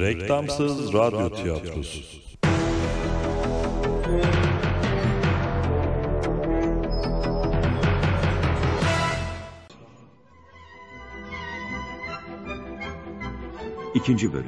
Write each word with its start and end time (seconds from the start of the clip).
Reklamsız 0.00 0.94
radyo 0.94 1.30
tiyatrosu. 1.30 1.98
İkinci 13.94 14.32
Bölüm. 14.32 14.44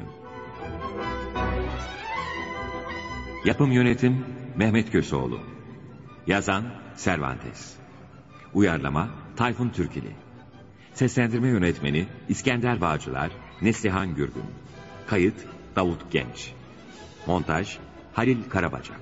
Yapım 3.45 3.71
Yönetim 3.71 4.25
Mehmet 4.55 4.91
Köseoğlu. 4.91 5.39
Yazan 6.27 6.63
Cervantes. 7.03 7.73
Uyarlama 8.53 9.09
Tayfun 9.35 9.69
Türkili. 9.69 10.11
Seslendirme 10.93 11.47
Yönetmeni 11.47 12.07
İskender 12.29 12.81
Bağcılar 12.81 13.31
Neslihan 13.61 14.15
Gürgün 14.15 14.43
Kayıt 15.11 15.35
Davut 15.75 16.11
Genç 16.11 16.51
Montaj 17.27 17.77
Halil 18.13 18.37
Karabacak 18.49 19.01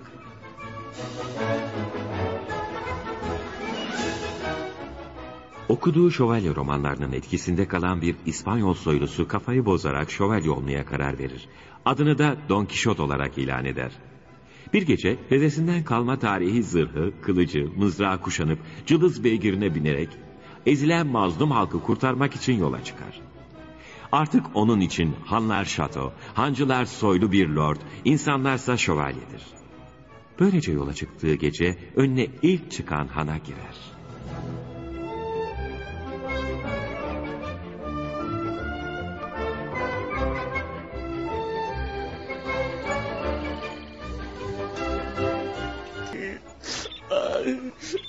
Okuduğu 5.69 6.11
şövalye 6.11 6.55
romanlarının 6.55 7.11
etkisinde 7.11 7.67
kalan 7.67 8.01
bir 8.01 8.15
İspanyol 8.25 8.73
soylusu 8.73 9.27
kafayı 9.27 9.65
bozarak 9.65 10.11
şövalye 10.11 10.51
olmaya 10.51 10.85
karar 10.85 11.19
verir. 11.19 11.47
Adını 11.85 12.17
da 12.17 12.37
Don 12.49 12.65
Kişot 12.65 12.99
olarak 12.99 13.37
ilan 13.37 13.65
eder. 13.65 13.91
Bir 14.73 14.81
gece 14.81 15.17
dedesinden 15.29 15.83
kalma 15.83 16.19
tarihi 16.19 16.63
zırhı, 16.63 17.13
kılıcı, 17.21 17.67
mızrağı 17.77 18.21
kuşanıp 18.21 18.59
cılız 18.85 19.23
beygirine 19.23 19.75
binerek 19.75 20.09
ezilen 20.65 21.07
mazlum 21.07 21.51
halkı 21.51 21.81
kurtarmak 21.81 22.35
için 22.35 22.59
yola 22.59 22.83
çıkar. 22.83 23.28
Artık 24.11 24.45
onun 24.53 24.79
için 24.79 25.15
hanlar 25.25 25.65
şato, 25.65 26.13
hancılar 26.33 26.85
soylu 26.85 27.31
bir 27.31 27.47
lord, 27.47 27.77
insanlarsa 28.05 28.77
şövalyedir. 28.77 29.43
Böylece 30.39 30.71
yola 30.71 30.93
çıktığı 30.93 31.33
gece 31.33 31.77
önüne 31.95 32.27
ilk 32.41 32.71
çıkan 32.71 33.07
hana 33.07 33.37
girer. 33.37 33.75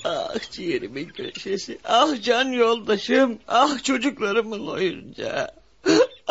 Ah, 0.04 0.50
ciğerimin 0.50 1.08
köşesi. 1.08 1.78
Ah 1.84 2.22
can 2.22 2.44
yoldaşım. 2.44 3.38
Ah 3.48 3.82
çocuklarımın 3.82 4.66
oyuncağı. 4.66 5.59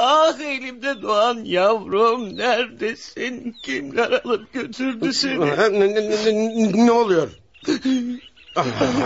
Ah 0.01 0.39
elimde 0.39 1.01
doğan 1.01 1.43
yavrum 1.43 2.37
neredesin? 2.37 3.55
Kimler 3.63 4.11
alıp 4.11 4.53
götürdü 4.53 5.13
seni? 5.13 5.39
Ne, 5.39 5.79
ne, 5.79 5.95
ne, 5.95 6.85
ne 6.85 6.91
oluyor? 6.91 7.29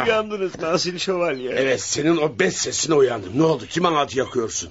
Uyandınız 0.06 0.60
Nasil 0.62 0.98
Şövalye. 0.98 1.52
Evet 1.52 1.82
senin 1.82 2.18
o 2.18 2.40
bez 2.40 2.56
sesine 2.56 2.96
uyandım. 2.96 3.32
Ne 3.36 3.44
oldu? 3.44 3.64
Kime 3.70 3.88
anlatı 3.88 4.20
yakıyorsun? 4.20 4.70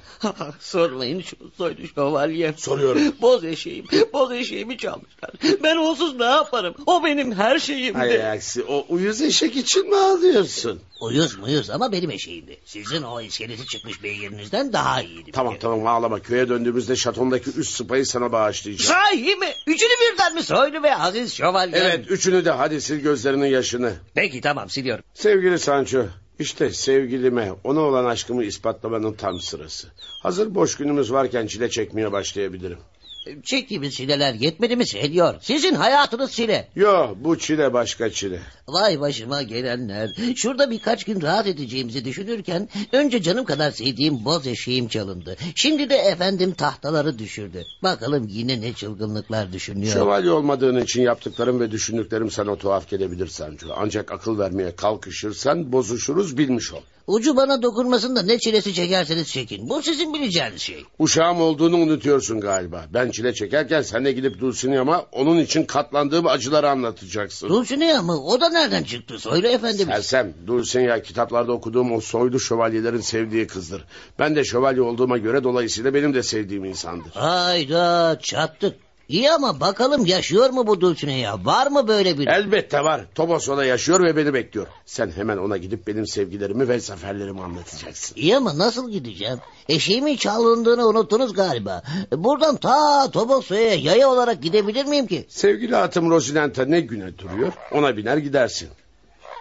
Sormayın 0.61 1.21
şu 1.23 1.37
soylu 1.57 1.89
şövalye. 1.95 2.55
Soruyorum. 2.57 3.03
Boz 3.21 3.45
eşeğim, 3.45 3.87
boz 4.13 4.33
eşeğimi 4.33 4.79
çalmışlar. 4.79 5.31
Ben 5.63 5.77
onsuz 5.77 6.17
ne 6.17 6.25
yaparım? 6.25 6.75
O 6.87 7.05
benim 7.05 7.33
her 7.33 7.59
şeyimdi. 7.59 7.99
Hay 7.99 8.31
aksi 8.33 8.63
o 8.65 8.87
uyuz 8.89 9.21
eşek 9.21 9.57
için 9.57 9.89
mi 9.91 9.97
ağlıyorsun? 9.97 10.81
Uyuz 11.01 11.39
muyuz 11.39 11.71
ama 11.71 11.93
benim 11.93 12.11
eşeğimdi. 12.11 12.59
Sizin 12.65 13.03
o 13.03 13.21
iskeleti 13.21 13.67
çıkmış 13.67 14.03
beyirinizden 14.03 14.73
daha 14.73 15.03
iyiydi. 15.03 15.27
bir 15.27 15.33
Tamam 15.33 15.53
kere. 15.53 15.61
tamam 15.61 15.87
ağlama. 15.87 16.21
Köye 16.21 16.49
döndüğümüzde 16.49 16.97
şatondaki 16.97 17.51
üst 17.51 17.75
sıpayı 17.77 18.07
sana 18.07 18.33
bağışlayacağım. 18.33 18.95
Sahi 18.95 19.37
mi? 19.37 19.47
Üçünü 19.67 19.91
birden 20.13 20.35
mi 20.35 20.43
soylu 20.43 20.83
ve 20.83 20.97
aziz 20.97 21.35
şövalye? 21.35 21.77
Evet 21.79 22.11
üçünü 22.11 22.45
de 22.45 22.51
hadi 22.51 22.81
sil 22.87 22.99
gözlerinin 23.01 23.47
yaşını. 23.47 23.93
Peki 24.15 24.41
tamam 24.41 24.71
siliyorum. 24.73 25.05
Sevgili 25.15 25.59
Sancho, 25.59 26.05
işte 26.39 26.71
sevgilime, 26.71 27.53
ona 27.65 27.81
olan 27.81 28.05
aşkımı 28.05 28.45
ispatlamanın 28.45 29.13
tam 29.13 29.41
sırası. 29.41 29.89
Hazır 30.23 30.55
boş 30.55 30.77
günümüz 30.77 31.13
varken 31.13 31.47
çile 31.47 31.71
çekmeye 31.71 32.13
başlayabilirim. 32.13 32.79
Çektiğimiz 33.45 33.95
çileler 33.95 34.35
yetmedi 34.35 34.77
mi 34.77 34.87
Senyor? 34.87 35.35
Sizin 35.41 35.75
hayatınız 35.75 36.33
çile. 36.33 36.69
Yo, 36.77 37.15
bu 37.17 37.39
çile 37.39 37.73
başka 37.73 38.11
çile. 38.11 38.41
Vay 38.69 39.01
başıma 39.01 39.43
gelenler. 39.43 40.11
Şurada 40.37 40.71
birkaç 40.71 41.05
gün 41.05 41.23
rahat 41.23 41.47
edeceğimizi 41.47 42.05
düşünürken... 42.05 42.69
...önce 42.93 43.23
canım 43.23 43.45
kadar 43.45 43.71
sevdiğim 43.71 44.25
boz 44.25 44.47
eşeğim 44.47 44.89
çalındı. 44.89 45.37
Şimdi 45.55 45.91
de 45.91 45.97
efendim 45.97 46.53
tahtaları 46.53 47.19
düşürdü. 47.19 47.65
Bakalım 47.83 48.29
yine 48.29 48.61
ne 48.61 48.73
çılgınlıklar 48.73 49.53
düşünüyor. 49.53 49.93
Şövalye 49.93 50.31
olmadığın 50.31 50.81
için 50.81 51.03
yaptıklarım 51.03 51.61
ve 51.61 51.71
düşündüklerim 51.71 52.31
sana 52.31 52.57
tuhaf 52.57 52.89
gelebilir 52.89 53.27
Sancho. 53.27 53.69
Ancak 53.77 54.13
akıl 54.13 54.39
vermeye 54.39 54.77
kalkışırsan 54.77 55.73
bozuşuruz 55.73 56.39
bilmiş 56.39 56.73
ol. 56.73 56.81
Ucu 57.07 57.37
bana 57.37 57.63
dokunmasın 57.63 58.17
da 58.17 58.23
ne 58.23 58.39
çilesi 58.39 58.75
çekerseniz 58.75 59.29
çekin. 59.29 59.69
Bu 59.69 59.83
sizin 59.83 60.15
bileceğiniz 60.15 60.61
şey. 60.63 60.85
Uşağım 60.99 61.41
olduğunu 61.41 61.77
unutuyorsun 61.77 62.41
galiba. 62.41 62.85
Ben 62.95 63.11
çile 63.11 63.35
çekerken 63.35 63.83
sen 63.83 64.05
de 64.05 64.13
gidip 64.13 64.41
Dulcinea'ma 64.41 65.07
onun 65.13 65.39
için 65.39 65.65
katlandığım 65.65 66.27
acıları 66.27 66.71
anlatacaksın. 66.71 67.49
Dulcinea 67.49 68.03
mı? 68.03 68.25
O 68.25 68.41
da 68.41 68.49
nereden 68.49 68.83
çıktı? 68.83 69.19
Söyle 69.19 69.53
efendim. 69.53 69.87
Sersem, 69.87 70.35
Dulcinea 70.47 71.03
kitaplarda 71.03 71.53
okuduğum 71.53 71.93
o 71.93 72.01
soylu 72.01 72.41
şövalyelerin 72.41 73.01
sevdiği 73.01 73.47
kızdır. 73.47 73.85
Ben 74.19 74.37
de 74.37 74.45
şövalye 74.45 74.83
olduğuma 74.83 75.19
göre 75.19 75.45
dolayısıyla 75.45 75.95
benim 75.95 76.15
de 76.15 76.23
sevdiğim 76.23 76.65
insandır. 76.65 77.11
Hayda 77.13 78.19
çattık. 78.23 78.77
İyi 79.13 79.31
ama 79.31 79.61
bakalım 79.61 80.07
yaşıyor 80.07 80.51
mu 80.51 80.67
bu 80.67 80.81
Dulcinea? 80.81 81.45
Var 81.45 81.67
mı 81.67 81.89
böyle 81.89 82.19
bir... 82.19 82.27
Elbette 82.27 82.85
var. 82.85 83.01
Toboso'da 83.15 83.65
yaşıyor 83.65 84.01
ve 84.05 84.17
beni 84.17 84.35
bekliyor. 84.35 84.67
Sen 84.87 85.11
hemen 85.11 85.37
ona 85.37 85.57
gidip 85.57 85.87
benim 85.87 86.07
sevgilerimi 86.07 86.69
ve 86.69 86.81
zaferlerimi 86.81 87.43
anlatacaksın. 87.43 88.17
İyi 88.17 88.37
ama 88.37 88.59
nasıl 88.59 88.91
gideceğim? 88.91 89.39
Eşeğimin 89.69 90.17
çalındığını 90.17 90.87
unuttunuz 90.87 91.33
galiba. 91.33 91.83
Buradan 92.13 92.57
ta 92.57 93.11
Toboso'ya 93.11 93.75
yaya 93.75 94.09
olarak 94.09 94.43
gidebilir 94.43 94.85
miyim 94.85 95.07
ki? 95.07 95.27
Sevgili 95.29 95.77
atım 95.77 96.11
Rosinanta 96.11 96.65
ne 96.65 96.81
güne 96.81 97.19
duruyor? 97.19 97.53
Ona 97.73 97.97
biner 97.97 98.17
gidersin. 98.17 98.69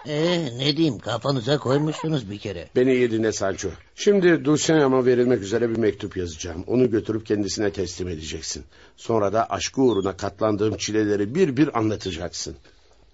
Ee, 0.06 0.58
ne 0.58 0.76
diyeyim 0.76 0.98
kafanıza 0.98 1.58
koymuştunuz 1.58 2.30
bir 2.30 2.38
kere. 2.38 2.68
Beni 2.76 2.94
iyi 2.94 3.10
dinle 3.10 3.32
Sancho. 3.32 3.68
Şimdi 3.94 4.44
Dulcinea'ma 4.44 5.06
verilmek 5.06 5.42
üzere 5.42 5.70
bir 5.70 5.76
mektup 5.76 6.16
yazacağım. 6.16 6.64
Onu 6.66 6.90
götürüp 6.90 7.26
kendisine 7.26 7.72
teslim 7.72 8.08
edeceksin. 8.08 8.64
Sonra 8.96 9.32
da 9.32 9.50
aşkı 9.50 9.82
uğruna 9.82 10.16
katlandığım 10.16 10.76
çileleri 10.76 11.34
bir 11.34 11.56
bir 11.56 11.78
anlatacaksın. 11.78 12.56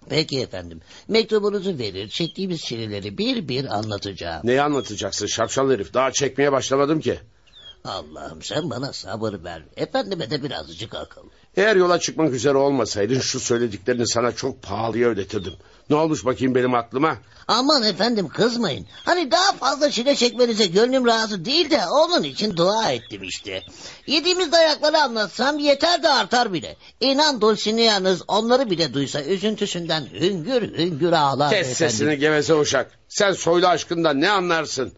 Peki 0.08 0.40
efendim. 0.40 0.80
Mektubunuzu 1.08 1.78
verir, 1.78 2.08
çektiğimiz 2.08 2.60
çileleri 2.60 3.18
bir 3.18 3.48
bir 3.48 3.64
anlatacağım. 3.64 4.40
Neyi 4.44 4.62
anlatacaksın 4.62 5.26
şapşal 5.26 5.70
herif? 5.70 5.94
Daha 5.94 6.12
çekmeye 6.12 6.52
başlamadım 6.52 7.00
ki. 7.00 7.18
Allah'ım 7.84 8.42
sen 8.42 8.70
bana 8.70 8.92
sabır 8.92 9.44
ver. 9.44 9.62
Efendime 9.76 10.30
de 10.30 10.42
birazcık 10.42 10.94
akıl. 10.94 11.22
Eğer 11.56 11.76
yola 11.76 11.98
çıkmak 11.98 12.32
üzere 12.32 12.56
olmasaydın 12.56 13.20
şu 13.20 13.40
söylediklerini 13.40 14.08
sana 14.08 14.32
çok 14.32 14.62
pahalıya 14.62 15.08
ödetirdim. 15.08 15.52
Ne 15.90 15.96
olmuş 15.96 16.24
bakayım 16.24 16.54
benim 16.54 16.74
aklıma? 16.74 17.16
Aman 17.48 17.82
efendim 17.82 18.28
kızmayın. 18.28 18.86
Hani 19.04 19.30
daha 19.30 19.52
fazla 19.52 19.90
çile 19.90 20.14
çekmenize 20.16 20.66
gönlüm 20.66 21.06
razı 21.06 21.44
değil 21.44 21.70
de 21.70 21.80
onun 21.86 22.22
için 22.22 22.56
dua 22.56 22.90
ettim 22.92 23.22
işte. 23.22 23.62
Yediğimiz 24.06 24.52
dayakları 24.52 24.98
anlatsam 24.98 25.58
yeter 25.58 26.02
de 26.02 26.08
artar 26.08 26.52
bile. 26.52 26.76
İnan 27.00 27.40
Dulcinea'nız 27.40 28.22
onları 28.28 28.70
bile 28.70 28.94
duysa 28.94 29.22
üzüntüsünden 29.22 30.06
hüngür 30.20 30.78
hüngür 30.78 31.12
ağlar 31.12 31.50
Kes 31.50 31.58
efendim. 31.60 31.76
sesini 31.76 32.18
geveze 32.18 32.54
uşak. 32.54 32.90
Sen 33.08 33.32
soylu 33.32 33.66
aşkından 33.66 34.20
ne 34.20 34.30
anlarsın? 34.30 34.92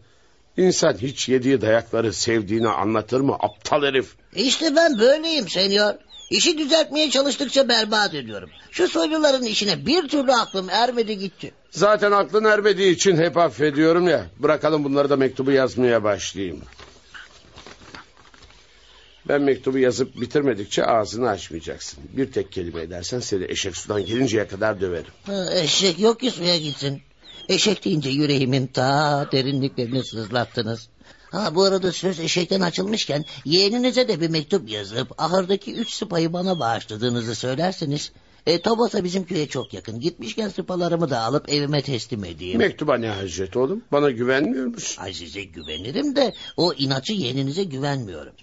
İnsan 0.57 0.93
hiç 0.93 1.29
yediği 1.29 1.61
dayakları 1.61 2.13
sevdiğini 2.13 2.69
anlatır 2.69 3.21
mı 3.21 3.35
aptal 3.39 3.83
herif? 3.83 4.15
İşte 4.35 4.75
ben 4.75 4.99
böyleyim 4.99 5.49
senyor. 5.49 5.93
İşi 6.31 6.57
düzeltmeye 6.57 7.09
çalıştıkça 7.09 7.69
berbat 7.69 8.13
ediyorum. 8.13 8.49
Şu 8.71 8.87
soyluların 8.87 9.43
işine 9.43 9.85
bir 9.85 10.07
türlü 10.07 10.33
aklım 10.33 10.69
ermedi 10.69 11.17
gitti. 11.17 11.51
Zaten 11.71 12.11
aklın 12.11 12.43
ermediği 12.43 12.95
için 12.95 13.17
hep 13.17 13.37
affediyorum 13.37 14.07
ya. 14.07 14.25
Bırakalım 14.39 14.83
bunları 14.83 15.09
da 15.09 15.15
mektubu 15.15 15.51
yazmaya 15.51 16.03
başlayayım. 16.03 16.61
Ben 19.27 19.41
mektubu 19.41 19.77
yazıp 19.77 20.21
bitirmedikçe 20.21 20.85
ağzını 20.85 21.29
açmayacaksın. 21.29 21.99
Bir 22.17 22.31
tek 22.31 22.51
kelime 22.51 22.81
edersen 22.81 23.19
seni 23.19 23.45
eşek 23.45 23.77
sudan 23.77 24.05
gelinceye 24.05 24.47
kadar 24.47 24.81
döverim. 24.81 25.11
Ha, 25.25 25.45
eşek 25.53 25.99
yok 25.99 26.19
ki 26.19 26.31
suya 26.31 26.57
gitsin. 26.57 27.01
Eşek 27.49 27.85
deyince 27.85 28.09
yüreğimin 28.09 28.67
ta 28.67 29.29
derinliklerini 29.31 30.03
sızlattınız. 30.03 30.89
Ha 31.31 31.55
bu 31.55 31.63
arada 31.63 31.91
söz 31.91 32.19
eşekten 32.19 32.61
açılmışken 32.61 33.25
yeğeninize 33.45 34.07
de 34.07 34.21
bir 34.21 34.29
mektup 34.29 34.69
yazıp 34.69 35.21
ahırdaki 35.21 35.73
üç 35.73 35.93
sıpayı 35.93 36.33
bana 36.33 36.59
bağışladığınızı 36.59 37.35
söylerseniz 37.35 38.11
E, 38.47 38.61
Tobos'a 38.61 39.03
bizim 39.03 39.23
köye 39.25 39.47
çok 39.47 39.73
yakın. 39.73 39.99
Gitmişken 39.99 40.49
sıpalarımı 40.49 41.09
da 41.09 41.19
alıp 41.21 41.49
evime 41.49 41.81
teslim 41.81 42.23
edeyim. 42.23 42.57
Mektuba 42.57 42.97
ne 42.97 43.07
hacet 43.07 43.57
oğlum? 43.57 43.83
Bana 43.91 44.11
güvenmiyor 44.11 44.65
musun? 44.65 45.01
Ay 45.01 45.13
size 45.13 45.43
güvenirim 45.43 46.15
de 46.15 46.33
o 46.57 46.73
inatçı 46.73 47.13
yeğeninize 47.13 47.63
güvenmiyorum. 47.63 48.33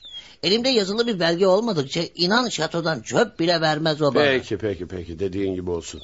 Elimde 0.42 0.68
yazılı 0.68 1.06
bir 1.06 1.20
belge 1.20 1.46
olmadıkça 1.46 2.00
inan 2.14 2.48
şatodan 2.48 3.00
çöp 3.00 3.38
bile 3.38 3.60
vermez 3.60 4.02
o 4.02 4.14
bana. 4.14 4.24
Peki 4.24 4.58
peki 4.58 4.86
peki 4.86 5.18
dediğin 5.18 5.54
gibi 5.54 5.70
olsun. 5.70 6.02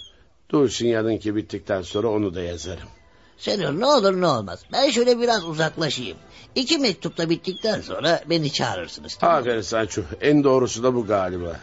Dulcinea'nınki 0.51 1.37
bittikten 1.37 1.83
sonra 1.83 2.09
onu 2.09 2.35
da 2.35 2.43
yazarım. 2.43 2.89
Senyor 3.39 3.81
ne 3.81 3.87
olur 3.87 4.21
ne 4.21 4.27
olmaz. 4.27 4.61
Ben 4.73 4.91
şöyle 4.91 5.19
biraz 5.21 5.45
uzaklaşayım. 5.45 6.17
İki 6.55 6.79
mektup 6.79 7.19
da 7.19 7.31
bittikten 7.31 7.81
sonra 7.81 8.21
beni 8.31 8.53
çağırırsınız. 8.53 9.15
tamam? 9.15 9.37
Aferin 9.37 9.61
Sancho. 9.61 10.03
En 10.21 10.45
doğrusu 10.45 10.83
da 10.83 10.95
bu 10.95 11.07
galiba. 11.07 11.61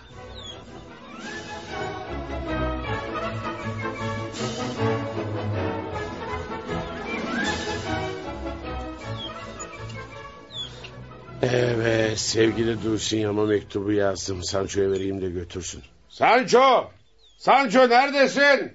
Evet 11.42 12.20
sevgili 12.20 12.84
Dulcinea'ma 12.84 13.46
mektubu 13.46 13.92
yazdım. 13.92 14.44
Sancho'ya 14.44 14.92
vereyim 14.92 15.22
de 15.22 15.30
götürsün. 15.30 15.82
Sancho! 16.10 16.92
Sancho 17.38 17.90
neredesin? 17.90 18.74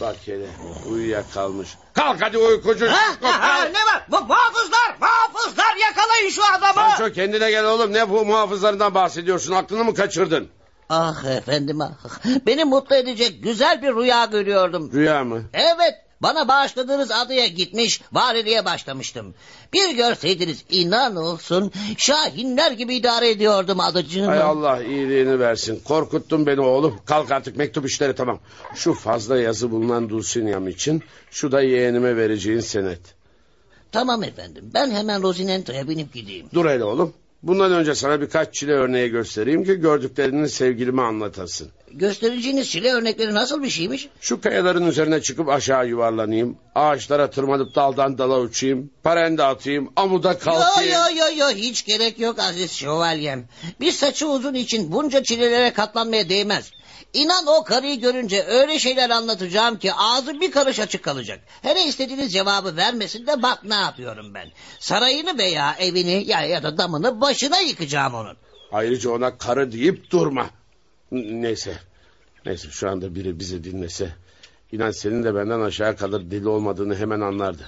Bak 0.00 0.16
hele 0.24 0.46
uyuyakalmış. 0.90 1.68
Kalk 1.92 2.22
hadi 2.22 2.38
uykucu. 2.38 2.86
Ha, 2.88 2.96
ha, 3.22 3.40
ha, 3.40 3.62
Kalk. 3.62 3.72
ne 3.74 3.80
var? 3.92 4.06
Bu 4.08 4.26
muhafızlar, 4.26 4.96
muhafızlar 5.00 5.76
yakalayın 5.88 6.30
şu 6.30 6.42
adamı. 6.44 6.74
Sancho 6.96 7.12
kendine 7.12 7.50
gel 7.50 7.64
oğlum. 7.64 7.92
Ne 7.92 8.10
bu 8.10 8.24
muhafızlarından 8.24 8.94
bahsediyorsun? 8.94 9.52
Aklını 9.52 9.84
mı 9.84 9.94
kaçırdın? 9.94 10.48
Ah 10.88 11.24
efendim 11.24 11.80
ah. 11.80 11.90
Beni 12.46 12.64
mutlu 12.64 12.96
edecek 12.96 13.42
güzel 13.42 13.82
bir 13.82 13.94
rüya 13.94 14.24
görüyordum. 14.24 14.90
Rüya 14.92 15.24
mı? 15.24 15.42
Evet 15.52 15.94
bana 16.22 16.48
bağışladığınız 16.48 17.10
adaya 17.10 17.46
gitmiş 17.46 18.00
valiliğe 18.12 18.64
başlamıştım. 18.64 19.34
Bir 19.72 19.96
görseydiniz 19.96 20.64
inan 20.70 21.16
olsun 21.16 21.72
şahinler 21.96 22.70
gibi 22.70 22.94
idare 22.94 23.30
ediyordum 23.30 23.80
adıcığımı. 23.80 24.26
Hay 24.26 24.42
Allah 24.42 24.82
iyiliğini 24.82 25.38
versin. 25.40 25.80
Korkuttun 25.84 26.46
beni 26.46 26.60
oğlum. 26.60 27.00
Kalk 27.06 27.30
artık 27.30 27.56
mektup 27.56 27.86
işleri 27.86 28.14
tamam. 28.14 28.38
Şu 28.74 28.94
fazla 28.94 29.38
yazı 29.38 29.70
bulunan 29.70 30.08
Dulcinea'm 30.08 30.68
için 30.68 31.02
şu 31.30 31.52
da 31.52 31.60
yeğenime 31.60 32.16
vereceğin 32.16 32.60
senet. 32.60 33.00
Tamam 33.92 34.22
efendim 34.22 34.70
ben 34.74 34.90
hemen 34.90 35.22
Rosinento'ya 35.22 35.88
binip 35.88 36.14
gideyim. 36.14 36.46
Dur 36.54 36.66
hele 36.66 36.84
oğlum. 36.84 37.14
Bundan 37.42 37.72
önce 37.72 37.94
sana 37.94 38.20
birkaç 38.20 38.54
çile 38.54 38.72
örneği 38.72 39.10
göstereyim 39.10 39.64
ki 39.64 39.74
gördüklerini 39.74 40.48
sevgilime 40.48 41.02
anlatasın. 41.02 41.68
Göstereceğiniz 41.92 42.70
çile 42.70 42.92
örnekleri 42.92 43.34
nasıl 43.34 43.62
bir 43.62 43.70
şeymiş? 43.70 44.08
Şu 44.20 44.40
kayaların 44.40 44.86
üzerine 44.86 45.20
çıkıp 45.22 45.48
aşağı 45.48 45.88
yuvarlanayım. 45.88 46.56
Ağaçlara 46.74 47.30
tırmanıp 47.30 47.74
daldan 47.74 48.18
dala 48.18 48.40
uçayım. 48.40 48.90
Parende 49.02 49.42
atayım. 49.42 49.92
Amuda 49.96 50.32
Yo 50.32 50.38
kalkayım. 50.38 50.92
yo 50.92 51.16
yo 51.18 51.36
yo 51.38 51.48
hiç 51.56 51.84
gerek 51.86 52.18
yok 52.20 52.38
aziz 52.38 52.72
şövalyem. 52.72 53.44
Bir 53.80 53.92
saçı 53.92 54.28
uzun 54.28 54.54
için 54.54 54.92
bunca 54.92 55.22
çilelere 55.22 55.72
katlanmaya 55.72 56.28
değmez. 56.28 56.70
İnan 57.16 57.46
o 57.46 57.64
karıyı 57.64 58.00
görünce 58.00 58.44
öyle 58.44 58.78
şeyler 58.78 59.10
anlatacağım 59.10 59.78
ki 59.78 59.92
ağzı 59.94 60.40
bir 60.40 60.50
karış 60.50 60.80
açık 60.80 61.02
kalacak. 61.02 61.40
Hele 61.62 61.84
istediğiniz 61.84 62.32
cevabı 62.32 62.76
vermesin 62.76 63.26
de 63.26 63.42
bak 63.42 63.64
ne 63.64 63.74
yapıyorum 63.74 64.34
ben. 64.34 64.48
Sarayını 64.78 65.38
veya 65.38 65.76
evini 65.78 66.24
ya, 66.26 66.42
ya 66.42 66.62
da 66.62 66.78
damını 66.78 67.20
başına 67.20 67.58
yıkacağım 67.58 68.14
onun. 68.14 68.36
Ayrıca 68.72 69.10
ona 69.10 69.38
karı 69.38 69.72
deyip 69.72 70.10
durma. 70.10 70.50
Neyse. 71.10 71.78
Neyse 72.46 72.68
şu 72.70 72.90
anda 72.90 73.14
biri 73.14 73.40
bizi 73.40 73.64
dinlese. 73.64 74.14
İnan 74.72 74.90
senin 74.90 75.24
de 75.24 75.34
benden 75.34 75.60
aşağı 75.60 75.96
kalır 75.96 76.30
deli 76.30 76.48
olmadığını 76.48 76.96
hemen 76.96 77.20
anlardı. 77.20 77.66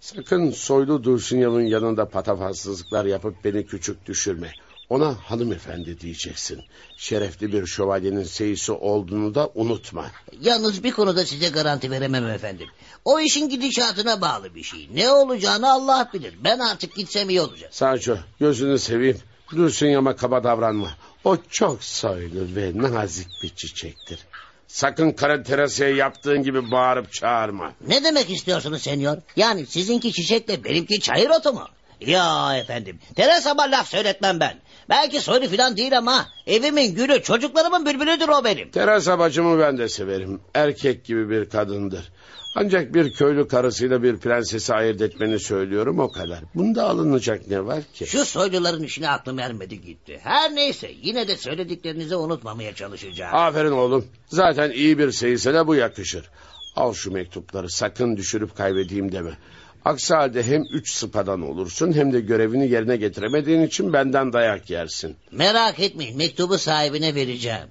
Sakın 0.00 0.50
soylu 0.50 1.04
Dulcinea'nın 1.04 1.66
yanında 1.66 2.08
patavatsızlıklar 2.08 3.04
yapıp 3.04 3.44
beni 3.44 3.66
küçük 3.66 4.06
düşürme. 4.06 4.52
Ona 4.88 5.14
hanımefendi 5.24 6.00
diyeceksin. 6.00 6.62
Şerefli 6.96 7.52
bir 7.52 7.66
şövalyenin 7.66 8.22
seyisi 8.22 8.72
olduğunu 8.72 9.34
da 9.34 9.50
unutma. 9.54 10.06
Yalnız 10.40 10.84
bir 10.84 10.90
konuda 10.90 11.26
size 11.26 11.48
garanti 11.48 11.90
veremem 11.90 12.26
efendim. 12.26 12.68
O 13.04 13.20
işin 13.20 13.48
gidişatına 13.48 14.20
bağlı 14.20 14.54
bir 14.54 14.62
şey. 14.62 14.88
Ne 14.94 15.10
olacağını 15.10 15.72
Allah 15.72 16.10
bilir. 16.14 16.34
Ben 16.44 16.58
artık 16.58 16.94
gitsem 16.94 17.30
iyi 17.30 17.40
olacak. 17.40 17.74
Sancho 17.74 18.16
gözünü 18.40 18.78
seveyim. 18.78 19.18
Dulcinea'ma 19.56 20.16
kaba 20.16 20.44
davranma. 20.44 20.90
O 21.24 21.36
çok 21.50 21.84
soylu 21.84 22.56
ve 22.56 22.72
nazik 22.74 23.28
bir 23.42 23.48
çiçektir. 23.48 24.18
Sakın 24.66 25.12
Kara 25.12 25.42
Teresa'ya 25.42 25.96
yaptığın 25.96 26.42
gibi 26.42 26.70
bağırıp 26.70 27.12
çağırma. 27.12 27.72
Ne 27.88 28.04
demek 28.04 28.30
istiyorsunuz 28.30 28.82
senyor? 28.82 29.18
Yani 29.36 29.66
sizinki 29.66 30.12
çiçekle 30.12 30.64
benimki 30.64 31.00
çayır 31.00 31.30
otu 31.30 31.52
mu? 31.52 31.68
Ya 32.00 32.56
efendim 32.56 32.98
Teresa'ma 33.16 33.62
laf 33.62 33.88
söyletmem 33.88 34.40
ben. 34.40 34.54
Belki 34.88 35.20
soylu 35.20 35.48
filan 35.48 35.76
değil 35.76 35.98
ama 35.98 36.26
evimin 36.46 36.94
gülü 36.94 37.22
çocuklarımın 37.22 37.86
bülbülüdür 37.86 38.28
o 38.28 38.44
benim. 38.44 38.70
Teresa 38.70 39.18
bacımı 39.18 39.58
ben 39.58 39.78
de 39.78 39.88
severim. 39.88 40.40
Erkek 40.54 41.04
gibi 41.04 41.30
bir 41.30 41.50
kadındır. 41.50 42.12
Ancak 42.56 42.94
bir 42.94 43.12
köylü 43.12 43.48
karısıyla 43.48 44.02
bir 44.02 44.16
prensesi 44.16 44.74
ayırt 44.74 45.00
etmeni 45.00 45.40
söylüyorum 45.40 45.98
o 45.98 46.12
kadar. 46.12 46.38
Bunda 46.54 46.84
alınacak 46.84 47.48
ne 47.48 47.66
var 47.66 47.82
ki? 47.94 48.06
Şu 48.06 48.24
soyluların 48.24 48.82
işine 48.82 49.08
aklım 49.10 49.38
ermedi 49.38 49.80
gitti. 49.80 50.20
Her 50.22 50.54
neyse 50.54 50.90
yine 51.02 51.28
de 51.28 51.36
söylediklerinizi 51.36 52.16
unutmamaya 52.16 52.74
çalışacağım. 52.74 53.34
Aferin 53.34 53.70
oğlum. 53.70 54.06
Zaten 54.26 54.70
iyi 54.70 54.98
bir 54.98 55.10
seyisele 55.12 55.66
bu 55.66 55.74
yakışır. 55.74 56.30
Al 56.76 56.94
şu 56.94 57.10
mektupları 57.10 57.70
sakın 57.70 58.16
düşürüp 58.16 58.56
kaybedeyim 58.56 59.12
deme. 59.12 59.38
Aksi 59.84 60.14
halde 60.14 60.42
hem 60.42 60.62
üç 60.62 60.90
sıpadan 60.90 61.42
olursun 61.42 61.92
hem 61.92 62.12
de 62.12 62.20
görevini 62.20 62.68
yerine 62.68 62.96
getiremediğin 62.96 63.62
için 63.62 63.92
benden 63.92 64.32
dayak 64.32 64.70
yersin. 64.70 65.16
Merak 65.30 65.80
etmeyin 65.80 66.16
mektubu 66.16 66.58
sahibine 66.58 67.14
vereceğim. 67.14 67.68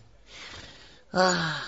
Ah, 1.13 1.63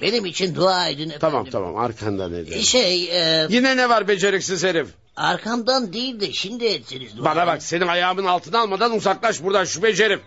benim 0.00 0.26
için 0.26 0.54
dua 0.54 0.88
edin 0.88 1.02
efendim. 1.02 1.18
Tamam 1.20 1.46
tamam 1.52 1.76
arkandan 1.76 2.32
ederim. 2.34 2.62
Şey 2.62 3.04
e, 3.04 3.46
Yine 3.50 3.76
ne 3.76 3.88
var 3.88 4.08
beceriksiz 4.08 4.64
herif? 4.64 4.88
arkamdan 5.16 5.92
değil 5.92 6.20
de 6.20 6.32
şimdi 6.32 6.64
etsiniz 6.64 7.16
dua. 7.16 7.24
Bana 7.24 7.46
bak 7.46 7.62
senin 7.62 7.86
ayağımın 7.86 8.24
altına 8.24 8.58
almadan 8.60 8.96
uzaklaş 8.96 9.42
buradan 9.42 9.64
şu 9.64 9.82
herif. 9.82 10.20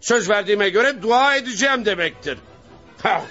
Söz 0.00 0.30
verdiğime 0.30 0.68
göre 0.68 1.02
dua 1.02 1.36
edeceğim 1.36 1.84
demektir. 1.84 2.38
Ha. 3.02 3.22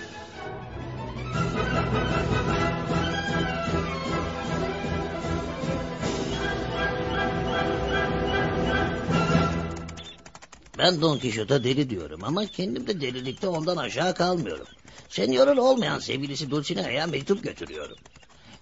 Ben 10.79 11.01
Don 11.01 11.19
Quixote'a 11.19 11.63
deli 11.63 11.89
diyorum 11.89 12.23
ama 12.23 12.45
kendim 12.45 12.87
de 12.87 13.01
delilikte 13.01 13.47
ondan 13.47 13.77
aşağı 13.77 14.15
kalmıyorum. 14.15 14.67
Senyorun 15.09 15.57
olmayan 15.57 15.99
sevgilisi 15.99 16.51
Dulcinea'ya 16.51 17.07
mektup 17.07 17.43
götürüyorum. 17.43 17.97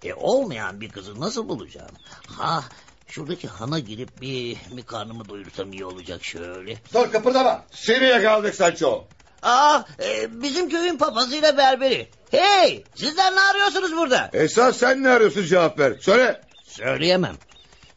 E 0.03 0.13
olmayan 0.13 0.81
bir 0.81 0.89
kızı 0.89 1.19
nasıl 1.19 1.49
bulacağım? 1.49 1.91
Ha 2.27 2.63
şuradaki 3.07 3.47
hana 3.47 3.79
girip 3.79 4.21
bir, 4.21 4.57
bir 4.71 4.83
karnımı 4.83 5.29
doyursam 5.29 5.73
iyi 5.73 5.85
olacak 5.85 6.23
şöyle. 6.23 6.77
Dur 6.93 7.11
kıpırdama. 7.11 7.63
Seni 7.71 8.05
yakaladık 8.05 8.55
Sancho. 8.55 9.05
Aa 9.41 9.81
e, 10.03 10.41
bizim 10.41 10.69
köyün 10.69 10.97
papazıyla 10.97 11.57
berberi. 11.57 12.07
Hey 12.31 12.83
sizler 12.95 13.35
ne 13.35 13.39
arıyorsunuz 13.39 13.91
burada? 13.91 14.29
Esas 14.33 14.77
sen 14.77 15.03
ne 15.03 15.09
arıyorsun 15.09 15.45
cevap 15.45 15.79
ver. 15.79 15.93
Söyle. 15.99 16.41
Söyleyemem. 16.63 17.35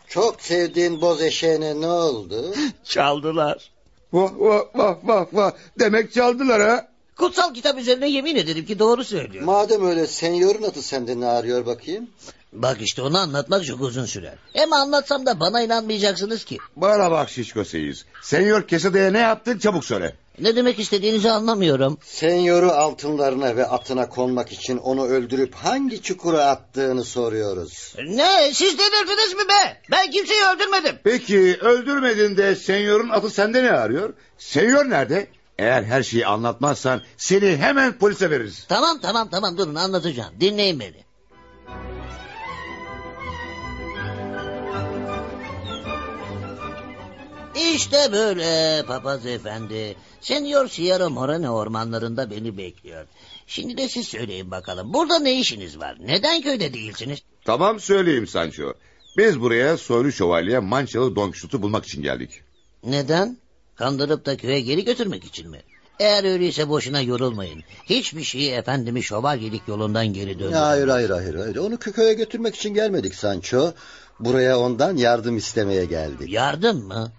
Çok 0.08 0.42
sevdiğin 0.42 1.00
boz 1.00 1.22
eşeğine 1.22 1.80
ne 1.80 1.86
oldu? 1.86 2.54
Çaldılar. 2.84 3.70
Vah 4.12 4.32
vah 4.38 4.64
vah 4.74 4.96
vah 5.04 5.26
vah. 5.32 5.52
Demek 5.78 6.12
çaldılar 6.12 6.60
ha. 6.68 6.86
Kutsal 7.16 7.54
kitap 7.54 7.78
üzerine 7.78 8.08
yemin 8.10 8.36
ederim 8.36 8.66
ki 8.66 8.78
doğru 8.78 9.04
söylüyor. 9.04 9.44
Madem 9.44 9.86
öyle 9.86 10.06
senyorun 10.06 10.62
atı 10.62 10.82
sende 10.82 11.20
ne 11.20 11.26
arıyor 11.26 11.66
bakayım? 11.66 12.10
Bak 12.52 12.76
işte 12.80 13.02
onu 13.02 13.18
anlatmak 13.18 13.64
çok 13.64 13.80
uzun 13.80 14.04
sürer. 14.04 14.34
Hem 14.52 14.72
anlatsam 14.72 15.26
da 15.26 15.40
bana 15.40 15.62
inanmayacaksınız 15.62 16.44
ki. 16.44 16.58
Bana 16.76 17.10
bak 17.10 17.30
şişko 17.30 17.64
seyiz. 17.64 18.04
Senyor 18.22 18.68
Kesede'ye 18.68 19.12
ne 19.12 19.18
yaptın 19.18 19.58
çabuk 19.58 19.84
söyle. 19.84 20.14
Ne 20.40 20.56
demek 20.56 20.78
istediğinizi 20.78 21.30
anlamıyorum. 21.30 21.98
Senyoru 22.04 22.70
altınlarına 22.70 23.56
ve 23.56 23.66
atına 23.66 24.08
konmak 24.08 24.52
için 24.52 24.76
onu 24.76 25.06
öldürüp 25.06 25.54
hangi 25.54 26.02
çukura 26.02 26.44
attığını 26.44 27.04
soruyoruz. 27.04 27.94
Ne 28.06 28.50
siz 28.54 28.78
delirdiniz 28.78 29.34
mi 29.34 29.48
be? 29.48 29.80
Ben 29.90 30.10
kimseyi 30.10 30.40
öldürmedim. 30.54 30.98
Peki 31.04 31.58
öldürmedin 31.60 32.36
de 32.36 32.56
senyorun 32.56 33.08
atı 33.08 33.30
sende 33.30 33.64
ne 33.64 33.70
arıyor? 33.70 34.14
Senyor 34.38 34.90
nerede? 34.90 35.28
Eğer 35.58 35.82
her 35.82 36.02
şeyi 36.02 36.26
anlatmazsan 36.26 37.02
seni 37.16 37.56
hemen 37.56 37.98
polise 37.98 38.30
veririz. 38.30 38.64
Tamam 38.68 38.98
tamam 39.02 39.28
tamam 39.30 39.58
durun 39.58 39.74
anlatacağım. 39.74 40.34
Dinleyin 40.40 40.80
beni. 40.80 41.04
İşte 47.54 48.12
böyle 48.12 48.82
papaz 48.86 49.26
efendi. 49.26 49.96
Senyor 50.20 50.68
Sierra 50.68 51.08
Moreno 51.08 51.48
ormanlarında 51.50 52.30
beni 52.30 52.58
bekliyor. 52.58 53.06
Şimdi 53.46 53.76
de 53.76 53.88
siz 53.88 54.08
söyleyin 54.08 54.50
bakalım. 54.50 54.92
Burada 54.92 55.18
ne 55.18 55.40
işiniz 55.40 55.78
var? 55.78 55.96
Neden 56.00 56.42
köyde 56.42 56.74
değilsiniz? 56.74 57.18
Tamam 57.44 57.80
söyleyeyim 57.80 58.26
Sancho. 58.26 58.72
Biz 59.16 59.40
buraya 59.40 59.76
soylu 59.76 60.12
şövalye 60.12 60.58
Mançalı 60.58 61.16
Don 61.16 61.30
Quixote'u 61.30 61.62
bulmak 61.62 61.84
için 61.84 62.02
geldik. 62.02 62.42
Neden? 62.84 63.36
Kandırıp 63.76 64.26
da 64.26 64.36
köye 64.36 64.60
geri 64.60 64.84
götürmek 64.84 65.24
için 65.24 65.50
mi? 65.50 65.60
Eğer 66.00 66.24
öyleyse 66.24 66.68
boşuna 66.68 67.00
yorulmayın. 67.00 67.62
Hiçbir 67.84 68.24
şeyi 68.24 68.50
efendimi 68.50 69.02
şövalyelik 69.02 69.62
yolundan 69.68 70.06
geri 70.06 70.38
döndürün. 70.38 70.52
Hayır 70.52 70.88
hayır 70.88 71.10
hayır. 71.10 71.34
hayır. 71.34 71.56
Onu 71.56 71.78
köye 71.78 72.14
götürmek 72.14 72.54
için 72.56 72.74
gelmedik 72.74 73.14
Sancho. 73.14 73.72
Buraya 74.20 74.58
ondan 74.58 74.96
yardım 74.96 75.36
istemeye 75.36 75.84
geldik. 75.84 76.32
Yardım 76.32 76.86
mı? 76.86 77.12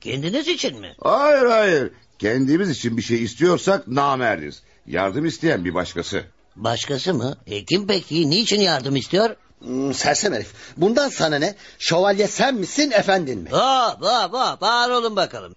Kendiniz 0.00 0.48
için 0.48 0.80
mi? 0.80 0.94
Hayır 1.02 1.46
hayır. 1.46 1.90
Kendimiz 2.18 2.70
için 2.70 2.96
bir 2.96 3.02
şey 3.02 3.22
istiyorsak 3.22 3.88
namerdiz. 3.88 4.62
Yardım 4.86 5.26
isteyen 5.26 5.64
bir 5.64 5.74
başkası. 5.74 6.24
Başkası 6.56 7.14
mı? 7.14 7.36
E, 7.46 7.64
kim 7.64 7.86
peki? 7.86 8.30
Niçin 8.30 8.60
yardım 8.60 8.96
istiyor? 8.96 9.36
Hmm, 9.58 9.94
sersem 9.94 10.32
herif. 10.32 10.52
Bundan 10.76 11.08
sana 11.08 11.36
ne? 11.38 11.54
Şövalye 11.78 12.26
sen 12.26 12.54
misin 12.54 12.90
efendin 12.90 13.38
mi? 13.38 13.50
Hop 13.50 14.02
hop 14.02 14.32
hop 14.32 14.60
bağır 14.60 14.90
olun 14.90 15.16
bakalım. 15.16 15.54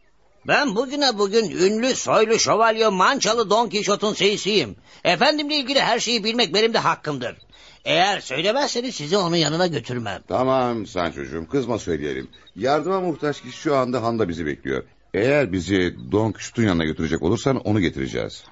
Ben 0.47 0.75
bugüne 0.75 1.17
bugün 1.17 1.51
ünlü 1.51 1.95
soylu 1.95 2.39
şövalye 2.39 2.87
mançalı 2.87 3.49
Don 3.49 3.69
Kişot'un 3.69 4.13
seyisiyim. 4.13 4.75
Efendimle 5.03 5.55
ilgili 5.55 5.79
her 5.79 5.99
şeyi 5.99 6.23
bilmek 6.23 6.53
benim 6.53 6.73
de 6.73 6.77
hakkımdır. 6.77 7.35
Eğer 7.85 8.19
söylemezseniz 8.19 8.95
sizi 8.95 9.17
onun 9.17 9.35
yanına 9.35 9.67
götürmem. 9.67 10.21
Tamam 10.27 10.85
Sancho'cum 10.85 11.45
kızma 11.45 11.79
söyleyelim. 11.79 12.27
Yardıma 12.55 13.01
muhtaç 13.01 13.41
kişi 13.41 13.57
şu 13.57 13.75
anda 13.75 14.03
Handa 14.03 14.29
bizi 14.29 14.45
bekliyor. 14.45 14.83
Eğer 15.13 15.51
bizi 15.51 15.95
Don 16.11 16.31
Quixote'un 16.31 16.67
yanına 16.67 16.85
götürecek 16.85 17.21
olursan 17.21 17.57
onu 17.57 17.79
getireceğiz. 17.79 18.43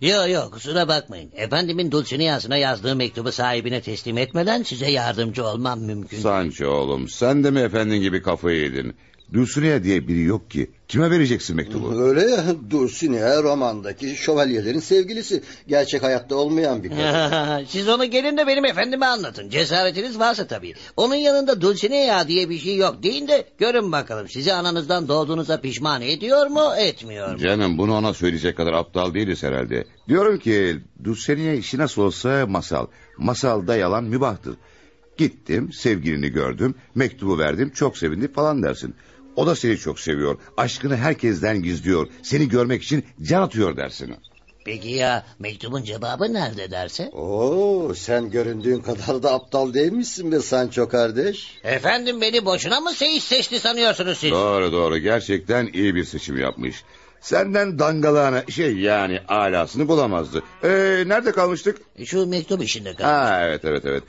Yok 0.00 0.30
yok 0.30 0.52
kusura 0.52 0.88
bakmayın. 0.88 1.30
Efendimin 1.34 1.90
Dulcinea'sına 1.90 2.56
yazdığı 2.56 2.96
mektubu 2.96 3.32
sahibine 3.32 3.80
teslim 3.80 4.18
etmeden 4.18 4.62
size 4.62 4.90
yardımcı 4.90 5.46
olmam 5.46 5.80
mümkün. 5.80 6.18
Sancho 6.18 6.66
oğlum 6.66 7.08
sen 7.08 7.44
de 7.44 7.50
mi 7.50 7.60
efendin 7.60 8.00
gibi 8.00 8.22
kafayı 8.22 8.60
yedin? 8.60 8.96
Dulcinea 9.32 9.84
diye 9.84 10.08
biri 10.08 10.22
yok 10.22 10.50
ki. 10.50 10.70
Kime 10.88 11.10
vereceksin 11.10 11.56
mektubu? 11.56 12.00
Öyle 12.02 12.20
ya 12.20 12.44
Dulcinea 12.70 13.42
romandaki 13.42 14.16
şövalyelerin 14.16 14.80
sevgilisi. 14.80 15.42
Gerçek 15.68 16.02
hayatta 16.02 16.36
olmayan 16.36 16.84
bir 16.84 16.88
kadın. 16.88 17.64
Siz 17.68 17.88
onu 17.88 18.04
gelin 18.04 18.36
de 18.36 18.46
benim 18.46 18.64
efendime 18.64 19.06
anlatın. 19.06 19.50
Cesaretiniz 19.50 20.18
varsa 20.18 20.46
tabii. 20.46 20.74
Onun 20.96 21.14
yanında 21.14 21.60
Dulcinea 21.60 22.28
diye 22.28 22.50
bir 22.50 22.58
şey 22.58 22.76
yok 22.76 23.02
deyin 23.02 23.28
de 23.28 23.44
görün 23.58 23.92
bakalım 23.92 24.28
sizi 24.28 24.52
ananızdan 24.52 25.08
doğduğunuza 25.08 25.60
pişman 25.60 26.02
ediyor 26.02 26.46
mu 26.46 26.72
etmiyor 26.78 27.32
mu? 27.32 27.38
Canım 27.38 27.78
bunu 27.78 27.94
ona 27.94 28.14
söyleyecek 28.14 28.56
kadar 28.56 28.72
aptal 28.72 29.14
değiliz 29.14 29.42
herhalde. 29.42 29.84
Diyorum 30.08 30.38
ki 30.38 30.80
Dulcinea 31.04 31.52
işi 31.54 31.78
nasıl 31.78 32.02
olsa 32.02 32.46
masal. 32.46 32.86
Masalda 33.18 33.76
yalan 33.76 34.04
mübahtır. 34.04 34.56
Gittim 35.16 35.72
sevgilini 35.72 36.28
gördüm 36.28 36.74
mektubu 36.94 37.38
verdim 37.38 37.70
çok 37.74 37.98
sevindi 37.98 38.32
falan 38.32 38.62
dersin. 38.62 38.94
O 39.36 39.46
da 39.46 39.56
seni 39.56 39.78
çok 39.78 40.00
seviyor. 40.00 40.38
Aşkını 40.56 40.96
herkesten 40.96 41.62
gizliyor. 41.62 42.08
Seni 42.22 42.48
görmek 42.48 42.82
için 42.82 43.04
can 43.22 43.42
atıyor 43.42 43.76
dersin. 43.76 44.14
Peki 44.64 44.88
ya 44.88 45.26
mektubun 45.38 45.82
cevabı 45.82 46.32
nerede 46.32 46.70
derse? 46.70 47.08
Oo, 47.12 47.94
sen 47.94 48.30
göründüğün 48.30 48.80
kadar 48.80 49.22
da 49.22 49.32
aptal 49.32 49.74
değilmişsin 49.74 50.32
be 50.32 50.40
Sancho 50.40 50.88
kardeş. 50.88 51.58
Efendim 51.64 52.20
beni 52.20 52.44
boşuna 52.44 52.80
mı 52.80 52.92
seyis 52.92 53.24
seçti 53.24 53.60
sanıyorsunuz 53.60 54.18
siz? 54.18 54.30
Doğru 54.30 54.72
doğru 54.72 54.98
gerçekten 54.98 55.68
iyi 55.72 55.94
bir 55.94 56.04
seçim 56.04 56.38
yapmış. 56.38 56.84
Senden 57.20 57.78
dangalağına 57.78 58.44
şey 58.50 58.76
yani 58.76 59.20
alasını 59.28 59.88
bulamazdı. 59.88 60.42
Ee, 60.64 60.68
nerede 61.06 61.32
kalmıştık? 61.32 61.78
Şu 62.04 62.26
mektup 62.26 62.62
işinde 62.62 62.94
kaldı. 62.94 63.02
Ha 63.04 63.40
evet 63.42 63.64
evet 63.64 63.82
evet. 63.84 64.02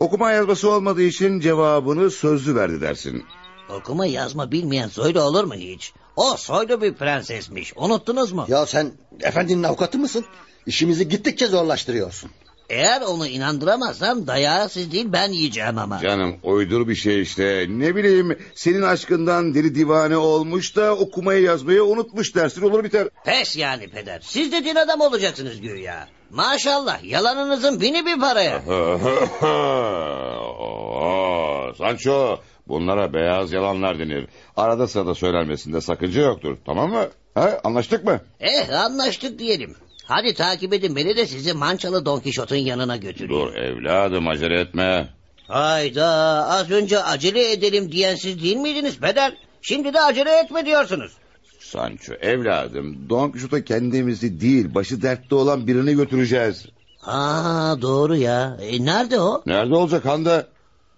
Okuma 0.00 0.32
yazması 0.32 0.70
olmadığı 0.70 1.02
için 1.02 1.40
cevabını 1.40 2.10
sözlü 2.10 2.54
verdi 2.54 2.80
dersin. 2.80 3.24
Okuma 3.70 4.06
yazma 4.06 4.52
bilmeyen 4.52 4.88
soylu 4.88 5.22
olur 5.22 5.44
mu 5.44 5.54
hiç? 5.54 5.92
O 6.16 6.36
soylu 6.36 6.82
bir 6.82 6.94
prensesmiş. 6.94 7.72
Unuttunuz 7.76 8.32
mu? 8.32 8.44
Ya 8.48 8.66
sen 8.66 8.92
efendinin 9.20 9.62
avukatı 9.62 9.98
mısın? 9.98 10.24
İşimizi 10.66 11.08
gittikçe 11.08 11.46
zorlaştırıyorsun. 11.46 12.30
Eğer 12.70 13.00
onu 13.00 13.26
inandıramazsam 13.26 14.26
dayağı 14.26 14.68
siz 14.68 14.92
değil 14.92 15.06
ben 15.08 15.32
yiyeceğim 15.32 15.78
ama. 15.78 16.00
Canım 16.00 16.36
uydur 16.42 16.88
bir 16.88 16.94
şey 16.94 17.22
işte. 17.22 17.66
Ne 17.68 17.96
bileyim 17.96 18.38
senin 18.54 18.82
aşkından 18.82 19.54
deli 19.54 19.74
divane 19.74 20.16
olmuş 20.16 20.76
da 20.76 20.96
okumayı 20.96 21.42
yazmayı 21.42 21.84
unutmuş 21.84 22.34
dersin 22.34 22.62
olur 22.62 22.84
biter. 22.84 23.08
Pes 23.24 23.56
yani 23.56 23.88
peder. 23.88 24.20
Siz 24.24 24.52
de 24.52 24.64
din 24.64 24.74
adam 24.74 25.00
olacaksınız 25.00 25.60
güya. 25.60 26.08
Maşallah 26.30 27.04
yalanınızın 27.04 27.80
bini 27.80 28.06
bir 28.06 28.20
paraya. 28.20 28.60
Sancho 31.78 32.38
bunlara 32.70 33.12
beyaz 33.12 33.52
yalanlar 33.52 33.98
denir. 33.98 34.26
Arada 34.56 34.88
sırada 34.88 35.14
söylenmesinde 35.14 35.80
sakınca 35.80 36.22
yoktur 36.22 36.56
tamam 36.66 36.90
mı? 36.90 37.08
Ha, 37.34 37.60
anlaştık 37.64 38.04
mı? 38.04 38.20
Eh 38.40 38.84
anlaştık 38.84 39.38
diyelim. 39.38 39.76
Hadi 40.04 40.34
takip 40.34 40.72
edin 40.72 40.96
beni 40.96 41.16
de 41.16 41.26
sizi 41.26 41.52
Mançalı 41.52 42.04
Don 42.06 42.20
Kişot'un 42.20 42.56
yanına 42.56 42.96
götüreyim. 42.96 43.30
Dur 43.42 43.54
evladım 43.54 44.28
acele 44.28 44.60
etme. 44.60 45.08
Hayda 45.48 46.06
az 46.48 46.70
önce 46.70 47.02
acele 47.02 47.52
edelim 47.52 47.92
diyen 47.92 48.14
siz 48.14 48.42
değil 48.42 48.56
miydiniz 48.56 48.98
peder? 48.98 49.32
Şimdi 49.62 49.94
de 49.94 50.00
acele 50.00 50.30
etme 50.38 50.66
diyorsunuz. 50.66 51.12
Sancho 51.60 52.12
evladım 52.14 53.08
Don 53.10 53.30
Quixote 53.30 53.64
kendimizi 53.64 54.40
değil 54.40 54.74
başı 54.74 55.02
dertte 55.02 55.34
olan 55.34 55.66
birini 55.66 55.96
götüreceğiz. 55.96 56.66
Aa 57.06 57.82
doğru 57.82 58.16
ya. 58.16 58.56
E, 58.60 58.84
nerede 58.84 59.20
o? 59.20 59.42
Nerede 59.46 59.74
olacak 59.74 60.04
Handa? 60.04 60.46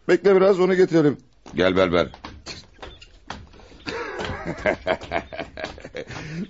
Bekle 0.08 0.36
biraz 0.36 0.60
onu 0.60 0.74
getirelim. 0.74 1.16
Gel 1.54 1.76
Berber. 1.76 2.08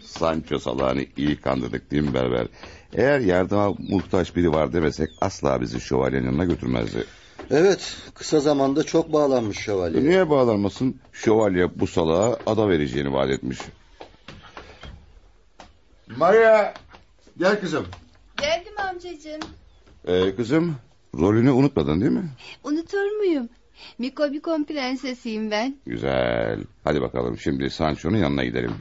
Sancho 0.03 0.59
salağını 0.59 1.05
iyi 1.17 1.37
kandırdık 1.41 1.91
değil 1.91 2.03
mi 2.03 2.15
Berber? 2.15 2.47
Eğer 2.93 3.21
yardıma 3.21 3.75
muhtaç 3.89 4.37
biri 4.37 4.53
var 4.53 4.73
demesek 4.73 5.11
asla 5.21 5.61
bizi 5.61 5.81
şövalyenin 5.81 6.27
yanına 6.27 6.45
götürmezdi. 6.45 7.05
Evet 7.51 7.97
kısa 8.15 8.41
zamanda 8.41 8.85
çok 8.85 9.13
bağlanmış 9.13 9.59
şövalye. 9.59 10.03
Niye 10.05 10.31
bağlanmasın? 10.31 10.97
Şövalye 11.13 11.81
bu 11.81 11.87
salağa 11.87 12.39
ada 12.47 12.69
vereceğini 12.69 13.13
vaat 13.13 13.31
etmiş. 13.31 13.59
Maria 16.17 16.75
gel 17.39 17.61
kızım. 17.61 17.87
Geldim 18.37 18.73
amcacığım. 18.91 19.41
Ee, 20.07 20.37
kızım 20.37 20.77
rolünü 21.19 21.51
unutmadın 21.51 22.01
değil 22.01 22.13
mi? 22.13 22.29
Unutur 22.65 23.17
muyum? 23.19 23.49
Mikobikon 23.99 24.65
prensesiyim 24.65 25.51
ben. 25.51 25.77
Güzel. 25.87 26.59
Hadi 26.85 27.01
bakalım 27.01 27.39
şimdi 27.39 27.71
Sancho'nun 27.71 28.17
yanına 28.17 28.45
gidelim. 28.45 28.75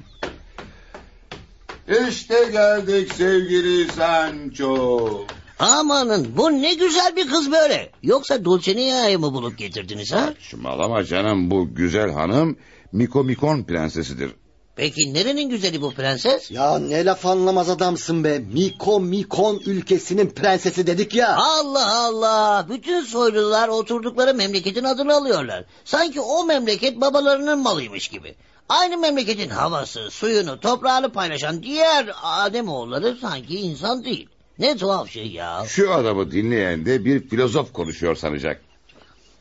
İşte 2.10 2.36
geldik 2.52 3.14
sevgili 3.14 3.92
Sancho. 3.92 5.26
Amanın 5.60 6.28
bu 6.38 6.52
ne 6.52 6.74
güzel 6.74 7.16
bir 7.16 7.28
kız 7.28 7.52
böyle. 7.52 7.90
Yoksa 8.04 8.46
Dulcinea'yı 8.46 9.20
mı 9.20 9.34
bulup 9.34 9.58
getirdiniz 9.58 10.14
ha? 10.14 10.26
Saçmalama 10.26 11.04
canım 11.04 11.52
bu 11.52 11.76
güzel 11.76 12.12
hanım 12.12 12.58
Miko 12.92 13.24
Mikon 13.24 13.64
prensesidir. 13.64 14.32
Peki 14.76 15.14
nerenin 15.14 15.50
güzeli 15.50 15.82
bu 15.82 15.92
prenses? 15.92 16.52
Ya 16.52 16.80
ne 16.80 17.06
laf 17.06 17.26
anlamaz 17.26 17.70
adamsın 17.70 18.24
be. 18.24 18.40
Miko 18.40 19.00
Mikon 19.00 19.62
ülkesinin 19.66 20.30
prensesi 20.30 20.88
dedik 20.88 21.16
ya. 21.16 21.36
Allah 21.38 22.06
Allah. 22.06 22.66
Bütün 22.70 23.02
soylular 23.02 23.68
oturdukları 23.68 24.34
memleketin 24.34 24.84
adını 24.84 25.16
alıyorlar. 25.16 25.66
Sanki 25.86 26.22
o 26.22 26.46
memleket 26.46 27.02
babalarının 27.02 27.60
malıymış 27.60 28.08
gibi. 28.08 28.36
Aynı 28.70 28.98
memleketin 28.98 29.50
havası, 29.50 30.12
suyunu, 30.12 30.60
toprağını 30.60 31.12
paylaşan 31.12 31.64
diğer 31.64 32.12
Ademoğulları 32.24 33.18
sanki 33.22 33.60
insan 33.60 34.06
değil. 34.06 34.30
Ne 34.60 34.78
tuhaf 34.78 35.10
şey 35.10 35.28
ya. 35.28 35.64
Şu 35.68 35.94
adamı 35.94 36.32
dinleyen 36.32 36.86
de 36.86 37.06
bir 37.06 37.30
filozof 37.30 37.74
konuşuyor 37.74 38.16
sanacak. 38.16 38.62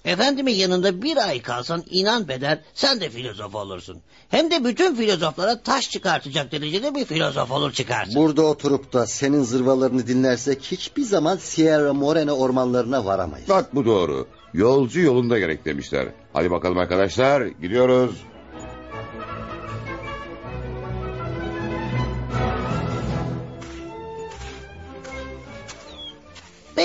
Efendimin 0.05 0.55
yanında 0.55 1.03
bir 1.03 1.29
ay 1.29 1.43
kalsan 1.43 1.85
inan 1.91 2.29
beder 2.29 2.59
sen 2.75 3.01
de 3.01 3.11
filozof 3.11 3.55
olursun. 3.55 4.03
Hem 4.29 4.51
de 4.51 4.65
bütün 4.65 4.95
filozoflara 4.95 5.63
taş 5.63 5.91
çıkartacak 5.91 6.53
derecede 6.53 6.95
bir 6.95 7.05
filozof 7.05 7.51
olur 7.51 7.73
çıkarsın. 7.73 8.15
Burada 8.15 8.43
oturup 8.43 8.93
da 8.93 9.07
senin 9.07 9.43
zırvalarını 9.43 10.07
dinlersek 10.07 10.63
hiçbir 10.63 11.03
zaman 11.03 11.37
Sierra 11.37 11.95
Morena 11.95 12.33
ormanlarına 12.33 13.05
varamayız. 13.05 13.49
Bak 13.49 13.75
bu 13.75 13.85
doğru. 13.85 14.27
Yolcu 14.55 15.01
yolunda 15.01 15.39
gerek 15.39 15.65
demişler. 15.65 16.09
Hadi 16.33 16.51
bakalım 16.51 16.79
arkadaşlar 16.79 17.47
gidiyoruz. 17.47 18.11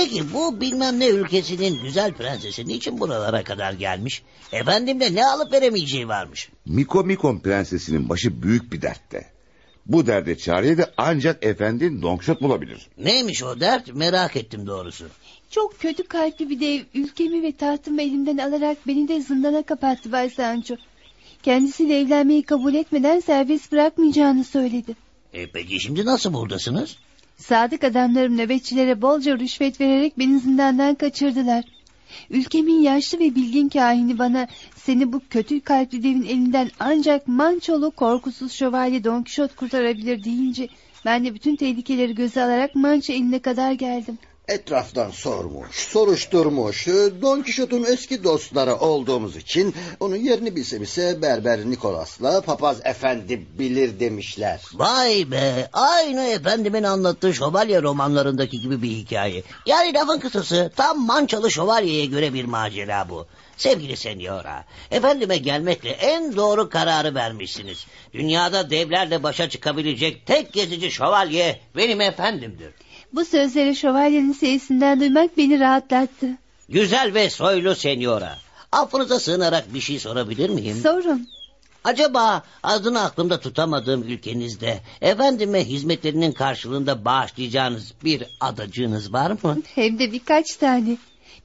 Peki 0.05 0.33
bu 0.33 0.61
bilmem 0.61 0.99
ne 0.99 1.07
ülkesinin 1.07 1.83
güzel 1.83 2.13
prensesi 2.13 2.67
niçin 2.67 2.99
buralara 2.99 3.43
kadar 3.43 3.73
gelmiş? 3.73 4.23
Efendimle 4.51 5.15
ne 5.15 5.25
alıp 5.25 5.53
veremeyeceği 5.53 6.07
varmış. 6.07 6.49
Miko 6.65 7.03
Mikon 7.03 7.39
prensesinin 7.39 8.09
başı 8.09 8.43
büyük 8.43 8.71
bir 8.73 8.81
dertte. 8.81 9.25
Bu 9.85 10.07
derde 10.07 10.37
çareyi 10.37 10.77
de 10.77 10.93
ancak 10.97 11.45
efendi 11.45 12.01
Quixote 12.01 12.41
bulabilir. 12.41 12.87
Neymiş 12.97 13.43
o 13.43 13.59
dert 13.59 13.95
merak 13.95 14.35
ettim 14.35 14.67
doğrusu. 14.67 15.05
Çok 15.49 15.79
kötü 15.79 16.03
kalpli 16.03 16.49
bir 16.49 16.59
dev 16.59 16.83
ülkemi 16.93 17.43
ve 17.43 17.51
tahtımı 17.51 18.01
elimden 18.01 18.37
alarak 18.37 18.77
beni 18.87 19.07
de 19.07 19.21
zindana 19.21 19.63
kapattı 19.63 20.11
Bay 20.11 20.29
Sancho. 20.29 20.75
Kendisiyle 21.43 21.99
evlenmeyi 21.99 22.43
kabul 22.43 22.73
etmeden 22.73 23.19
serbest 23.19 23.71
bırakmayacağını 23.71 24.43
söyledi. 24.43 24.95
E 25.33 25.47
peki 25.47 25.79
şimdi 25.79 26.05
nasıl 26.05 26.33
buradasınız? 26.33 26.97
Sadık 27.37 27.83
adamlarım 27.83 28.37
nöbetçilere 28.37 29.01
bolca 29.01 29.39
rüşvet 29.39 29.81
vererek 29.81 30.19
beni 30.19 30.39
zindandan 30.39 30.95
kaçırdılar. 30.95 31.63
Ülkemin 32.29 32.81
yaşlı 32.81 33.19
ve 33.19 33.35
bilgin 33.35 33.69
kahini 33.69 34.19
bana 34.19 34.47
seni 34.75 35.13
bu 35.13 35.21
kötü 35.29 35.61
kalpli 35.61 36.03
devin 36.03 36.23
elinden 36.23 36.69
ancak 36.79 37.27
mançolu 37.27 37.91
korkusuz 37.91 38.51
şövalye 38.51 39.03
Don 39.03 39.23
Kişot 39.23 39.55
kurtarabilir 39.55 40.23
deyince 40.23 40.67
ben 41.05 41.25
de 41.25 41.33
bütün 41.33 41.55
tehlikeleri 41.55 42.15
göze 42.15 42.43
alarak 42.43 42.75
mança 42.75 43.13
eline 43.13 43.39
kadar 43.39 43.71
geldim. 43.71 44.17
Etraftan 44.47 45.11
sormuş, 45.11 45.75
soruşturmuş. 45.75 46.87
Don 47.21 47.41
Kişot'un 47.41 47.83
eski 47.83 48.23
dostları 48.23 48.75
olduğumuz 48.75 49.35
için 49.35 49.75
onun 49.99 50.15
yerini 50.15 50.55
bilse 50.55 50.81
bilse 50.81 51.21
Berber 51.21 51.59
Nikolas'la 51.59 52.41
Papaz 52.41 52.81
Efendi 52.83 53.45
bilir 53.59 53.99
demişler. 53.99 54.61
Vay 54.73 55.31
be 55.31 55.69
aynı 55.73 56.23
efendimin 56.23 56.83
anlattığı 56.83 57.33
şövalye 57.33 57.81
romanlarındaki 57.81 58.59
gibi 58.59 58.81
bir 58.81 58.89
hikaye. 58.89 59.43
Yani 59.65 59.93
lafın 59.93 60.19
kısası 60.19 60.71
tam 60.75 61.05
mançalı 61.05 61.51
şövalyeye 61.51 62.05
göre 62.05 62.33
bir 62.33 62.45
macera 62.45 63.09
bu. 63.09 63.27
Sevgili 63.57 63.97
senyora, 63.97 64.65
efendime 64.91 65.37
gelmekle 65.37 65.89
en 65.89 66.35
doğru 66.35 66.69
kararı 66.69 67.15
vermişsiniz. 67.15 67.85
Dünyada 68.13 68.69
devlerle 68.69 69.23
başa 69.23 69.49
çıkabilecek 69.49 70.25
tek 70.25 70.53
gezici 70.53 70.91
şövalye 70.91 71.59
benim 71.75 72.01
efendimdir. 72.01 72.73
Bu 73.15 73.25
sözleri 73.25 73.75
şövalyenin 73.75 74.33
sesinden 74.33 74.99
duymak 74.99 75.37
beni 75.37 75.59
rahatlattı. 75.59 76.27
Güzel 76.69 77.13
ve 77.13 77.29
soylu 77.29 77.75
senyora. 77.75 78.35
Affınıza 78.71 79.19
sığınarak 79.19 79.73
bir 79.73 79.81
şey 79.81 79.99
sorabilir 79.99 80.49
miyim? 80.49 80.77
Sorun. 80.83 81.27
Acaba 81.83 82.43
adını 82.63 83.01
aklımda 83.01 83.39
tutamadığım 83.39 84.03
ülkenizde 84.03 84.79
efendime 85.01 85.65
hizmetlerinin 85.65 86.31
karşılığında 86.31 87.05
bağışlayacağınız 87.05 87.93
bir 88.03 88.23
adacığınız 88.39 89.13
var 89.13 89.31
mı? 89.43 89.57
Hem 89.75 89.99
de 89.99 90.11
birkaç 90.11 90.55
tane. 90.55 90.97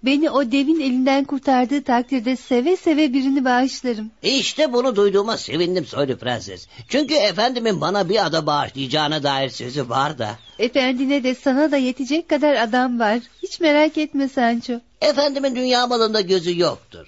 Beni 0.04 0.30
o 0.30 0.52
devin 0.52 0.80
elinden 0.80 1.24
kurtardığı 1.24 1.82
takdirde 1.82 2.36
seve 2.36 2.76
seve 2.76 3.12
birini 3.12 3.44
bağışlarım. 3.44 4.10
İşte 4.22 4.72
bunu 4.72 4.96
duyduğuma 4.96 5.36
sevindim 5.36 5.86
soylu 5.86 6.16
prenses. 6.16 6.66
Çünkü 6.88 7.14
efendimin 7.14 7.80
bana 7.80 8.08
bir 8.08 8.26
ada 8.26 8.46
bağışlayacağına 8.46 9.22
dair 9.22 9.50
sözü 9.50 9.88
var 9.88 10.18
da. 10.18 10.38
Efendine 10.58 11.24
de 11.24 11.34
sana 11.34 11.70
da 11.70 11.76
yetecek 11.76 12.28
kadar 12.28 12.54
adam 12.54 13.00
var. 13.00 13.18
Hiç 13.42 13.60
merak 13.60 13.98
etme 13.98 14.28
Sancho. 14.28 14.74
Efendimin 15.00 15.56
dünya 15.56 15.86
malında 15.86 16.20
gözü 16.20 16.58
yoktur. 16.60 17.06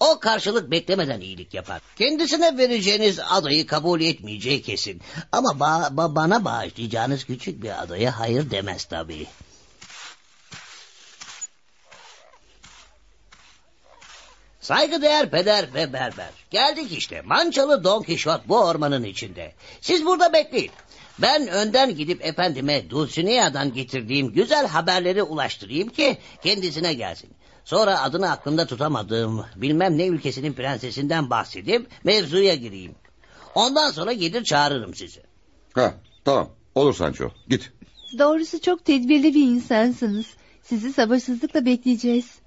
O 0.00 0.18
karşılık 0.20 0.70
beklemeden 0.70 1.20
iyilik 1.20 1.54
yapar. 1.54 1.80
Kendisine 1.96 2.58
vereceğiniz 2.58 3.18
adayı 3.30 3.66
kabul 3.66 4.00
etmeyeceği 4.00 4.62
kesin. 4.62 5.00
Ama 5.32 5.48
ba- 5.48 5.94
ba- 5.94 6.14
bana 6.14 6.44
bağışlayacağınız 6.44 7.24
küçük 7.24 7.62
bir 7.62 7.82
adaya 7.82 8.20
hayır 8.20 8.50
demez 8.50 8.84
tabii. 8.84 9.26
Saygıdeğer 14.64 15.30
peder 15.30 15.74
ve 15.74 15.92
berber. 15.92 16.30
Geldik 16.50 16.92
işte. 16.92 17.22
Mançalı 17.22 17.84
Don 17.84 18.02
Kişot 18.02 18.48
bu 18.48 18.58
ormanın 18.58 19.04
içinde. 19.04 19.52
Siz 19.80 20.04
burada 20.04 20.32
bekleyin. 20.32 20.70
Ben 21.18 21.48
önden 21.48 21.96
gidip 21.96 22.24
efendime 22.24 22.90
Dulcinea'dan 22.90 23.74
getirdiğim 23.74 24.32
güzel 24.32 24.66
haberleri 24.66 25.22
ulaştırayım 25.22 25.88
ki 25.88 26.18
kendisine 26.42 26.94
gelsin. 26.94 27.30
Sonra 27.64 28.02
adını 28.02 28.30
aklımda 28.30 28.66
tutamadığım 28.66 29.44
bilmem 29.56 29.98
ne 29.98 30.06
ülkesinin 30.06 30.52
prensesinden 30.52 31.30
bahsedip 31.30 31.86
mevzuya 32.04 32.54
gireyim. 32.54 32.94
Ondan 33.54 33.90
sonra 33.90 34.12
gelir 34.12 34.44
çağırırım 34.44 34.94
sizi. 34.94 35.22
Ha, 35.74 35.94
tamam. 36.24 36.48
Olur 36.74 36.94
Sancho. 36.94 37.30
Git. 37.48 37.72
Doğrusu 38.18 38.60
çok 38.60 38.84
tedbirli 38.84 39.34
bir 39.34 39.46
insansınız. 39.46 40.26
Sizi 40.62 40.92
sabırsızlıkla 40.92 41.64
bekleyeceğiz. 41.64 42.43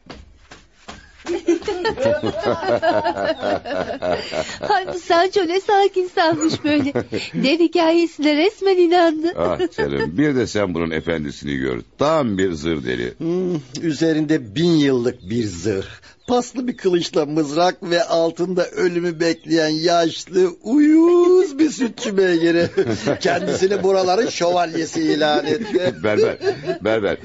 Ay 4.69 4.87
bu 4.93 4.99
Sancho 4.99 5.47
ne 5.47 5.61
sakin 5.61 6.07
sanmış 6.07 6.63
böyle. 6.63 6.93
Dev 7.33 7.59
hikayesine 7.59 8.35
resmen 8.35 8.77
inandı. 8.77 9.33
Ah 9.37 9.59
canım 9.77 10.17
bir 10.17 10.35
de 10.35 10.47
sen 10.47 10.73
bunun 10.73 10.91
efendisini 10.91 11.57
gör. 11.57 11.79
Tam 11.97 12.37
bir 12.37 12.51
zır 12.51 12.85
deli. 12.85 13.13
Hmm, 13.17 13.59
üzerinde 13.81 14.55
bin 14.55 14.71
yıllık 14.71 15.29
bir 15.29 15.43
zırh. 15.43 15.87
Paslı 16.27 16.67
bir 16.67 16.77
kılıçla 16.77 17.25
mızrak 17.25 17.83
ve 17.83 18.03
altında 18.03 18.65
ölümü 18.65 19.19
bekleyen 19.19 19.69
yaşlı 19.69 20.49
uyuz 20.63 21.59
bir 21.59 21.69
sütçü 21.69 22.17
beygiri. 22.17 22.69
Kendisini 23.19 23.83
buraların 23.83 24.29
şövalyesi 24.29 25.01
ilan 25.01 25.45
etti. 25.45 25.95
berber, 26.03 26.37
berber. 26.81 27.17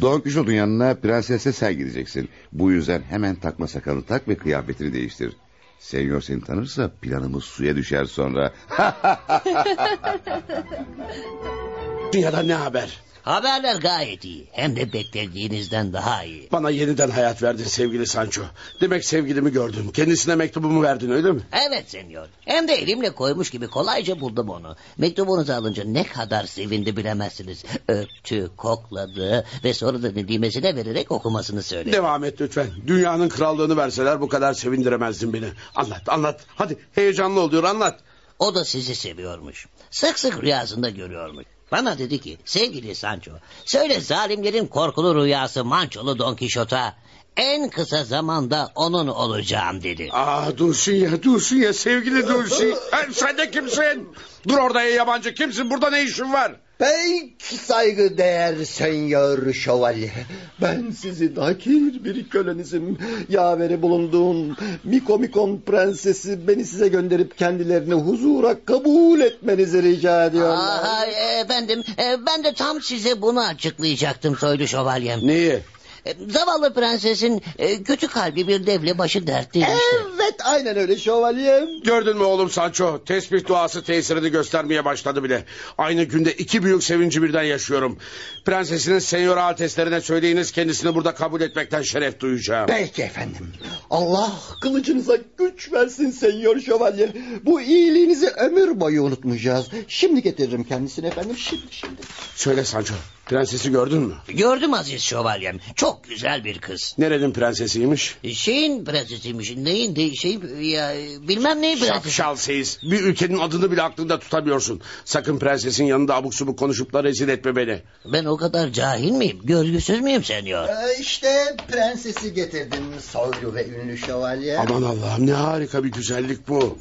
Don 0.00 0.20
Quixote'un 0.20 0.56
yanına 0.56 0.94
prensesle 0.94 1.52
sen 1.52 1.78
gideceksin. 1.78 2.28
Bu 2.52 2.70
yüzden 2.70 3.02
hemen 3.02 3.34
takma 3.34 3.66
sakalını 3.66 4.02
tak 4.02 4.28
ve 4.28 4.36
kıyafetini 4.36 4.92
değiştir. 4.92 5.32
Senyor 5.78 6.22
seni 6.22 6.40
tanırsa 6.40 6.90
planımız 7.02 7.44
suya 7.44 7.76
düşer 7.76 8.04
sonra. 8.04 8.52
Dünyada 12.12 12.42
ne 12.42 12.54
haber? 12.54 13.00
Haberler 13.22 13.76
gayet 13.76 14.24
iyi. 14.24 14.48
Hem 14.52 14.76
de 14.76 14.92
beklediğinizden 14.92 15.92
daha 15.92 16.24
iyi. 16.24 16.48
Bana 16.52 16.70
yeniden 16.70 17.10
hayat 17.10 17.42
verdin 17.42 17.64
sevgili 17.64 18.06
Sancho. 18.06 18.42
Demek 18.80 19.04
sevgilimi 19.04 19.52
gördün. 19.52 19.88
Kendisine 19.88 20.34
mektubumu 20.34 20.82
verdin 20.82 21.10
öyle 21.10 21.32
mi? 21.32 21.40
Evet 21.66 21.90
senyor. 21.90 22.28
Hem 22.40 22.68
de 22.68 22.74
elimle 22.74 23.10
koymuş 23.10 23.50
gibi 23.50 23.66
kolayca 23.68 24.20
buldum 24.20 24.48
onu. 24.48 24.76
Mektubunuzu 24.98 25.52
alınca 25.52 25.84
ne 25.84 26.04
kadar 26.06 26.44
sevindi 26.44 26.96
bilemezsiniz. 26.96 27.64
Öptü, 27.88 28.50
kokladı 28.56 29.44
ve 29.64 29.74
sonra 29.74 30.02
da 30.02 30.10
nedimesine 30.12 30.76
vererek 30.76 31.10
okumasını 31.12 31.62
söyledi. 31.62 31.92
Devam 31.92 32.24
et 32.24 32.40
lütfen. 32.40 32.66
Dünyanın 32.86 33.28
krallığını 33.28 33.76
verseler 33.76 34.20
bu 34.20 34.28
kadar 34.28 34.54
sevindiremezdin 34.54 35.32
beni. 35.32 35.48
Anlat 35.74 36.08
anlat. 36.08 36.40
Hadi 36.56 36.78
heyecanlı 36.94 37.40
oluyor 37.40 37.64
anlat. 37.64 38.00
O 38.38 38.54
da 38.54 38.64
sizi 38.64 38.94
seviyormuş. 38.94 39.66
Sık 39.90 40.18
sık 40.18 40.42
rüyasında 40.42 40.90
görüyormuş. 40.90 41.44
Bana 41.72 41.98
dedi 41.98 42.18
ki 42.20 42.38
sevgili 42.44 42.94
Sancho 42.94 43.30
söyle 43.64 44.00
zalimlerin 44.00 44.66
korkulu 44.66 45.14
rüyası 45.24 45.64
Mançolu 45.64 46.18
Don 46.18 46.34
Kişot'a 46.34 46.94
en 47.36 47.70
kısa 47.70 48.04
zamanda 48.04 48.72
onun 48.74 49.06
olacağım 49.06 49.82
dedi. 49.82 50.08
Aa 50.12 50.58
dursun 50.58 50.92
ya 50.92 51.22
dursun 51.22 51.56
ya 51.56 51.72
sevgili 51.72 52.28
dursun. 52.28 52.74
Ha, 52.90 53.00
sen 53.12 53.38
de 53.38 53.50
kimsin? 53.50 54.08
Dur 54.48 54.58
orada 54.58 54.82
ya 54.82 54.90
yabancı 54.90 55.34
kimsin? 55.34 55.70
Burada 55.70 55.90
ne 55.90 56.02
işin 56.02 56.32
var? 56.32 56.52
Pek 56.80 57.42
saygıdeğer 57.42 58.64
senyor 58.64 59.54
şövalye. 59.54 60.12
Ben 60.60 60.90
sizin 60.90 61.36
hakir 61.36 62.04
bir 62.04 62.28
kölenizim. 62.28 62.98
Yaveri 63.28 63.82
bulunduğum 63.82 64.56
Miko 64.84 65.18
Mikon 65.18 65.60
prensesi 65.66 66.48
beni 66.48 66.64
size 66.64 66.88
gönderip 66.88 67.38
kendilerini 67.38 67.94
huzura 67.94 68.64
kabul 68.64 69.20
etmenizi 69.20 69.82
rica 69.82 70.24
ediyorlar. 70.24 70.56
Aha, 70.56 71.06
efendim 71.40 71.82
e, 71.98 72.26
ben 72.26 72.44
de 72.44 72.54
tam 72.54 72.82
size 72.82 73.22
bunu 73.22 73.40
açıklayacaktım 73.40 74.36
soylu 74.36 74.68
şövalyem. 74.68 75.26
Neyi? 75.26 75.60
E, 76.06 76.14
Zavallı 76.28 76.74
prensesin 76.74 77.42
e, 77.58 77.82
kötü 77.82 78.08
kalbi 78.08 78.48
bir 78.48 78.66
devle 78.66 78.98
başı 78.98 79.26
dertliydi 79.26 79.66
işte. 79.70 79.96
Evet 80.14 80.34
aynen 80.44 80.76
öyle 80.76 80.98
şövalyem. 80.98 81.66
Gördün 81.84 82.16
mü 82.16 82.24
oğlum 82.24 82.50
Sancho? 82.50 83.04
Tesbih 83.04 83.46
duası 83.46 83.82
tesirini 83.84 84.30
göstermeye 84.30 84.84
başladı 84.84 85.24
bile. 85.24 85.44
Aynı 85.78 86.02
günde 86.02 86.32
iki 86.32 86.62
büyük 86.62 86.84
sevinci 86.84 87.22
birden 87.22 87.42
yaşıyorum. 87.42 87.98
Prensesinin 88.44 88.98
senyor 88.98 89.36
alteslerine 89.36 90.00
söyleyiniz 90.00 90.52
kendisini 90.52 90.94
burada 90.94 91.14
kabul 91.14 91.40
etmekten 91.40 91.82
şeref 91.82 92.20
duyacağım. 92.20 92.66
Peki 92.66 93.02
efendim. 93.02 93.52
Allah 93.90 94.32
kılıcınıza 94.62 95.18
güç 95.38 95.72
versin 95.72 96.10
senyor 96.10 96.60
şövalye. 96.60 97.12
Bu 97.44 97.60
iyiliğinizi 97.60 98.28
ömür 98.28 98.80
boyu 98.80 99.02
unutmayacağız. 99.02 99.66
Şimdi 99.88 100.22
getiririm 100.22 100.64
kendisini 100.64 101.06
efendim 101.06 101.36
şimdi 101.38 101.62
şimdi. 101.70 102.00
Söyle 102.34 102.64
Sancho. 102.64 102.94
Prensesi 103.30 103.70
gördün 103.70 104.02
mü? 104.02 104.14
Gördüm 104.28 104.74
aziz 104.74 105.02
şövalyem. 105.02 105.58
Çok 105.74 106.04
güzel 106.04 106.44
bir 106.44 106.58
kız. 106.58 106.94
Nerenin 106.98 107.32
prensesiymiş? 107.32 108.16
Şeyin 108.32 108.84
prensesiymiş. 108.84 109.56
Neyin 109.56 109.96
de 109.96 110.14
şey 110.14 110.38
ya 110.60 110.92
bilmem 111.28 111.62
neyin 111.62 111.78
prensesi. 111.78 111.94
Şapşal 111.94 112.36
seyiz. 112.36 112.78
Bir 112.82 113.00
ülkenin 113.00 113.38
adını 113.38 113.72
bile 113.72 113.82
aklında 113.82 114.18
tutamıyorsun. 114.18 114.80
Sakın 115.04 115.38
prensesin 115.38 115.84
yanında 115.84 116.14
abuk 116.14 116.34
subuk 116.34 116.58
konuşup 116.58 116.92
da 116.92 117.04
rezil 117.04 117.28
etme 117.28 117.56
beni. 117.56 117.82
Ben 118.12 118.24
o 118.24 118.36
kadar 118.36 118.68
cahil 118.68 119.10
miyim? 119.12 119.40
Görgüsüz 119.44 120.00
müyüm 120.00 120.24
senyor? 120.24 120.68
Ee, 120.68 121.00
işte 121.00 121.56
prensesi 121.68 122.34
getirdim 122.34 122.84
soylu 123.00 123.54
ve 123.54 123.68
ünlü 123.68 123.98
şövalye. 123.98 124.58
Aman 124.58 124.82
Allah'ım 124.82 125.26
ne 125.26 125.32
harika 125.32 125.84
bir 125.84 125.92
güzellik 125.92 126.48
bu. 126.48 126.78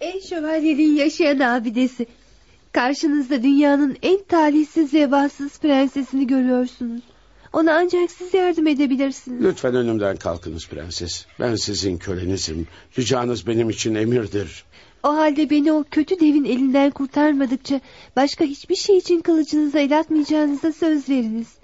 Ey 0.00 0.20
şövalyeliğin 0.20 0.96
yaşayan 0.96 1.38
abidesi. 1.38 2.06
Karşınızda 2.72 3.42
dünyanın 3.42 3.96
en 4.02 4.22
talihsiz 4.22 4.94
ve 4.94 5.10
bahtsız 5.10 5.58
prensesini 5.58 6.26
görüyorsunuz. 6.26 7.02
Ona 7.52 7.76
ancak 7.76 8.10
siz 8.10 8.34
yardım 8.34 8.66
edebilirsiniz. 8.66 9.44
Lütfen 9.44 9.74
önümden 9.74 10.16
kalkınız 10.16 10.68
prenses. 10.68 11.26
Ben 11.40 11.54
sizin 11.54 11.98
kölenizim. 11.98 12.66
Ricanız 12.98 13.46
benim 13.46 13.70
için 13.70 13.94
emirdir. 13.94 14.64
O 15.02 15.08
halde 15.08 15.50
beni 15.50 15.72
o 15.72 15.84
kötü 15.90 16.20
devin 16.20 16.44
elinden 16.44 16.90
kurtarmadıkça 16.90 17.80
başka 18.16 18.44
hiçbir 18.44 18.76
şey 18.76 18.98
için 18.98 19.20
kılıcınıza 19.20 19.78
el 19.78 19.98
atmayacağınıza 19.98 20.72
söz 20.72 21.08
veriniz. 21.08 21.59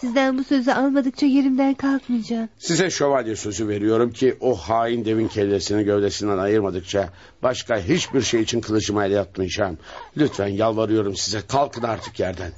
Sizden 0.00 0.38
bu 0.38 0.44
sözü 0.44 0.70
almadıkça 0.70 1.26
yerimden 1.26 1.74
kalkmayacağım. 1.74 2.48
Size 2.58 2.90
şövalye 2.90 3.36
sözü 3.36 3.68
veriyorum 3.68 4.12
ki 4.12 4.36
o 4.40 4.54
hain 4.54 5.04
devin 5.04 5.28
kellesini 5.28 5.84
gövdesinden 5.84 6.38
ayırmadıkça 6.38 7.08
başka 7.42 7.78
hiçbir 7.78 8.22
şey 8.22 8.40
için 8.40 8.60
kılıcıma 8.60 9.06
el 9.06 9.20
atmayacağım. 9.20 9.78
Lütfen 10.16 10.48
yalvarıyorum 10.48 11.16
size 11.16 11.40
kalkın 11.48 11.82
artık 11.82 12.20
yerden. 12.20 12.52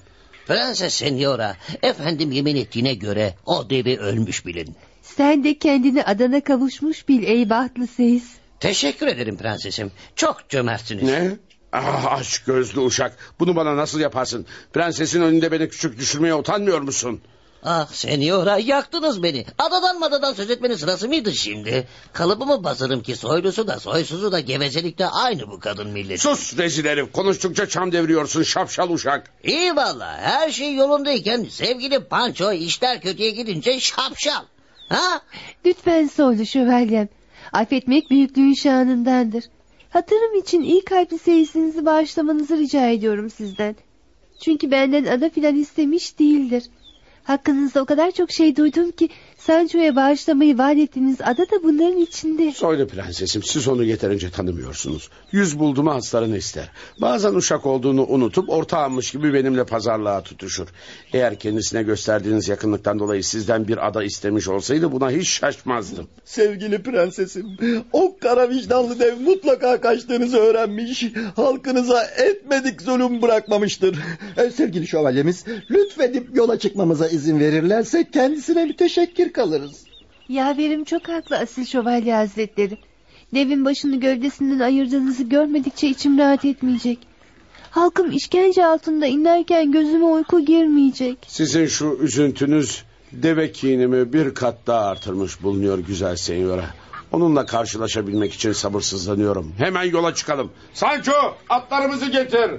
Prenses 0.46 0.94
Senora, 0.94 1.57
efendim 1.83 2.33
yemin 2.33 2.57
ettiğine 2.57 2.94
göre 2.94 3.35
o 3.46 3.70
devi 3.70 3.98
ölmüş 3.98 4.46
bilin. 4.46 4.74
Sen 5.02 5.44
de 5.44 5.59
kendini 5.59 6.05
adana 6.05 6.40
kavuşmuş 6.40 7.09
bil 7.09 7.22
ey 7.22 7.50
bahtlı 7.50 7.87
seyis. 7.87 8.24
Teşekkür 8.61 9.07
ederim 9.07 9.37
prensesim. 9.37 9.90
Çok 10.16 10.48
cömertsiniz. 10.48 11.05
Ne? 11.05 11.31
Ah, 11.72 12.12
aç 12.12 12.38
gözlü 12.38 12.80
uşak. 12.80 13.16
Bunu 13.40 13.56
bana 13.56 13.76
nasıl 13.76 14.00
yaparsın? 14.00 14.46
Prensesin 14.72 15.22
önünde 15.22 15.52
beni 15.52 15.68
küçük 15.68 15.98
düşürmeye 15.98 16.35
utanmıyor 16.35 16.80
musun? 16.80 17.20
Ah 17.64 17.87
senora 17.87 18.58
yaktınız 18.58 19.22
beni. 19.22 19.44
Adadan 19.58 19.98
madadan 19.98 20.32
söz 20.32 20.50
etmenin 20.50 20.74
sırası 20.74 21.08
mıydı 21.08 21.35
şimdi? 21.35 21.88
Kalıbımı 22.12 22.64
basarım 22.64 23.02
ki 23.02 23.16
soylusu 23.16 23.66
da 23.66 23.80
soysuzu 23.80 24.32
da 24.32 24.40
gevezelikte 24.40 25.06
aynı 25.06 25.50
bu 25.50 25.61
kadın 25.61 25.88
milleti. 25.88 26.22
Sus 26.22 26.58
rezil 26.58 26.85
herif. 26.85 27.12
Konuştukça 27.12 27.68
çam 27.68 27.92
deviriyorsun 27.92 28.42
şapşal 28.42 28.90
uşak. 28.90 29.30
İyi 29.44 29.76
valla 29.76 30.18
her 30.18 30.50
şey 30.50 30.74
yolundayken 30.74 31.46
sevgili 31.50 32.04
Panço 32.04 32.52
işler 32.52 33.00
kötüye 33.00 33.30
gidince 33.30 33.80
şapşal. 33.80 34.42
Ha? 34.88 35.20
Lütfen 35.66 36.06
soylu 36.06 36.46
şövalyem. 36.46 37.08
Affetmek 37.52 38.11
büyüklüğün 38.11 38.54
şanındandır. 38.54 39.44
Hatırım 39.92 40.35
için 40.35 40.62
iyi 40.62 40.85
kalpli 40.85 41.18
seyisinizi 41.18 41.87
bağışlamanızı 41.87 42.57
rica 42.59 42.88
ediyorum 42.88 43.31
sizden. 43.31 43.76
Çünkü 44.44 44.70
benden 44.70 45.05
ada 45.05 45.31
filan 45.31 45.57
istemiş 45.57 46.18
değildir. 46.18 46.64
Hakkınızda 47.24 47.83
o 47.83 47.85
kadar 47.85 48.11
çok 48.11 48.31
şey 48.31 48.57
duydum 48.57 48.90
ki 48.90 49.09
Sancho'ya 49.46 49.96
bağışlamayı 49.96 50.59
vaat 50.59 50.78
ettiğiniz 50.78 51.20
ada 51.20 51.42
da 51.42 51.62
bunların 51.62 51.96
içinde. 51.96 52.52
Soylu 52.52 52.87
prensesim 52.87 53.42
siz 53.42 53.68
onu 53.68 53.85
yeterince 53.85 54.31
tanımıyorsunuz. 54.31 55.09
Yüz 55.33 55.59
buldu 55.59 55.83
mu 55.83 55.94
haslarını 55.94 56.37
ister. 56.37 56.70
Bazen 57.00 57.35
uşak 57.35 57.66
olduğunu 57.66 58.07
unutup 58.07 58.50
ortağımmış 58.50 59.11
gibi 59.11 59.35
benimle 59.35 59.64
pazarlığa 59.64 60.22
tutuşur. 60.22 60.68
Eğer 61.12 61.38
kendisine 61.38 61.83
gösterdiğiniz 61.83 62.48
yakınlıktan 62.48 62.98
dolayı 62.98 63.24
sizden 63.24 63.68
bir 63.68 63.87
ada 63.87 64.05
istemiş 64.05 64.48
olsaydı 64.48 64.92
buna 64.92 65.11
hiç 65.11 65.28
şaşmazdım. 65.28 66.09
Sevgili 66.24 66.83
prensesim, 66.83 67.46
o 67.92 68.16
kara 68.20 68.50
vicdanlı 68.50 69.00
dev 69.00 69.20
mutlaka 69.20 69.81
kaçtığınızı 69.81 70.38
öğrenmiş. 70.38 71.05
Halkınıza 71.37 72.05
etmedik 72.05 72.83
zulüm 72.83 73.22
bırakmamıştır. 73.22 73.98
E, 74.37 74.50
sevgili 74.50 74.87
şövalyemiz, 74.87 75.44
lütfedip 75.70 76.37
yola 76.37 76.59
çıkmamıza 76.59 77.09
izin 77.09 77.40
verirlerse 77.40 78.11
kendisine 78.11 78.68
müteşekkir 79.32 79.50
kalırız. 79.50 79.84
Yaverim 80.28 80.84
çok 80.84 81.08
haklı 81.08 81.38
asil 81.38 81.64
şövalye 81.64 82.14
hazretleri. 82.14 82.78
Devin 83.34 83.64
başını 83.64 84.00
gövdesinden 84.00 84.60
ayırdığınızı 84.60 85.22
görmedikçe 85.22 85.88
içim 85.88 86.18
rahat 86.18 86.44
etmeyecek. 86.44 86.98
Halkım 87.70 88.10
işkence 88.10 88.66
altında 88.66 89.06
inlerken 89.06 89.72
gözüme 89.72 90.04
uyku 90.04 90.44
girmeyecek. 90.44 91.18
Sizin 91.28 91.66
şu 91.66 91.98
üzüntünüz 92.02 92.84
deve 93.12 93.52
kinimi 93.52 94.12
bir 94.12 94.34
kat 94.34 94.66
daha 94.66 94.86
artırmış 94.86 95.42
bulunuyor 95.42 95.78
güzel 95.78 96.16
senyora. 96.16 96.64
Onunla 97.12 97.46
karşılaşabilmek 97.46 98.34
için 98.34 98.52
sabırsızlanıyorum. 98.52 99.52
Hemen 99.58 99.84
yola 99.84 100.14
çıkalım. 100.14 100.50
Sancho 100.74 101.36
atlarımızı 101.48 102.06
getir. 102.06 102.50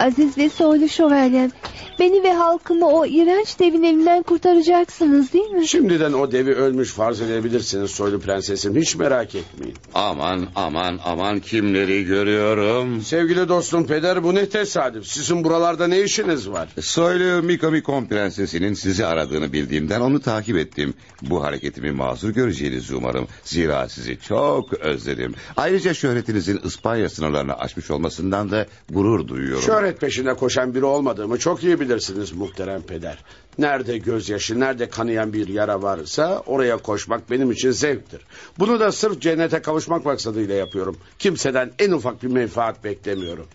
عزیز 0.00 0.38
یه 0.38 0.48
سوالی 0.48 0.88
شو 0.88 1.08
بردم 1.10 1.52
beni 1.98 2.22
ve 2.22 2.32
halkımı 2.32 2.88
o 2.88 3.06
iğrenç 3.06 3.58
devin 3.58 3.82
elinden 3.82 4.22
kurtaracaksınız 4.22 5.32
değil 5.32 5.50
mi? 5.50 5.68
Şimdiden 5.68 6.12
o 6.12 6.32
devi 6.32 6.54
ölmüş 6.54 6.92
farz 6.92 7.20
edebilirsiniz 7.20 7.90
soylu 7.90 8.20
prensesim. 8.20 8.76
Hiç 8.76 8.96
merak 8.96 9.34
etmeyin. 9.34 9.74
Aman 9.94 10.46
aman 10.54 11.00
aman 11.04 11.40
kimleri 11.40 12.04
görüyorum. 12.04 13.02
Sevgili 13.02 13.48
dostum 13.48 13.86
peder 13.86 14.24
bu 14.24 14.34
ne 14.34 14.48
tesadüf. 14.48 15.06
Sizin 15.06 15.44
buralarda 15.44 15.86
ne 15.86 16.02
işiniz 16.02 16.50
var? 16.50 16.68
Soylu 16.80 17.42
Mikomikon 17.42 18.06
prensesinin 18.06 18.74
sizi 18.74 19.06
aradığını 19.06 19.52
bildiğimden 19.52 20.00
onu 20.00 20.20
takip 20.20 20.56
ettim. 20.56 20.94
Bu 21.22 21.44
hareketimi 21.44 21.92
mazur 21.92 22.30
göreceğinizi 22.30 22.94
umarım. 22.94 23.28
Zira 23.44 23.88
sizi 23.88 24.18
çok 24.20 24.72
özledim. 24.72 25.34
Ayrıca 25.56 25.94
şöhretinizin 25.94 26.60
İspanya 26.64 27.08
sınırlarını 27.08 27.58
aşmış 27.58 27.90
olmasından 27.90 28.50
da 28.50 28.66
gurur 28.90 29.28
duyuyorum. 29.28 29.62
Şöhret 29.62 30.00
peşinde 30.00 30.34
koşan 30.34 30.74
biri 30.74 30.84
olmadığımı 30.84 31.38
çok 31.38 31.64
iyi 31.64 31.80
bilirsiniz 31.84 32.32
muhterem 32.32 32.82
peder. 32.82 33.18
Nerede 33.58 33.98
gözyaşı, 33.98 34.60
nerede 34.60 34.88
kanayan 34.88 35.32
bir 35.32 35.48
yara 35.48 35.82
varsa 35.82 36.42
oraya 36.46 36.76
koşmak 36.76 37.30
benim 37.30 37.52
için 37.52 37.70
zevktir. 37.70 38.20
Bunu 38.58 38.80
da 38.80 38.92
sırf 38.92 39.20
cennete 39.20 39.62
kavuşmak 39.62 40.04
maksadıyla 40.04 40.54
yapıyorum. 40.54 40.98
Kimseden 41.18 41.72
en 41.78 41.90
ufak 41.90 42.22
bir 42.22 42.28
menfaat 42.28 42.84
beklemiyorum. 42.84 43.46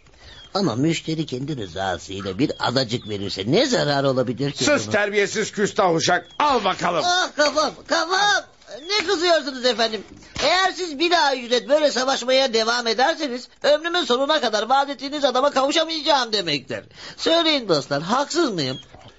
Ama 0.54 0.76
müşteri 0.76 1.26
kendi 1.26 1.58
rızasıyla 1.58 2.40
bir 2.40 2.52
adacık 2.60 3.10
verirse 3.10 3.44
ne 3.48 3.66
zarar 3.66 4.04
olabilir 4.04 4.52
ki? 4.52 4.64
Sus 4.64 4.84
bunun? 4.84 4.92
terbiyesiz 4.92 5.52
küstah 5.52 5.96
uşak. 5.96 6.28
Al 6.40 6.64
bakalım. 6.64 7.04
Ah 7.06 7.36
kafam 7.36 7.72
kafam. 7.88 8.44
Ne 8.88 9.08
kızıyorsunuz 9.08 9.66
efendim? 9.66 10.04
Eğer 10.44 10.72
siz 10.72 11.00
bir 11.00 11.12
daha 11.12 11.36
ücret 11.36 11.70
böyle 11.70 11.92
savaşmaya 11.92 12.54
devam 12.54 12.88
ederseniz... 12.88 13.50
...ömrümün 13.64 14.04
sonuna 14.04 14.42
kadar 14.42 14.70
vaat 14.70 14.90
ettiğiniz 14.90 15.26
adama 15.26 15.52
kavuşamayacağım 15.52 16.34
demektir. 16.34 16.84
Söyleyin 17.18 17.70
dostlar 17.70 18.02
haksız 18.02 18.54
mıyım? 18.54 18.78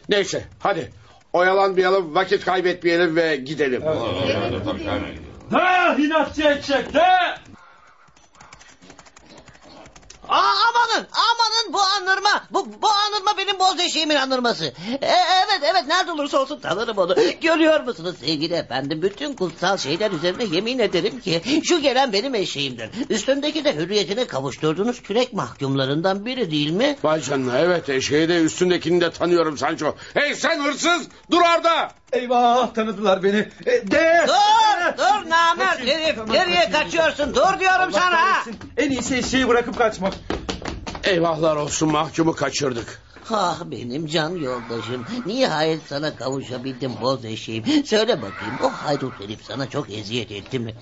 Neyse 0.09 0.45
hadi. 0.59 0.93
Oyalanmayalım, 1.33 2.15
vakit 2.15 2.45
kaybetmeyelim 2.45 3.17
ve 3.17 3.37
gidelim. 3.37 3.83
Ha 5.51 5.97
inatçı 5.99 6.43
eşek 6.43 6.95
de. 6.95 7.05
Aa, 10.31 10.37
amanın 10.39 11.07
amanın 11.13 11.73
bu 11.73 11.81
anırma. 11.81 12.45
Bu, 12.51 12.83
bu 12.83 12.89
anırma 12.89 13.39
benim 13.39 13.59
boz 13.59 13.81
eşeğimin 13.81 14.17
anırması. 14.17 14.65
E, 15.03 15.07
evet 15.47 15.61
evet 15.63 15.85
nerede 15.87 16.13
olursa 16.13 16.39
olsun 16.39 16.61
tanırım 16.61 16.99
onu. 16.99 17.15
Görüyor 17.41 17.81
musunuz 17.81 18.17
sevgili 18.21 18.55
efendim? 18.55 19.03
Bütün 19.03 19.35
kutsal 19.35 19.77
şeyler 19.77 20.11
üzerine 20.11 20.45
yemin 20.45 20.79
ederim 20.79 21.21
ki... 21.21 21.63
...şu 21.65 21.81
gelen 21.81 22.13
benim 22.13 22.35
eşeğimdir. 22.35 22.91
Üstündeki 23.11 23.65
de 23.65 23.77
hürriyetine 23.77 24.27
kavuşturduğunuz 24.27 25.03
kürek 25.03 25.33
mahkumlarından 25.33 26.27
biri 26.27 26.51
değil 26.51 26.71
mi? 26.71 26.97
Vay 27.03 27.23
canına 27.23 27.59
evet 27.59 27.89
eşeği 27.89 28.29
de 28.29 28.43
üstündekini 28.43 29.01
de 29.01 29.11
tanıyorum 29.11 29.59
Sancho. 29.59 29.95
Hey 30.15 30.35
sen 30.35 30.65
hırsız 30.65 31.09
dur 31.31 31.41
orada. 31.41 31.93
Eyvah 32.13 32.75
tanıdılar 32.75 33.23
beni. 33.23 33.49
E, 33.67 33.91
de. 33.91 34.25
Dur 34.29 34.99
dur 34.99 35.31
namert 35.31 35.81
herif. 35.81 36.29
Nereye 36.29 36.71
kaçıyorsun? 36.71 37.35
Dur 37.35 37.61
diyorum 37.61 37.93
sana. 37.93 38.11
Kahretsin. 38.11 38.57
En 38.77 38.91
iyisi 38.91 39.17
eşeği 39.17 39.49
bırakıp 39.49 39.79
kaçmak. 39.79 40.15
Eyvahlar 41.05 41.57
olsun 41.57 41.91
mahkumu 41.93 42.33
kaçırdık. 42.33 43.03
Ah 43.31 43.61
benim 43.65 44.07
can 44.07 44.31
yoldaşım. 44.31 45.07
Nihayet 45.27 45.83
sana 45.89 46.17
kavuşabildim 46.17 46.93
boz 47.01 47.25
eşeğim. 47.25 47.65
Söyle 47.85 48.17
bakayım 48.23 48.55
o 48.65 48.69
haydut 48.69 49.21
herif 49.21 49.45
sana 49.45 49.71
çok 49.71 49.91
eziyet 49.91 50.31
etti 50.31 50.59
mi? 50.59 50.75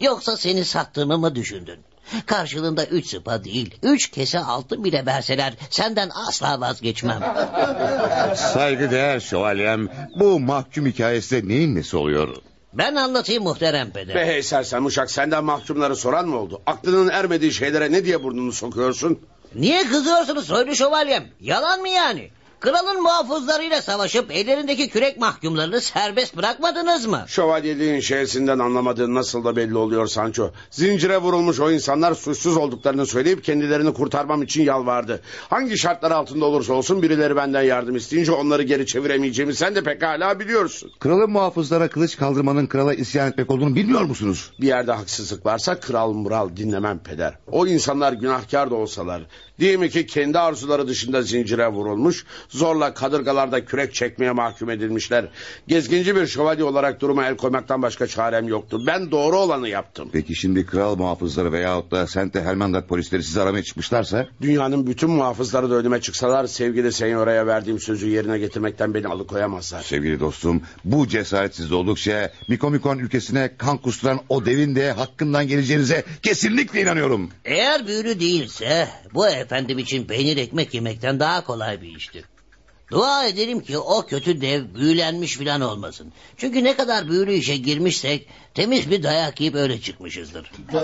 Yoksa 0.00 0.36
seni 0.36 0.64
sattığımı 0.64 1.18
mı 1.18 1.34
düşündün? 1.34 1.78
Karşılığında 2.26 2.84
üç 2.84 3.06
sıpa 3.06 3.44
değil, 3.44 3.74
üç 3.82 4.10
kese 4.10 4.38
altın 4.38 4.84
bile 4.84 5.06
verseler 5.06 5.52
senden 5.70 6.10
asla 6.28 6.60
vazgeçmem. 6.60 7.20
Saygıdeğer 8.36 9.20
şövalyem 9.20 9.88
bu 10.20 10.40
mahkum 10.40 10.86
hikayesi 10.86 11.42
de 11.42 11.48
neyin 11.48 11.74
nesi 11.74 11.96
oluyor? 11.96 12.36
Ben 12.72 12.94
anlatayım 12.94 13.42
muhterem 13.42 13.90
peder. 13.90 14.14
Be 14.14 14.26
hey 14.26 14.42
sersem 14.42 14.86
uşak 14.86 15.10
senden 15.10 15.44
mahkumları 15.44 15.96
soran 15.96 16.28
mı 16.28 16.36
oldu? 16.38 16.62
Aklının 16.66 17.08
ermediği 17.08 17.52
şeylere 17.52 17.92
ne 17.92 18.04
diye 18.04 18.22
burnunu 18.22 18.52
sokuyorsun? 18.52 19.18
Niye 19.54 19.84
kızıyorsunuz 19.88 20.46
soylu 20.46 20.74
şövalyem? 20.76 21.24
Yalan 21.40 21.80
mı 21.80 21.88
yani? 21.88 22.30
Kralın 22.60 23.02
muhafızlarıyla 23.02 23.82
savaşıp 23.82 24.30
ellerindeki 24.30 24.88
kürek 24.88 25.18
mahkumlarını 25.18 25.80
serbest 25.80 26.36
bırakmadınız 26.36 27.06
mı? 27.06 27.24
Şövalyeliğin 27.28 28.00
şeysinden 28.00 28.58
anlamadığın 28.58 29.14
nasıl 29.14 29.44
da 29.44 29.56
belli 29.56 29.76
oluyor 29.76 30.06
Sancho. 30.06 30.50
Zincire 30.70 31.18
vurulmuş 31.18 31.60
o 31.60 31.70
insanlar 31.70 32.14
suçsuz 32.14 32.56
olduklarını 32.56 33.06
söyleyip 33.06 33.44
kendilerini 33.44 33.92
kurtarmam 33.92 34.42
için 34.42 34.62
yalvardı. 34.62 35.20
Hangi 35.50 35.78
şartlar 35.78 36.10
altında 36.10 36.44
olursa 36.44 36.72
olsun 36.72 37.02
birileri 37.02 37.36
benden 37.36 37.62
yardım 37.62 37.96
isteyince 37.96 38.32
onları 38.32 38.62
geri 38.62 38.86
çeviremeyeceğimi 38.86 39.54
sen 39.54 39.74
de 39.74 39.82
pekala 39.82 40.40
biliyorsun. 40.40 40.92
Kralın 41.00 41.30
muhafızlara 41.30 41.88
kılıç 41.88 42.16
kaldırmanın 42.16 42.66
krala 42.66 42.94
isyan 42.94 43.28
etmek 43.28 43.50
olduğunu 43.50 43.74
bilmiyor 43.74 44.02
musunuz? 44.02 44.50
Bir 44.60 44.66
yerde 44.66 44.92
haksızlık 44.92 45.46
varsa 45.46 45.80
kral 45.80 46.12
mural 46.12 46.56
dinlemem 46.56 46.98
peder. 46.98 47.34
O 47.52 47.66
insanlar 47.66 48.12
günahkar 48.12 48.70
da 48.70 48.74
olsalar. 48.74 49.22
Diyelim 49.58 49.88
ki 49.88 50.06
kendi 50.06 50.38
arzuları 50.38 50.88
dışında 50.88 51.22
zincire 51.22 51.68
vurulmuş, 51.68 52.24
zorla 52.48 52.94
kadırgalarda 52.94 53.64
kürek 53.64 53.94
çekmeye 53.94 54.32
mahkum 54.32 54.70
edilmişler. 54.70 55.28
Gezginci 55.68 56.16
bir 56.16 56.26
şövalye 56.26 56.64
olarak 56.64 57.00
duruma 57.00 57.26
el 57.26 57.36
koymaktan 57.36 57.82
başka 57.82 58.06
çarem 58.06 58.48
yoktu. 58.48 58.82
Ben 58.86 59.10
doğru 59.10 59.38
olanı 59.38 59.68
yaptım. 59.68 60.08
Peki 60.12 60.36
şimdi 60.36 60.66
kral 60.66 60.96
muhafızları 60.96 61.52
veyahut 61.52 61.90
da 61.90 62.06
Sente 62.06 62.42
Helmandar 62.42 62.86
polisleri 62.86 63.22
sizi 63.22 63.40
aramaya 63.40 63.62
çıkmışlarsa? 63.62 64.26
Dünyanın 64.42 64.86
bütün 64.86 65.10
muhafızları 65.10 65.70
da 65.70 65.74
önüme 65.74 66.00
çıksalar 66.00 66.46
sevgili 66.46 66.92
senyoraya 66.92 67.46
verdiğim 67.46 67.80
sözü 67.80 68.08
yerine 68.08 68.38
getirmekten 68.38 68.94
beni 68.94 69.06
alıkoyamazlar. 69.06 69.82
Sevgili 69.82 70.20
dostum 70.20 70.62
bu 70.84 71.08
cesaretsiz 71.08 71.72
oldukça 71.72 72.32
Mikomikon 72.48 72.98
ülkesine 72.98 73.50
kan 73.58 73.78
kusturan 73.78 74.20
o 74.28 74.44
devin 74.44 74.74
de 74.76 74.92
hakkından 74.92 75.48
geleceğinize 75.48 76.04
kesinlikle 76.22 76.82
inanıyorum. 76.82 77.30
Eğer 77.44 77.86
büyülü 77.86 78.20
değilse 78.20 78.88
bu 79.14 79.28
efendim 79.28 79.78
için 79.78 80.04
peynir 80.04 80.36
ekmek 80.36 80.74
yemekten 80.74 81.20
daha 81.20 81.44
kolay 81.44 81.82
bir 81.82 81.96
iştir. 81.96 82.24
Dua 82.90 83.24
edelim 83.26 83.60
ki 83.60 83.78
o 83.78 84.06
kötü 84.06 84.40
dev 84.40 84.62
büyülenmiş 84.74 85.36
filan 85.36 85.60
olmasın. 85.60 86.12
Çünkü 86.36 86.64
ne 86.64 86.76
kadar 86.76 87.08
büyülü 87.08 87.32
işe 87.32 87.56
girmişsek 87.56 88.28
temiz 88.54 88.90
bir 88.90 89.02
dayak 89.02 89.40
yiyip 89.40 89.54
öyle 89.54 89.80
çıkmışızdır. 89.80 90.52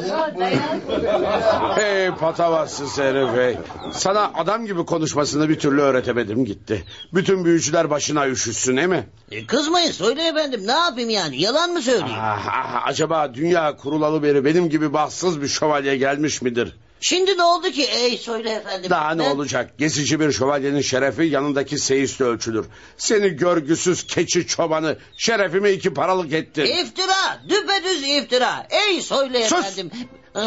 Hey 1.75 2.11
patavatsız 2.11 2.99
herif 2.99 3.37
hey. 3.37 3.57
Sana 3.93 4.33
adam 4.35 4.67
gibi 4.67 4.85
konuşmasını 4.85 5.49
bir 5.49 5.59
türlü 5.59 5.81
öğretemedim 5.81 6.45
gitti. 6.45 6.85
Bütün 7.14 7.45
büyücüler 7.45 7.90
başına 7.90 8.29
üşüsün 8.29 8.77
değil 8.77 8.88
mi? 8.88 9.07
E, 9.31 9.47
kızmayın 9.47 9.93
söyle 9.93 10.29
efendim 10.29 10.62
ne 10.67 10.73
yapayım 10.73 11.11
yani 11.11 11.43
yalan 11.43 11.71
mı 11.71 11.83
söyleyeyim? 11.83 12.19
Ah, 12.21 12.47
ah, 12.51 12.87
acaba 12.87 13.35
dünya 13.35 13.77
kurulalı 13.77 14.23
beri 14.23 14.45
benim 14.45 14.71
gibi 14.71 14.93
bahtsız 14.93 15.43
bir 15.43 15.49
şövalye 15.49 15.97
gelmiş 15.97 16.43
midir? 16.43 16.77
Şimdi 17.05 17.38
ne 17.38 17.43
oldu 17.43 17.71
ki 17.71 17.85
ey 17.85 18.19
söyle 18.19 18.51
efendim. 18.51 18.90
Daha 18.90 19.14
ne 19.14 19.23
Ben- 19.25 19.31
olacak? 19.31 19.79
Gezici 19.79 20.21
bir 20.21 20.33
şövalyenin 20.33 20.81
şerefi 20.81 21.23
yanındaki 21.23 21.79
seyisle 21.79 22.25
ölçülür. 22.25 22.67
Seni 22.97 23.29
görgüsüz 23.29 24.07
keçi 24.07 24.47
çobanı 24.47 24.97
şerefimi 25.17 25.71
iki 25.71 25.95
paralık 25.95 26.33
ettin. 26.33 26.62
İftira 26.64 27.43
düpedüz 27.49 28.03
iftira. 28.09 28.67
Ey 28.71 29.01
söyle 29.03 29.49
Sus! 29.49 29.59
efendim. 29.59 29.90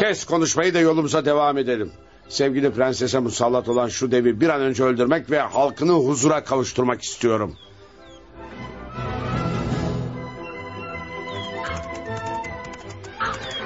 Kes 0.00 0.24
konuşmayı 0.24 0.74
da 0.74 0.78
yolumuza 0.78 1.24
devam 1.24 1.58
edelim. 1.58 1.92
Sevgili 2.28 2.72
prensese 2.72 3.18
musallat 3.18 3.68
olan 3.68 3.88
şu 3.88 4.10
devi 4.10 4.40
bir 4.40 4.48
an 4.48 4.60
önce 4.60 4.84
öldürmek 4.84 5.30
ve 5.30 5.40
halkını 5.40 5.92
huzura 5.92 6.44
kavuşturmak 6.44 7.02
istiyorum. 7.02 7.56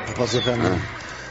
Papaz 0.07 0.35
efendi. 0.35 0.67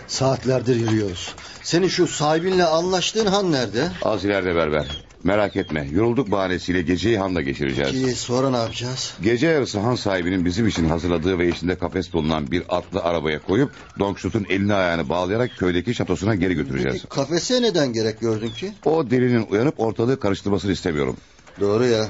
Saatlerdir 0.08 0.76
yürüyoruz. 0.76 1.36
Senin 1.64 1.88
şu 1.88 2.08
sahibinle 2.08 2.66
anlaştığın 2.66 3.26
han 3.26 3.52
nerede? 3.52 3.92
Az 4.02 4.26
ileride 4.26 4.56
berber. 4.56 5.06
Merak 5.24 5.56
etme 5.56 5.88
yorulduk 5.92 6.32
bahanesiyle 6.32 6.82
geceyi 6.82 7.18
hanla 7.18 7.42
geçireceğiz. 7.42 7.92
Ki 7.92 8.16
sonra 8.16 8.50
ne 8.50 8.58
yapacağız? 8.58 9.14
Gece 9.22 9.48
yarısı 9.48 9.80
han 9.80 9.96
sahibinin 9.96 10.46
bizim 10.46 10.68
için 10.68 10.90
hazırladığı 10.90 11.40
ve 11.40 11.48
içinde 11.50 11.76
kafes 11.76 12.14
bulunan 12.14 12.52
bir 12.52 12.64
atlı 12.70 13.02
arabaya 13.04 13.40
koyup 13.42 13.72
Don 14.00 14.14
Quixote'un 14.14 14.46
elini 14.50 14.74
ayağını 14.74 15.10
bağlayarak 15.10 15.52
köydeki 15.58 15.96
şatosuna 15.96 16.36
geri 16.36 16.54
götüreceğiz. 16.54 16.98
Peki 17.02 17.08
kafese 17.08 17.62
neden 17.62 17.94
gerek 17.94 18.20
gördün 18.20 18.50
ki? 18.50 18.74
O 18.86 19.10
delinin 19.10 19.48
uyanıp 19.50 19.80
ortalığı 19.80 20.20
karıştırmasını 20.20 20.72
istemiyorum. 20.72 21.18
Doğru 21.60 21.86
ya. 21.86 22.08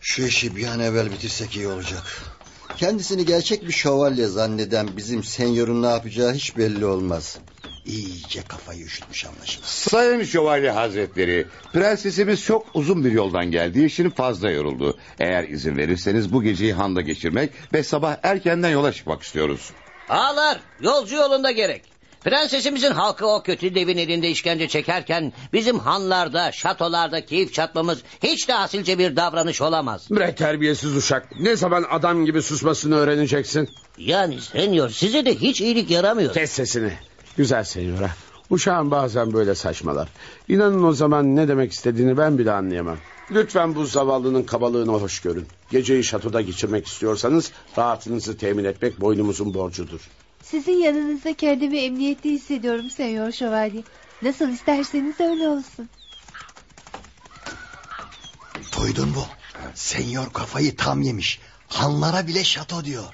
Şu 0.00 0.22
işi 0.22 0.56
bir 0.56 0.66
an 0.66 0.80
evvel 0.80 1.10
bitirsek 1.10 1.56
iyi 1.56 1.68
olacak. 1.68 2.02
Kendisini 2.76 3.24
gerçek 3.24 3.68
bir 3.68 3.72
şövalye 3.72 4.26
zanneden 4.26 4.88
bizim 4.96 5.24
senyorun 5.24 5.82
ne 5.82 5.86
yapacağı 5.86 6.32
hiç 6.32 6.56
belli 6.56 6.86
olmaz. 6.86 7.38
İyice 7.86 8.42
kafayı 8.42 8.84
üşütmüş 8.84 9.26
anlaşılan. 9.26 9.66
Sayın 9.66 10.24
Şövalye 10.24 10.70
Hazretleri, 10.70 11.46
prensesimiz 11.72 12.44
çok 12.44 12.66
uzun 12.74 13.04
bir 13.04 13.12
yoldan 13.12 13.50
geldiği 13.50 13.86
için 13.86 14.10
fazla 14.10 14.50
yoruldu. 14.50 14.98
Eğer 15.20 15.48
izin 15.48 15.76
verirseniz 15.76 16.32
bu 16.32 16.42
geceyi 16.42 16.72
handa 16.72 17.00
geçirmek 17.00 17.50
ve 17.72 17.82
sabah 17.82 18.16
erkenden 18.22 18.70
yola 18.70 18.92
çıkmak 18.92 19.22
istiyoruz. 19.22 19.70
Ağlar 20.08 20.60
yolcu 20.80 21.16
yolunda 21.16 21.50
gerek. 21.50 21.82
Prensesimizin 22.24 22.90
halkı 22.90 23.26
o 23.26 23.42
kötü 23.42 23.74
devin 23.74 23.96
elinde 23.96 24.30
işkence 24.30 24.68
çekerken 24.68 25.32
bizim 25.52 25.78
hanlarda, 25.78 26.52
şatolarda 26.52 27.26
keyif 27.26 27.52
çatmamız 27.52 27.98
hiç 28.22 28.48
de 28.48 28.54
asilce 28.54 28.98
bir 28.98 29.16
davranış 29.16 29.60
olamaz. 29.60 30.06
Bre 30.10 30.34
terbiyesiz 30.34 30.96
uşak. 30.96 31.40
Ne 31.40 31.56
zaman 31.56 31.84
adam 31.90 32.26
gibi 32.26 32.42
susmasını 32.42 32.96
öğreneceksin? 32.96 33.68
Yani 33.98 34.40
senyor 34.40 34.90
size 34.90 35.24
de 35.24 35.34
hiç 35.34 35.60
iyilik 35.60 35.90
yaramıyor. 35.90 36.34
Kes 36.34 36.50
sesini. 36.50 36.92
Güzel 37.36 37.64
senyora. 37.64 38.10
Uşağın 38.50 38.90
bazen 38.90 39.32
böyle 39.32 39.54
saçmalar. 39.54 40.08
İnanın 40.48 40.82
o 40.82 40.92
zaman 40.92 41.36
ne 41.36 41.48
demek 41.48 41.72
istediğini 41.72 42.16
ben 42.18 42.38
bile 42.38 42.52
anlayamam. 42.52 42.96
Lütfen 43.30 43.74
bu 43.74 43.86
zavallının 43.86 44.42
kabalığını 44.42 44.92
hoş 44.92 45.20
görün. 45.20 45.46
Geceyi 45.70 46.04
şatoda 46.04 46.40
geçirmek 46.40 46.86
istiyorsanız 46.86 47.52
rahatınızı 47.78 48.36
temin 48.36 48.64
etmek 48.64 49.00
boynumuzun 49.00 49.54
borcudur. 49.54 50.00
Sizin 50.42 50.72
yanınızda 50.72 51.34
kendimi 51.34 51.78
emniyetli 51.78 52.30
hissediyorum 52.30 52.90
Senyor 52.90 53.32
Şövalye. 53.32 53.82
Nasıl 54.22 54.48
isterseniz 54.48 55.20
öyle 55.20 55.48
olsun. 55.48 55.88
Duydun 58.78 59.08
mu? 59.08 59.24
Senyor 59.74 60.32
kafayı 60.32 60.76
tam 60.76 61.02
yemiş. 61.02 61.40
Hanlara 61.68 62.26
bile 62.26 62.44
şato 62.44 62.84
diyor. 62.84 63.04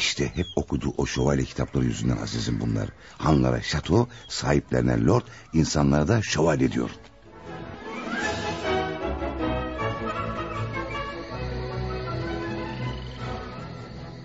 İşte 0.00 0.30
hep 0.34 0.46
okuduğu 0.56 0.94
o 0.96 1.06
şövalye 1.06 1.44
kitapları 1.44 1.84
yüzünden 1.84 2.16
azizim 2.16 2.60
bunlar. 2.60 2.88
Hanlara 3.18 3.62
şato, 3.62 4.08
sahiplerine 4.28 5.04
lord, 5.04 5.22
insanlara 5.52 6.08
da 6.08 6.22
şövalye 6.22 6.72
diyor. 6.72 6.90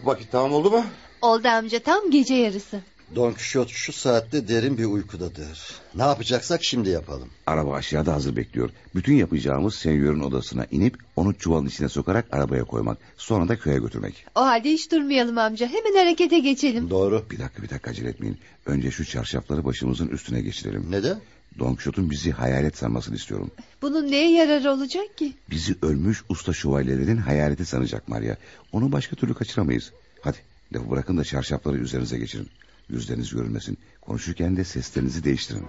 Vakit 0.03 0.31
tamam 0.31 0.53
oldu 0.53 0.71
mu? 0.71 0.85
Oldu 1.21 1.47
amca 1.47 1.79
tam 1.79 2.11
gece 2.11 2.35
yarısı. 2.35 2.81
Don 3.15 3.31
Quixote 3.31 3.73
şu 3.73 3.93
saatte 3.93 4.47
derin 4.47 4.77
bir 4.77 4.85
uykudadır. 4.85 5.71
Ne 5.95 6.03
yapacaksak 6.03 6.63
şimdi 6.63 6.89
yapalım. 6.89 7.29
Araba 7.45 7.73
aşağıda 7.73 8.13
hazır 8.13 8.35
bekliyor. 8.35 8.69
Bütün 8.95 9.13
yapacağımız 9.13 9.75
senyörün 9.75 10.19
odasına 10.19 10.65
inip 10.71 10.97
onu 11.15 11.33
çuvalın 11.33 11.65
içine 11.65 11.89
sokarak 11.89 12.25
arabaya 12.31 12.63
koymak. 12.63 12.97
Sonra 13.17 13.47
da 13.47 13.59
köye 13.59 13.79
götürmek. 13.79 14.25
O 14.35 14.41
halde 14.41 14.69
hiç 14.69 14.91
durmayalım 14.91 15.37
amca. 15.37 15.67
Hemen 15.67 15.95
harekete 15.99 16.39
geçelim. 16.39 16.89
Doğru. 16.89 17.25
Bir 17.31 17.39
dakika 17.39 17.63
bir 17.63 17.69
dakika 17.69 17.91
acele 17.91 18.09
etmeyin. 18.09 18.37
Önce 18.65 18.91
şu 18.91 19.05
çarşafları 19.05 19.65
başımızın 19.65 20.07
üstüne 20.07 20.41
geçirelim. 20.41 20.85
Neden? 20.89 21.17
Don 21.59 21.75
Quixote'un 21.75 22.09
bizi 22.09 22.31
hayalet 22.31 22.77
sanmasını 22.77 23.15
istiyorum. 23.15 23.51
Bunun 23.81 24.11
neye 24.11 24.31
yararı 24.31 24.71
olacak 24.71 25.17
ki? 25.17 25.33
Bizi 25.49 25.75
ölmüş 25.81 26.23
usta 26.29 26.53
şövalyelerin 26.53 27.17
hayaleti 27.17 27.65
sanacak 27.65 28.07
Maria. 28.07 28.35
Onu 28.71 28.91
başka 28.91 29.15
türlü 29.15 29.33
kaçıramayız. 29.33 29.91
Hadi 30.21 30.37
lafı 30.73 30.91
bırakın 30.91 31.17
da 31.17 31.23
çarşafları 31.23 31.77
üzerinize 31.77 32.17
geçirin. 32.17 32.49
Yüzleriniz 32.89 33.29
görünmesin. 33.29 33.77
Konuşurken 34.01 34.57
de 34.57 34.63
seslerinizi 34.63 35.23
değiştirin. 35.23 35.65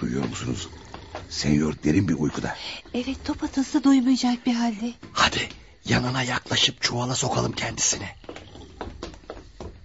Duyuyor 0.00 0.24
musunuz? 0.28 0.68
Senyor 1.28 1.74
derin 1.84 2.08
bir 2.08 2.14
uykuda. 2.14 2.56
Evet 2.94 3.16
top 3.24 3.44
atılsa 3.44 3.84
duymayacak 3.84 4.46
bir 4.46 4.54
halde. 4.54 4.92
Hadi 5.12 5.48
yanına 5.84 6.22
yaklaşıp 6.22 6.82
çuvala 6.82 7.14
sokalım 7.14 7.52
kendisini. 7.52 8.08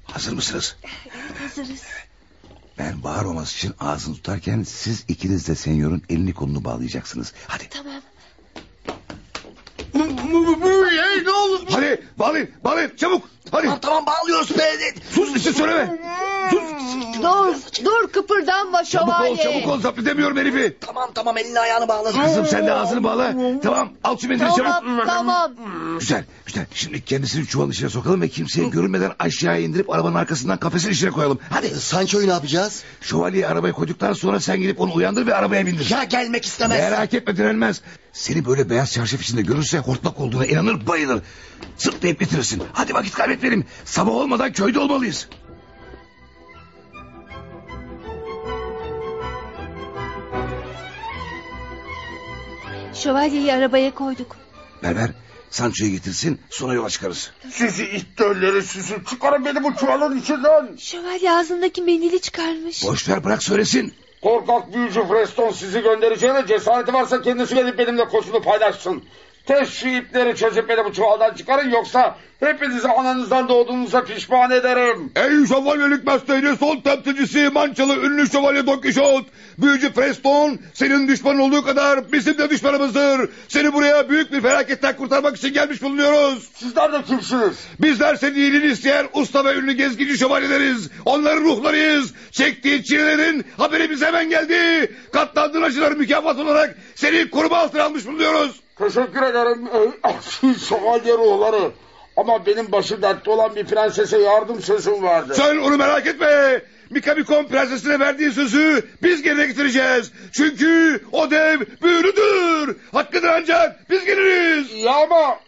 Hazır 0.03 0.33
mısınız? 0.33 0.75
Hazırız. 1.39 1.83
Ben 2.77 3.03
bağırmaması 3.03 3.57
için 3.57 3.73
ağzını 3.79 4.15
tutarken 4.15 4.63
siz 4.63 5.05
ikiniz 5.07 5.47
de 5.47 5.55
senyorun 5.55 6.01
elini 6.09 6.33
kolunu 6.33 6.63
bağlayacaksınız. 6.63 7.33
Hadi. 7.47 7.69
Tamam. 7.69 8.01
ne 11.25 11.31
olur? 11.31 11.61
Hadi 11.69 12.07
bağlayın 12.19 12.49
bağlayın 12.63 12.95
çabuk. 12.95 13.29
Hadi. 13.51 13.63
Tamam 13.63 13.79
tamam 13.81 14.05
bağlıyoruz 14.05 14.57
be. 14.57 14.63
Sus 15.09 15.35
bir 15.35 15.39
şey 15.39 15.53
söyleme. 15.53 15.97
Sus. 16.51 16.61
Dur, 17.21 17.55
dur 17.85 18.11
kıpırdanma 18.11 18.83
Çabuk 18.83 19.21
ol 19.21 19.37
çabuk 19.37 19.67
ol 19.67 19.81
zapt 19.81 19.99
edemiyorum 19.99 20.37
herifi. 20.37 20.77
Tamam 20.81 21.09
tamam 21.15 21.37
elini 21.37 21.59
ayağını 21.59 21.87
bağla. 21.87 22.25
Kızım 22.25 22.45
sen 22.45 22.67
de 22.67 22.73
ağzını 22.73 23.03
bağla. 23.03 23.35
Tamam 23.63 23.89
al 24.03 24.17
şu 24.17 24.27
mendili 24.27 24.47
çabuk. 24.47 24.65
Tamam, 24.65 25.05
tamam. 25.05 25.51
Güzel 25.99 26.25
güzel. 26.45 26.65
Şimdi 26.73 27.05
kendisini 27.05 27.45
çuvalın 27.45 27.71
içine 27.71 27.89
sokalım 27.89 28.21
ve 28.21 28.27
kimseye 28.27 28.69
görünmeden 28.69 29.11
aşağıya 29.19 29.59
indirip 29.59 29.89
arabanın 29.89 30.15
arkasından 30.15 30.57
kafesin 30.57 30.91
içine 30.91 31.09
koyalım. 31.09 31.39
Hadi. 31.49 31.69
Sancho'yu 31.69 32.27
ne 32.27 32.31
yapacağız? 32.31 32.83
Şövalyeyi 33.01 33.47
arabaya 33.47 33.73
koyduktan 33.73 34.13
sonra 34.13 34.39
sen 34.39 34.59
gidip 34.61 34.81
onu 34.81 34.93
uyandır 34.93 35.27
ve 35.27 35.35
arabaya 35.35 35.65
bindir. 35.65 35.89
Ya 35.89 36.03
gelmek 36.03 36.45
istemez. 36.45 36.79
Merak 36.79 37.13
etme 37.13 37.37
direnmez. 37.37 37.81
Seni 38.13 38.45
böyle 38.45 38.69
beyaz 38.69 38.91
çarşaf 38.91 39.21
içinde 39.21 39.41
görürse 39.41 39.77
hortlak 39.77 40.19
olduğuna 40.19 40.45
inanır 40.45 40.87
bayılır. 40.87 41.21
Zıplayıp 41.77 42.19
getirirsin. 42.19 42.63
Hadi 42.73 42.93
vakit 42.93 43.15
kaybetmeyelim. 43.31 43.65
Sabah 43.85 44.11
olmadan 44.11 44.53
köyde 44.53 44.79
olmalıyız. 44.79 45.27
Şövalyeyi 52.93 53.53
arabaya 53.53 53.93
koyduk. 53.93 54.37
Berber 54.83 55.09
Sancho'yu 55.49 55.91
getirsin 55.91 56.39
sonra 56.49 56.73
yola 56.73 56.89
çıkarız. 56.89 57.31
Sizi 57.49 57.83
it 57.83 58.19
dölleri 58.19 58.63
sizi 58.63 58.95
çıkarın 59.09 59.45
beni 59.45 59.63
bu 59.63 59.75
çuvalın 59.75 60.19
içinden. 60.19 60.75
Şövalye 60.77 61.31
ağzındaki 61.31 61.81
mendili 61.81 62.21
çıkarmış. 62.21 62.83
Boş 62.83 63.09
ver 63.09 63.23
bırak 63.23 63.43
söylesin. 63.43 63.93
Korkak 64.21 64.73
büyücü 64.73 65.07
Preston 65.07 65.51
sizi 65.51 65.81
göndereceğine 65.81 66.47
cesareti 66.47 66.93
varsa 66.93 67.21
kendisi 67.21 67.55
gelip 67.55 67.77
benimle 67.77 68.05
koşunu 68.05 68.41
paylaşsın. 68.41 69.03
Tez 69.45 69.69
şu 69.73 69.87
ipleri 69.87 70.35
çözüp 70.35 70.69
beni 70.69 70.85
bu 70.85 70.93
çuvaldan 70.93 71.33
çıkarın 71.33 71.69
yoksa 71.69 72.15
hepinizi 72.39 72.87
ananızdan 72.87 73.49
doğduğunuza 73.49 74.03
pişman 74.03 74.51
ederim. 74.51 75.11
Ey 75.15 75.45
şövalyelik 75.47 76.07
mesleğinin 76.07 76.55
son 76.55 76.81
temsilcisi 76.81 77.49
Mançalı 77.49 77.95
ünlü 77.95 78.29
şövalye 78.29 78.65
Don 78.65 78.81
Quixote. 78.81 79.29
Büyücü 79.57 79.93
Preston 79.93 80.59
senin 80.73 81.07
düşmanın 81.07 81.39
olduğu 81.39 81.63
kadar 81.63 82.11
bizim 82.11 82.37
de 82.37 82.49
düşmanımızdır. 82.49 83.29
Seni 83.47 83.73
buraya 83.73 84.09
büyük 84.09 84.31
bir 84.31 84.41
felaketten 84.41 84.97
kurtarmak 84.97 85.37
için 85.37 85.53
gelmiş 85.53 85.81
bulunuyoruz. 85.81 86.49
Sizler 86.53 86.93
de 86.93 87.03
kimsiniz? 87.03 87.57
Bizler 87.79 88.15
senin 88.15 88.35
iyiliğini 88.35 88.71
isteyen 88.71 89.07
usta 89.13 89.45
ve 89.45 89.55
ünlü 89.55 89.71
gezginci 89.71 90.17
şövalyeleriz. 90.17 90.89
Onların 91.05 91.41
ruhlarıyız. 91.41 92.13
Çektiğin 92.31 92.81
çilelerin 92.81 93.45
haberi 93.57 93.89
bize 93.89 94.05
hemen 94.05 94.29
geldi. 94.29 94.91
Katlandığın 95.13 95.61
acıları 95.61 95.95
mükafat 95.95 96.39
olarak 96.39 96.77
seni 96.95 97.29
koruma 97.29 97.57
altına 97.57 97.83
almış 97.83 98.05
bulunuyoruz. 98.07 98.61
Teşekkür 98.81 99.21
ederim 99.21 99.67
ey 99.73 99.89
asil 100.03 100.59
şövalye 100.59 101.13
ruhları. 101.13 101.71
Ama 102.17 102.45
benim 102.45 102.71
başı 102.71 103.01
dertte 103.01 103.29
olan 103.29 103.55
bir 103.55 103.65
prensese 103.65 104.17
yardım 104.17 104.61
sözüm 104.61 105.03
vardı. 105.03 105.33
Sen 105.35 105.57
onu 105.57 105.77
merak 105.77 106.07
etme. 106.07 106.61
Mikamikon 106.89 107.43
prensesine 107.45 107.99
verdiği 107.99 108.31
sözü 108.31 108.85
biz 109.03 109.25
yerine 109.25 109.45
getireceğiz. 109.45 110.11
Çünkü 110.31 111.03
o 111.11 111.31
dev 111.31 111.59
büyülüdür. 111.83 112.77
Hakkıdır 112.91 113.27
ancak 113.27 113.89
biz 113.89 114.05
geliriz. 114.05 114.71
İyi 114.71 114.89
ama 114.89 115.39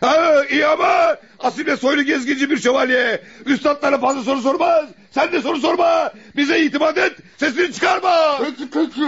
Ha, 0.00 0.44
iyi 0.50 0.66
ama 0.66 1.16
asil 1.38 1.66
ve 1.66 1.76
soylu 1.76 2.02
gezginci 2.02 2.50
bir 2.50 2.58
şövalye. 2.58 3.22
Üstadlara 3.46 3.98
fazla 3.98 4.22
soru 4.22 4.40
sormaz. 4.40 4.84
Sen 5.10 5.32
de 5.32 5.42
soru 5.42 5.58
sorma. 5.60 6.12
Bize 6.36 6.60
itimat 6.60 6.98
et. 6.98 7.12
Sesini 7.36 7.72
çıkarma. 7.72 8.38
peki 8.44 8.70
peki. 8.70 9.06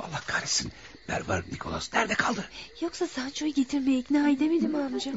Allah 0.00 0.20
kahretsin. 0.26 0.72
Berber 1.12 1.42
Nikolas 1.52 1.92
nerede 1.92 2.14
kaldı? 2.14 2.44
Yoksa 2.80 3.06
Sancho'yu 3.06 3.54
getirmeye 3.54 3.98
ikna 3.98 4.28
edemedim 4.28 4.70
mi 4.70 4.76
amca? 4.76 5.12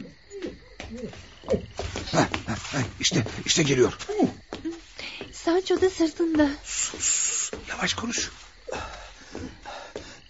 Heh, 2.11 2.19
heh, 2.47 2.55
heh, 2.73 2.83
işte, 2.99 3.23
işte 3.45 3.63
geliyor. 3.63 3.93
Sancho 5.31 5.81
da 5.81 5.89
sırtında. 5.89 6.49
Sus, 6.63 7.51
yavaş 7.69 7.93
konuş. 7.93 8.31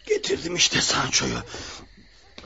Getirdim 0.06 0.56
işte 0.56 0.82
Sancho'yu. 0.82 1.38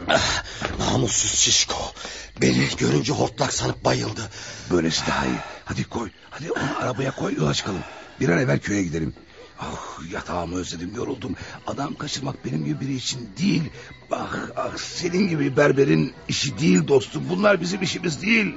Ah, 0.08 0.44
Namussuz 0.80 1.32
şişko. 1.32 1.94
Beni 2.42 2.70
görünce 2.78 3.14
hortlak 3.14 3.54
sanıp 3.54 3.86
bayıldı. 3.86 4.30
Böylesi 4.72 5.08
daha 5.08 5.26
iyi. 5.26 5.38
Hadi 5.66 5.84
koy. 5.84 6.10
Hadi 6.30 6.52
onu 6.52 6.78
arabaya 6.80 7.12
koy 7.12 7.36
yola 7.36 7.54
çıkalım. 7.54 7.84
Bir 8.20 8.30
an 8.30 8.38
evvel 8.40 8.60
köye 8.60 8.84
gidelim. 8.84 9.14
Ah 9.60 10.12
yatağımı 10.12 10.56
özledim 10.56 10.92
yoruldum. 10.96 11.36
Adam 11.68 11.96
kaçırmak 11.96 12.46
benim 12.46 12.66
gibi 12.66 12.80
biri 12.80 12.96
için 12.96 13.30
değil. 13.40 13.64
Ah, 14.12 14.36
ah 14.56 14.78
senin 14.78 15.28
gibi 15.28 15.58
berberin 15.58 16.14
işi 16.28 16.60
değil 16.60 16.88
dostum. 16.88 17.24
Bunlar 17.30 17.62
bizim 17.62 17.82
işimiz 17.82 18.22
değil. 18.22 18.56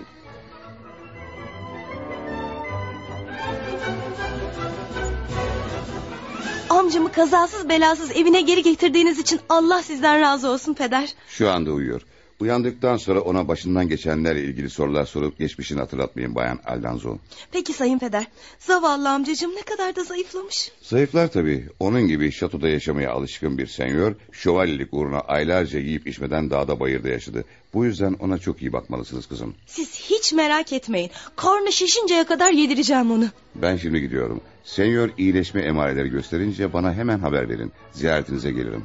Amcamı 6.70 7.12
kazasız 7.12 7.68
belasız 7.68 8.10
evine 8.10 8.40
geri 8.40 8.62
getirdiğiniz 8.62 9.18
için 9.18 9.40
Allah 9.48 9.82
sizden 9.82 10.20
razı 10.20 10.48
olsun 10.48 10.74
peder. 10.74 11.14
Şu 11.28 11.50
anda 11.50 11.70
uyuyor. 11.70 12.02
Uyandıktan 12.42 12.96
sonra 12.96 13.20
ona 13.20 13.48
başından 13.48 13.88
geçenlerle 13.88 14.44
ilgili 14.44 14.70
sorular 14.70 15.04
sorup 15.04 15.38
geçmişini 15.38 15.80
hatırlatmayın 15.80 16.34
Bayan 16.34 16.58
Aldanzo. 16.66 17.18
Peki 17.52 17.72
sayın 17.72 17.98
peder. 17.98 18.26
Zavallı 18.58 19.10
amcacığım 19.10 19.50
ne 19.50 19.62
kadar 19.62 19.96
da 19.96 20.04
zayıflamış. 20.04 20.72
Zayıflar 20.82 21.32
tabii. 21.32 21.68
Onun 21.80 22.08
gibi 22.08 22.32
şatoda 22.32 22.68
yaşamaya 22.68 23.12
alışkın 23.12 23.58
bir 23.58 23.66
senyor... 23.66 24.14
...şövalyelik 24.32 24.94
uğruna 24.94 25.20
aylarca 25.20 25.78
yiyip 25.78 26.06
içmeden 26.06 26.50
dağda 26.50 26.80
bayırda 26.80 27.08
yaşadı. 27.08 27.44
Bu 27.74 27.84
yüzden 27.84 28.12
ona 28.12 28.38
çok 28.38 28.62
iyi 28.62 28.72
bakmalısınız 28.72 29.26
kızım. 29.26 29.54
Siz 29.66 29.94
hiç 29.94 30.32
merak 30.32 30.72
etmeyin. 30.72 31.10
Karnı 31.36 31.72
şişinceye 31.72 32.24
kadar 32.24 32.50
yedireceğim 32.52 33.10
onu. 33.10 33.26
Ben 33.54 33.76
şimdi 33.76 34.00
gidiyorum. 34.00 34.40
Senyor 34.64 35.10
iyileşme 35.18 35.62
emareleri 35.62 36.08
gösterince 36.08 36.72
bana 36.72 36.94
hemen 36.94 37.18
haber 37.18 37.48
verin. 37.48 37.72
Ziyaretinize 37.92 38.50
gelirim. 38.50 38.84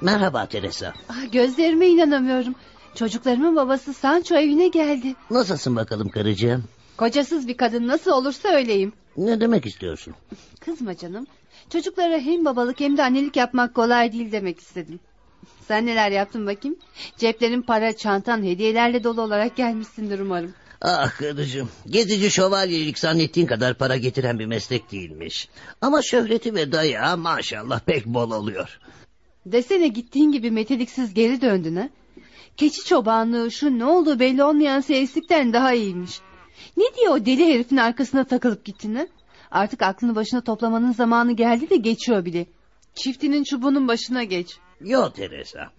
Merhaba 0.00 0.46
Teresa. 0.46 0.94
Ah, 1.08 1.32
gözlerime 1.32 1.88
inanamıyorum. 1.88 2.54
Çocuklarımın 2.94 3.56
babası 3.56 3.94
Sancho 3.94 4.34
evine 4.34 4.68
geldi. 4.68 5.14
Nasılsın 5.30 5.76
bakalım 5.76 6.08
karıcığım? 6.08 6.64
Kocasız 6.96 7.48
bir 7.48 7.56
kadın 7.56 7.88
nasıl 7.88 8.10
olursa 8.10 8.48
öyleyim. 8.48 8.92
Ne 9.16 9.40
demek 9.40 9.66
istiyorsun? 9.66 10.14
Kızma 10.60 10.96
canım. 10.96 11.26
Çocuklara 11.70 12.18
hem 12.18 12.44
babalık 12.44 12.80
hem 12.80 12.96
de 12.96 13.02
annelik 13.02 13.36
yapmak 13.36 13.74
kolay 13.74 14.12
değil 14.12 14.32
demek 14.32 14.60
istedim. 14.60 15.00
Sen 15.68 15.86
neler 15.86 16.10
yaptın 16.10 16.46
bakayım? 16.46 16.78
Ceplerin 17.16 17.62
para, 17.62 17.96
çantan, 17.96 18.42
hediyelerle 18.42 19.04
dolu 19.04 19.22
olarak 19.22 19.56
gelmişsindir 19.56 20.18
umarım. 20.20 20.54
Ah 20.82 21.18
karıcığım, 21.18 21.68
gezici 21.86 22.30
şövalyelik 22.30 22.98
zannettiğin 22.98 23.46
kadar 23.46 23.74
para 23.74 23.96
getiren 23.96 24.38
bir 24.38 24.46
meslek 24.46 24.92
değilmiş. 24.92 25.48
Ama 25.80 26.02
şöhreti 26.02 26.54
ve 26.54 26.72
dayağı 26.72 27.16
maşallah 27.16 27.80
pek 27.80 28.06
bol 28.06 28.30
oluyor. 28.30 28.78
Desene 29.52 29.88
gittiğin 29.88 30.32
gibi 30.32 30.50
meteliksiz 30.50 31.14
geri 31.14 31.40
döndün 31.40 31.76
ha? 31.76 31.88
Keçi 32.56 32.84
çobanlığı 32.84 33.50
şu 33.50 33.78
ne 33.78 33.84
olduğu 33.84 34.18
belli 34.18 34.44
olmayan 34.44 34.80
seyislikten 34.80 35.52
daha 35.52 35.72
iyiymiş. 35.72 36.20
Ne 36.76 36.84
diye 36.96 37.10
o 37.10 37.26
deli 37.26 37.54
herifin 37.54 37.76
arkasına 37.76 38.24
takılıp 38.24 38.64
gittin 38.64 38.94
ha? 38.94 39.06
Artık 39.50 39.82
aklını 39.82 40.14
başına 40.14 40.40
toplamanın 40.40 40.92
zamanı 40.92 41.32
geldi 41.32 41.70
de 41.70 41.76
geçiyor 41.76 42.24
bile. 42.24 42.46
Çiftinin 42.94 43.44
çubuğunun 43.44 43.88
başına 43.88 44.24
geç. 44.24 44.58
Yo 44.80 45.10
Teresa. 45.10 45.70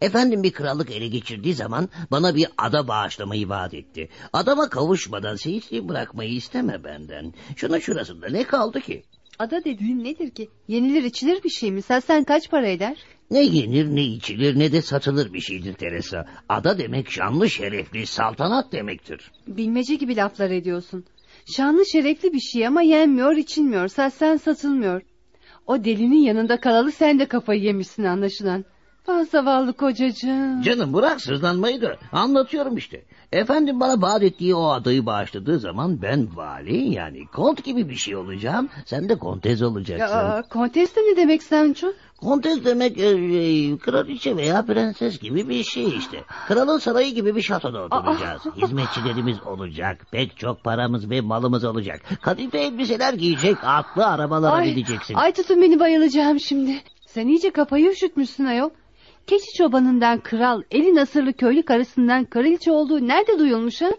Efendim 0.00 0.42
bir 0.42 0.52
krallık 0.52 0.90
ele 0.90 1.08
geçirdiği 1.08 1.54
zaman 1.54 1.88
bana 2.10 2.34
bir 2.34 2.48
ada 2.58 2.88
bağışlamayı 2.88 3.48
vaat 3.48 3.74
etti. 3.74 4.08
Adama 4.32 4.68
kavuşmadan 4.68 5.36
seyisliği 5.36 5.88
bırakmayı 5.88 6.30
isteme 6.30 6.84
benden. 6.84 7.34
Şunun 7.56 7.78
şurasında 7.78 8.28
ne 8.28 8.44
kaldı 8.44 8.80
ki? 8.80 9.04
Ada 9.42 9.64
dediğin 9.64 10.04
nedir 10.04 10.30
ki? 10.30 10.48
Yenilir 10.68 11.04
içilir 11.04 11.42
bir 11.44 11.48
şey 11.50 11.70
mi? 11.70 11.82
Sen, 11.82 12.00
sen 12.00 12.24
kaç 12.24 12.50
para 12.50 12.66
eder? 12.66 12.96
Ne 13.30 13.42
yenir 13.42 13.86
ne 13.86 14.02
içilir 14.04 14.58
ne 14.58 14.72
de 14.72 14.82
satılır 14.82 15.32
bir 15.32 15.40
şeydir 15.40 15.74
Teresa. 15.74 16.26
Ada 16.48 16.78
demek 16.78 17.10
şanlı 17.10 17.50
şerefli 17.50 18.06
saltanat 18.06 18.72
demektir. 18.72 19.30
Bilmece 19.46 19.94
gibi 19.94 20.16
laflar 20.16 20.50
ediyorsun. 20.50 21.04
Şanlı 21.56 21.86
şerefli 21.86 22.32
bir 22.32 22.40
şey 22.40 22.66
ama 22.66 22.82
yenmiyor 22.82 23.36
içilmiyor. 23.36 23.88
Satsen 23.88 24.36
satılmıyor. 24.36 25.02
O 25.66 25.84
delinin 25.84 26.22
yanında 26.22 26.60
kalalı 26.60 26.92
sen 26.92 27.18
de 27.18 27.26
kafayı 27.26 27.62
yemişsin 27.62 28.04
anlaşılan. 28.04 28.64
Vah 29.08 29.24
zavallı 29.24 29.72
kocacığım. 29.72 30.62
Canım 30.62 30.94
bırak 30.94 31.20
sızlanmayı 31.20 31.82
da 31.82 31.98
anlatıyorum 32.12 32.76
işte. 32.76 33.02
Efendim 33.32 33.80
bana 33.80 34.02
vaat 34.02 34.22
ettiği 34.22 34.54
o 34.54 34.68
adayı 34.68 35.06
bağışladığı 35.06 35.58
zaman 35.58 36.02
ben 36.02 36.36
vali 36.36 36.94
yani 36.94 37.26
kont 37.26 37.64
gibi 37.64 37.88
bir 37.88 37.94
şey 37.94 38.16
olacağım. 38.16 38.68
Sen 38.86 39.08
de 39.08 39.18
kontez 39.18 39.62
olacaksın. 39.62 40.16
Ya, 40.16 40.42
kontes 40.50 40.96
de 40.96 41.00
ne 41.00 41.16
demek 41.16 41.42
Sancho? 41.42 41.86
Kontez 42.20 42.64
demek 42.64 42.98
e, 42.98 43.08
e, 43.08 43.78
kraliçe 43.78 44.36
veya 44.36 44.62
prenses 44.64 45.18
gibi 45.18 45.48
bir 45.48 45.64
şey 45.64 45.96
işte. 45.96 46.24
Kralın 46.48 46.78
sarayı 46.78 47.14
gibi 47.14 47.36
bir 47.36 47.42
şatoda 47.42 47.82
oturacağız. 47.82 48.42
Hizmetçilerimiz 48.56 49.42
olacak. 49.46 50.06
Pek 50.10 50.36
çok 50.36 50.64
paramız 50.64 51.10
ve 51.10 51.20
malımız 51.20 51.64
olacak. 51.64 52.00
Kadife 52.22 52.58
elbiseler 52.58 53.14
giyecek. 53.14 53.56
Atlı 53.64 54.06
arabalara 54.06 54.52
Ay, 54.52 54.66
bineceksin. 54.66 55.14
ay 55.14 55.32
tutun 55.32 55.62
beni 55.62 55.80
bayılacağım 55.80 56.40
şimdi. 56.40 56.82
Sen 57.06 57.26
iyice 57.28 57.50
kafayı 57.50 57.90
üşütmüşsün 57.90 58.44
ayol. 58.44 58.70
Keçi 59.26 59.52
çobanından 59.58 60.20
kral, 60.20 60.62
eli 60.70 60.94
nasırlı 60.94 61.32
köylü 61.32 61.62
karısından 61.62 62.24
kraliçe 62.24 62.72
olduğu 62.72 63.08
nerede 63.08 63.38
duyulmuş 63.38 63.82
ha? 63.82 63.90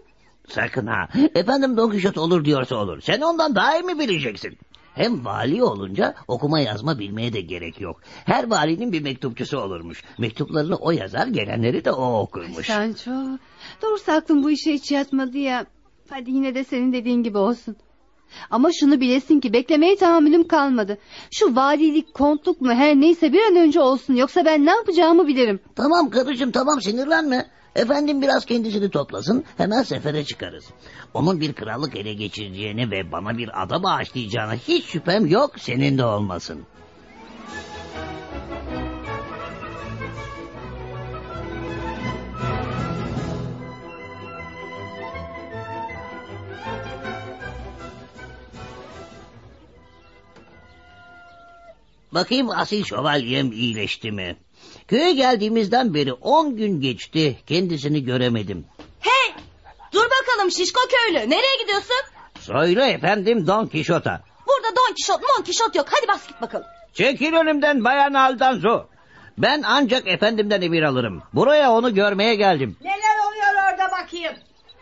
Sakın 0.48 0.86
ha. 0.86 1.08
Efendim 1.34 1.76
Don 1.76 1.90
Kişot 1.90 2.18
olur 2.18 2.44
diyorsa 2.44 2.76
olur. 2.76 3.00
Sen 3.00 3.20
ondan 3.20 3.54
daha 3.54 3.78
iyi 3.78 3.82
mi 3.82 3.98
bileceksin? 3.98 4.58
Hem 4.94 5.24
vali 5.24 5.62
olunca 5.62 6.14
okuma 6.28 6.60
yazma 6.60 6.98
bilmeye 6.98 7.32
de 7.32 7.40
gerek 7.40 7.80
yok. 7.80 8.00
Her 8.24 8.50
valinin 8.50 8.92
bir 8.92 9.02
mektupçusu 9.02 9.58
olurmuş. 9.58 10.04
Mektuplarını 10.18 10.76
o 10.76 10.90
yazar, 10.90 11.26
gelenleri 11.26 11.84
de 11.84 11.92
o 11.92 12.20
okurmuş. 12.20 12.66
Sancho, 12.66 13.38
doğrusu 13.82 14.12
aklım 14.12 14.42
bu 14.42 14.50
işe 14.50 14.72
hiç 14.72 14.92
yatmadı 14.92 15.38
ya. 15.38 15.66
Hadi 16.10 16.30
yine 16.30 16.54
de 16.54 16.64
senin 16.64 16.92
dediğin 16.92 17.22
gibi 17.22 17.38
olsun. 17.38 17.76
Ama 18.50 18.70
şunu 18.80 19.00
bilesin 19.00 19.40
ki 19.40 19.52
beklemeye 19.52 19.96
tahammülüm 19.96 20.48
kalmadı. 20.48 20.98
Şu 21.30 21.56
valilik, 21.56 22.14
kontluk 22.14 22.60
mu 22.60 22.72
her 22.72 22.96
neyse 22.96 23.32
bir 23.32 23.42
an 23.42 23.56
önce 23.56 23.80
olsun. 23.80 24.14
Yoksa 24.14 24.44
ben 24.44 24.66
ne 24.66 24.70
yapacağımı 24.70 25.26
bilirim. 25.26 25.60
Tamam 25.76 26.10
karıcığım 26.10 26.50
tamam 26.50 26.80
sinirlenme. 26.80 27.46
Efendim 27.76 28.22
biraz 28.22 28.44
kendisini 28.44 28.90
toplasın 28.90 29.44
hemen 29.56 29.82
sefere 29.82 30.24
çıkarız. 30.24 30.64
Onun 31.14 31.40
bir 31.40 31.52
krallık 31.52 31.96
ele 31.96 32.14
geçireceğine 32.14 32.90
ve 32.90 33.12
bana 33.12 33.38
bir 33.38 33.62
ada 33.62 33.82
bağışlayacağına 33.82 34.54
hiç 34.54 34.84
şüphem 34.84 35.26
yok 35.26 35.50
senin 35.58 35.98
de 35.98 36.04
olmasın. 36.04 36.66
Bakayım 52.14 52.50
asil 52.50 52.84
şövalyem 52.84 53.52
iyileşti 53.52 54.12
mi? 54.12 54.36
Köye 54.88 55.12
geldiğimizden 55.12 55.94
beri 55.94 56.12
on 56.12 56.56
gün 56.56 56.80
geçti. 56.80 57.36
Kendisini 57.46 58.04
göremedim. 58.04 58.64
Hey! 59.00 59.34
Dur 59.92 60.04
bakalım 60.04 60.50
şişko 60.50 60.80
köylü. 60.88 61.30
Nereye 61.30 61.62
gidiyorsun? 61.62 61.96
Söyle 62.40 62.86
efendim 62.86 63.46
Don 63.46 63.66
Kişot'a. 63.66 64.20
Burada 64.46 64.76
Don 64.76 64.94
Kişot, 64.94 65.20
Mon 65.22 65.44
Kişot 65.44 65.76
yok. 65.76 65.86
Hadi 65.90 66.08
bas 66.08 66.28
git 66.28 66.40
bakalım. 66.42 66.66
Çekil 66.94 67.32
önümden 67.34 67.84
Bayan 67.84 68.14
Aldanzo. 68.14 68.84
Ben 69.38 69.62
ancak 69.66 70.08
efendimden 70.08 70.62
emir 70.62 70.82
alırım. 70.82 71.22
Buraya 71.32 71.72
onu 71.72 71.94
görmeye 71.94 72.34
geldim. 72.34 72.76
Neler 72.80 73.26
oluyor 73.28 73.72
orada 73.72 73.90
bakayım? 74.02 74.32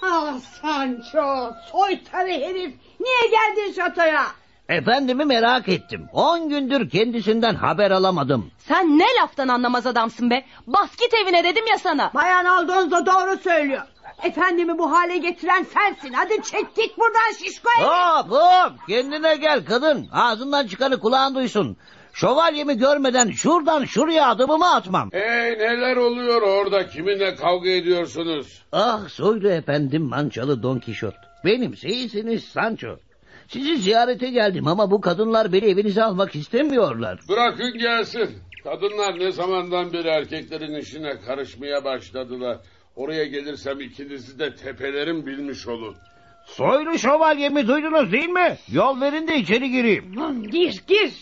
Ah 0.02 0.34
Sancho, 0.62 1.52
soytarı 1.72 2.30
herif. 2.30 2.74
Niye 3.00 3.30
geldin 3.30 3.72
şatoya? 3.76 4.26
Efendimi 4.76 5.24
merak 5.24 5.68
ettim. 5.68 6.08
On 6.12 6.48
gündür 6.48 6.90
kendisinden 6.90 7.54
haber 7.54 7.90
alamadım. 7.90 8.50
Sen 8.58 8.98
ne 8.98 9.04
laftan 9.22 9.48
anlamaz 9.48 9.86
adamsın 9.86 10.30
be. 10.30 10.44
Bas 10.66 10.96
git 10.96 11.14
evine 11.14 11.44
dedim 11.44 11.64
ya 11.70 11.78
sana. 11.78 12.10
Bayan 12.14 12.44
Aldonzo 12.44 13.06
doğru 13.06 13.36
söylüyor. 13.38 13.82
Efendimi 14.22 14.78
bu 14.78 14.92
hale 14.92 15.18
getiren 15.18 15.62
sensin. 15.74 16.12
Hadi 16.12 16.42
çek 16.42 16.76
git 16.76 16.98
buradan 16.98 17.32
şişko 17.44 17.68
herif. 17.76 17.88
Hop 17.88 18.30
hop 18.30 18.88
kendine 18.88 19.36
gel 19.36 19.64
kadın. 19.64 20.08
Ağzından 20.12 20.66
çıkanı 20.66 21.00
kulağın 21.00 21.34
duysun. 21.34 21.76
Şövalyemi 22.12 22.78
görmeden 22.78 23.30
şuradan 23.30 23.84
şuraya 23.84 24.28
adımımı 24.28 24.74
atmam. 24.74 25.10
Hey 25.12 25.52
neler 25.58 25.96
oluyor 25.96 26.42
orada 26.42 26.86
kiminle 26.86 27.34
kavga 27.34 27.68
ediyorsunuz? 27.70 28.62
Ah 28.72 29.08
soylu 29.08 29.48
efendim 29.48 30.02
mançalı 30.02 30.62
Don 30.62 30.78
Kişot. 30.78 31.14
Benim 31.44 31.74
iyisiniz 31.84 32.44
Sancho. 32.44 32.96
Sizi 33.52 33.76
ziyarete 33.76 34.30
geldim 34.30 34.66
ama 34.68 34.90
bu 34.90 35.00
kadınlar 35.00 35.52
beni 35.52 35.64
evinize 35.64 36.02
almak 36.02 36.36
istemiyorlar. 36.36 37.20
Bırakın 37.28 37.78
gelsin. 37.78 38.30
Kadınlar 38.64 39.18
ne 39.18 39.32
zamandan 39.32 39.92
beri 39.92 40.08
erkeklerin 40.08 40.74
işine 40.74 41.20
karışmaya 41.20 41.84
başladılar. 41.84 42.58
Oraya 42.96 43.24
gelirsem 43.24 43.80
ikinizi 43.80 44.38
de 44.38 44.54
tepelerim 44.54 45.26
bilmiş 45.26 45.68
olun. 45.68 45.96
Soylu 46.46 46.98
şövalyemi 46.98 47.68
duydunuz 47.68 48.12
değil 48.12 48.28
mi? 48.28 48.56
Yol 48.72 49.00
verin 49.00 49.28
de 49.28 49.36
içeri 49.36 49.70
gireyim. 49.70 50.16
Lan 50.16 50.42
Gir 50.42 50.82
gir. 50.86 51.12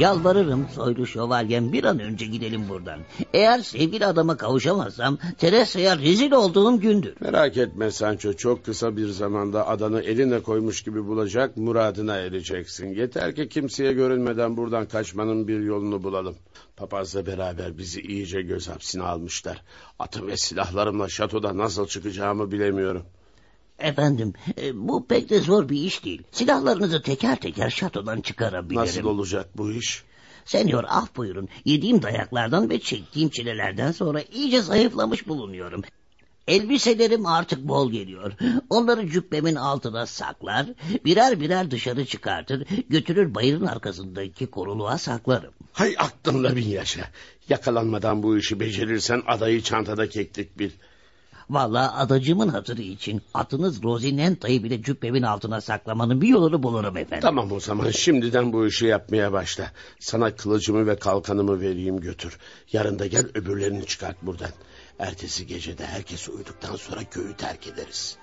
Yalvarırım 0.00 0.66
soylu 0.74 1.06
şövalyem 1.06 1.72
bir 1.72 1.84
an 1.84 1.98
önce 1.98 2.26
gidelim 2.26 2.68
buradan. 2.68 3.00
Eğer 3.34 3.58
sevgili 3.58 4.06
adama 4.06 4.36
kavuşamazsam 4.36 5.18
Teresa'ya 5.38 5.98
rezil 5.98 6.32
olduğum 6.32 6.80
gündür. 6.80 7.14
Merak 7.20 7.56
etme 7.56 7.90
Sancho 7.90 8.32
çok 8.32 8.64
kısa 8.64 8.96
bir 8.96 9.08
zamanda 9.08 9.68
adanı 9.68 10.00
eline 10.00 10.40
koymuş 10.40 10.82
gibi 10.82 11.06
bulacak 11.06 11.56
muradına 11.56 12.16
ereceksin. 12.16 12.88
Yeter 12.88 13.34
ki 13.34 13.48
kimseye 13.48 13.92
görünmeden 13.92 14.56
buradan 14.56 14.86
kaçmanın 14.86 15.48
bir 15.48 15.60
yolunu 15.60 16.02
bulalım. 16.02 16.36
Papazla 16.76 17.26
beraber 17.26 17.78
bizi 17.78 18.00
iyice 18.00 18.42
göz 18.42 18.68
hapsine 18.68 19.02
almışlar. 19.02 19.62
Atım 19.98 20.26
ve 20.26 20.36
silahlarımla 20.36 21.08
şatoda 21.08 21.56
nasıl 21.56 21.86
çıkacağımı 21.86 22.50
bilemiyorum. 22.50 23.02
Efendim 23.80 24.32
e, 24.62 24.88
bu 24.88 25.06
pek 25.06 25.30
de 25.30 25.40
zor 25.40 25.68
bir 25.68 25.80
iş 25.80 26.04
değil. 26.04 26.22
Silahlarınızı 26.32 27.02
teker 27.02 27.40
teker 27.40 27.70
şatodan 27.70 28.20
çıkarabilirim. 28.20 28.82
Nasıl 28.82 29.04
olacak 29.04 29.48
bu 29.56 29.72
iş? 29.72 30.04
Senyor 30.44 30.84
af 30.88 31.16
buyurun. 31.16 31.48
Yediğim 31.64 32.02
dayaklardan 32.02 32.70
ve 32.70 32.80
çektiğim 32.80 33.28
çilelerden 33.28 33.92
sonra 33.92 34.22
iyice 34.22 34.62
zayıflamış 34.62 35.28
bulunuyorum. 35.28 35.82
Elbiselerim 36.48 37.26
artık 37.26 37.68
bol 37.68 37.92
geliyor. 37.92 38.32
Onları 38.70 39.10
cübbemin 39.10 39.54
altına 39.54 40.06
saklar, 40.06 40.66
birer 41.04 41.40
birer 41.40 41.70
dışarı 41.70 42.04
çıkartır, 42.06 42.66
götürür 42.88 43.34
bayırın 43.34 43.66
arkasındaki 43.66 44.46
koruluğa 44.46 44.98
saklarım. 44.98 45.52
Hay 45.72 45.94
aklınla 45.98 46.56
bin 46.56 46.68
yaşa. 46.68 47.08
Yakalanmadan 47.48 48.22
bu 48.22 48.38
işi 48.38 48.60
becerirsen 48.60 49.22
adayı 49.26 49.62
çantada 49.62 50.08
keklik 50.08 50.58
bil. 50.58 50.70
Vallahi 51.50 51.90
adacımın 51.90 52.48
hatırı 52.48 52.82
için 52.82 53.22
atınız 53.34 53.82
Rosinenta'yı 53.82 54.64
bile 54.64 54.82
cübbemin 54.82 55.22
altına 55.22 55.60
saklamanın 55.60 56.20
bir 56.20 56.28
yolunu 56.28 56.62
bulurum 56.62 56.96
efendim. 56.96 57.22
Tamam 57.22 57.52
o 57.52 57.60
zaman 57.60 57.90
şimdiden 57.90 58.52
bu 58.52 58.66
işi 58.66 58.86
yapmaya 58.86 59.32
başla. 59.32 59.72
Sana 60.00 60.36
kılıcımı 60.36 60.86
ve 60.86 60.96
kalkanımı 60.96 61.60
vereyim 61.60 62.00
götür. 62.00 62.38
Yarın 62.72 62.98
da 62.98 63.06
gel 63.06 63.26
öbürlerini 63.34 63.86
çıkart 63.86 64.22
buradan. 64.22 64.50
Ertesi 64.98 65.46
gecede 65.46 65.86
herkes 65.86 66.28
uyuduktan 66.28 66.76
sonra 66.76 67.04
köyü 67.04 67.36
terk 67.36 67.66
ederiz. 67.66 68.18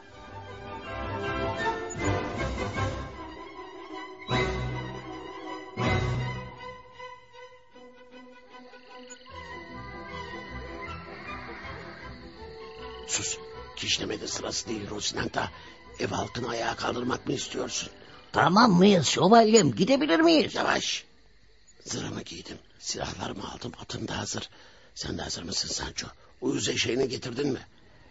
Sus. 13.18 13.38
Kişnemede 13.76 14.28
sırası 14.28 14.70
değil 14.70 14.90
Rosinanta. 14.90 15.52
Ev 16.00 16.08
halkını 16.08 16.50
ayağa 16.50 16.76
kaldırmak 16.76 17.28
mı 17.28 17.34
istiyorsun? 17.34 17.90
Tamam 18.32 18.72
mıyız 18.72 19.08
şövalyem 19.08 19.72
gidebilir 19.72 20.20
miyiz? 20.20 20.56
Yavaş. 20.56 21.04
Zırhımı 21.86 22.22
giydim. 22.22 22.58
Silahlarımı 22.80 23.52
aldım. 23.52 23.72
Atım 23.82 24.08
da 24.08 24.18
hazır. 24.18 24.50
Sen 24.96 25.18
de 25.18 25.22
hazır 25.22 25.44
mısın 25.44 25.70
Sancho? 25.70 26.08
Uyuz 26.42 26.70
eşeğini 26.70 27.10
getirdin 27.10 27.54
mi? 27.54 27.60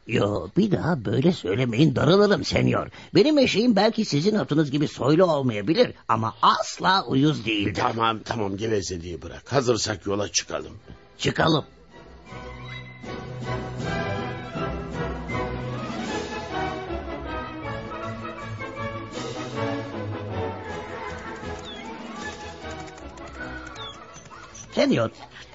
Yo 0.07 0.49
bir 0.57 0.71
daha 0.71 1.05
böyle 1.05 1.33
söylemeyin 1.33 1.97
darılırım 1.97 2.45
senyor. 2.45 2.91
Benim 3.15 3.39
eşeğim 3.39 3.77
belki 3.77 4.05
sizin 4.05 4.35
atınız 4.35 4.71
gibi 4.71 4.89
soylu 4.89 5.25
olmayabilir 5.25 5.93
ama 6.09 6.35
asla 6.43 7.05
uyuz 7.07 7.47
değildir. 7.47 7.75
Tamam 7.75 8.21
tamam 8.25 8.57
gevezeliği 8.57 9.23
bırak. 9.23 9.53
Hazırsak 9.53 10.07
yola 10.07 10.29
çıkalım. 10.33 10.79
Çıkalım. 11.19 11.65
Senyor, 24.77 25.11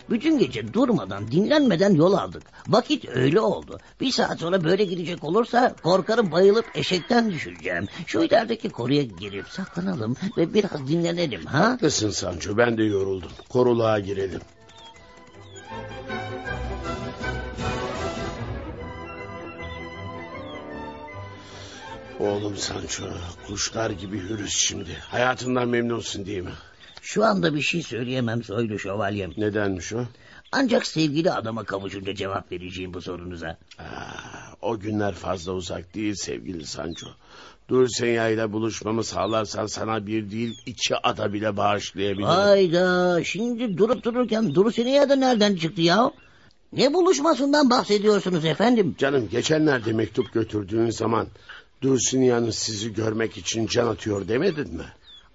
bütün 0.10 0.38
gece 0.40 0.74
durmadan, 0.74 1.32
dinlenmeden 1.32 1.94
yol 1.94 2.14
aldık. 2.14 2.44
Vakit 2.68 3.10
öyle 3.10 3.40
oldu. 3.40 3.80
Bir 4.02 4.12
saat 4.12 4.40
sonra 4.40 4.64
böyle 4.64 4.84
gidecek 4.84 5.24
olursa 5.24 5.76
korkarım 5.84 6.32
bayılıp 6.32 6.66
eşekten 6.76 7.32
düşeceğim. 7.32 7.88
Şu 8.06 8.24
ilerideki 8.24 8.70
koruya 8.70 9.04
girip 9.04 9.48
saklanalım 9.48 10.16
ve 10.38 10.54
biraz 10.54 10.88
dinlenelim 10.88 11.46
ha? 11.46 11.60
Haklısın 11.60 12.10
Sancho 12.10 12.58
ben 12.58 12.78
de 12.78 12.84
yoruldum. 12.84 13.32
Koruluğa 13.50 14.00
girelim. 14.00 14.42
Oğlum 22.20 22.58
Sancho 22.58 23.04
kuşlar 23.48 23.90
gibi 23.90 24.20
hürüz 24.20 24.54
şimdi. 24.54 24.98
Hayatından 25.10 25.68
memnunsun 25.68 26.26
değil 26.26 26.42
mi? 26.42 26.52
Şu 27.02 27.26
anda 27.26 27.56
bir 27.56 27.62
şey 27.62 27.84
söyleyemem 27.84 28.44
soylu 28.44 28.80
şövalyem. 28.80 29.32
Nedenmiş 29.38 29.94
o? 29.94 30.06
Ancak 30.52 30.88
sevgili 30.88 31.32
adama 31.32 31.64
kavuşunca 31.64 32.16
cevap 32.16 32.52
vereceğim 32.52 32.94
bu 32.94 33.02
sorunuza. 33.02 33.58
Aa, 33.80 33.84
o 34.62 34.80
günler 34.80 35.14
fazla 35.14 35.52
uzak 35.52 35.96
değil 35.96 36.16
sevgili 36.16 36.66
Sancho. 36.66 37.08
Dulcinea 37.70 38.30
ile 38.30 38.52
buluşmamı 38.52 39.04
sağlarsan 39.04 39.66
sana 39.66 40.08
bir 40.08 40.32
değil 40.32 40.58
iki 40.66 40.96
ada 40.98 41.34
bile 41.34 41.58
bağışlayabilirim. 41.58 42.26
Hayda 42.28 43.24
şimdi 43.24 43.78
durup 43.78 44.04
dururken 44.04 44.56
Dulcinea 44.56 45.10
da 45.10 45.16
nereden 45.16 45.56
çıktı 45.56 45.82
ya? 45.82 46.12
Ne 46.74 46.94
buluşmasından 46.94 47.70
bahsediyorsunuz 47.70 48.46
efendim? 48.46 48.96
Canım 48.98 49.30
geçenlerde 49.32 49.94
mektup 49.94 50.34
götürdüğün 50.34 50.90
zaman 50.90 51.28
Dulcinea'nın 51.82 52.52
sizi 52.52 52.94
görmek 52.94 53.38
için 53.38 53.68
can 53.68 53.88
atıyor 53.88 54.28
demedin 54.28 54.76
mi? 54.76 54.86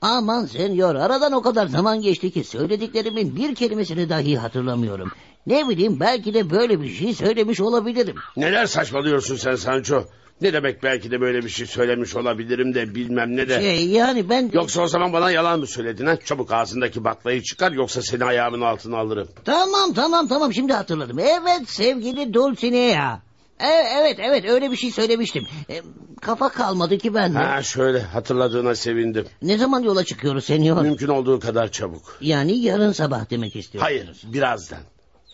Aman 0.00 0.46
senyor 0.46 0.94
aradan 0.94 1.32
o 1.32 1.42
kadar 1.42 1.66
zaman 1.66 2.02
geçti 2.02 2.30
ki 2.30 2.44
söylediklerimin 2.44 3.36
bir 3.36 3.54
kelimesini 3.54 4.08
dahi 4.08 4.36
hatırlamıyorum. 4.36 5.12
Ne 5.46 5.68
bileyim 5.68 6.00
belki 6.00 6.34
de 6.34 6.50
böyle 6.50 6.82
bir 6.82 6.88
şey 6.88 7.14
söylemiş 7.14 7.60
olabilirim. 7.60 8.16
Neler 8.36 8.66
saçmalıyorsun 8.66 9.36
sen 9.36 9.54
Sancho? 9.54 10.04
Ne 10.40 10.52
demek 10.52 10.82
belki 10.82 11.10
de 11.10 11.20
böyle 11.20 11.44
bir 11.44 11.48
şey 11.48 11.66
söylemiş 11.66 12.16
olabilirim 12.16 12.74
de 12.74 12.94
bilmem 12.94 13.36
ne 13.36 13.48
de. 13.48 13.60
Şey 13.60 13.88
yani 13.88 14.28
ben... 14.28 14.50
Yoksa 14.52 14.82
o 14.82 14.88
zaman 14.88 15.12
bana 15.12 15.30
yalan 15.30 15.60
mı 15.60 15.66
söyledin 15.66 16.06
ha? 16.06 16.16
Çabuk 16.24 16.52
ağzındaki 16.52 17.04
baklayı 17.04 17.42
çıkar 17.42 17.72
yoksa 17.72 18.02
seni 18.02 18.24
ayağımın 18.24 18.60
altına 18.60 18.98
alırım. 18.98 19.28
Tamam 19.44 19.92
tamam 19.94 20.28
tamam 20.28 20.54
şimdi 20.54 20.72
hatırladım. 20.72 21.18
Evet 21.18 21.68
sevgili 21.68 22.34
Dulcinea. 22.34 23.25
E, 23.60 23.66
evet 23.68 24.18
evet 24.22 24.44
öyle 24.44 24.70
bir 24.70 24.76
şey 24.76 24.90
söylemiştim. 24.90 25.46
E, 25.70 25.82
kafa 26.20 26.48
kalmadı 26.48 26.98
ki 26.98 27.14
bende. 27.14 27.38
Ha 27.38 27.62
şöyle 27.62 28.00
hatırladığına 28.02 28.74
sevindim. 28.74 29.26
Ne 29.42 29.58
zaman 29.58 29.82
yola 29.82 30.04
çıkıyoruz 30.04 30.44
senyor? 30.44 30.82
Mümkün 30.82 31.08
olduğu 31.08 31.40
kadar 31.40 31.72
çabuk. 31.72 32.18
Yani 32.20 32.58
yarın 32.58 32.92
sabah 32.92 33.30
demek 33.30 33.56
istiyorsunuz. 33.56 33.82
Hayır 34.00 34.16
birazdan. 34.24 34.78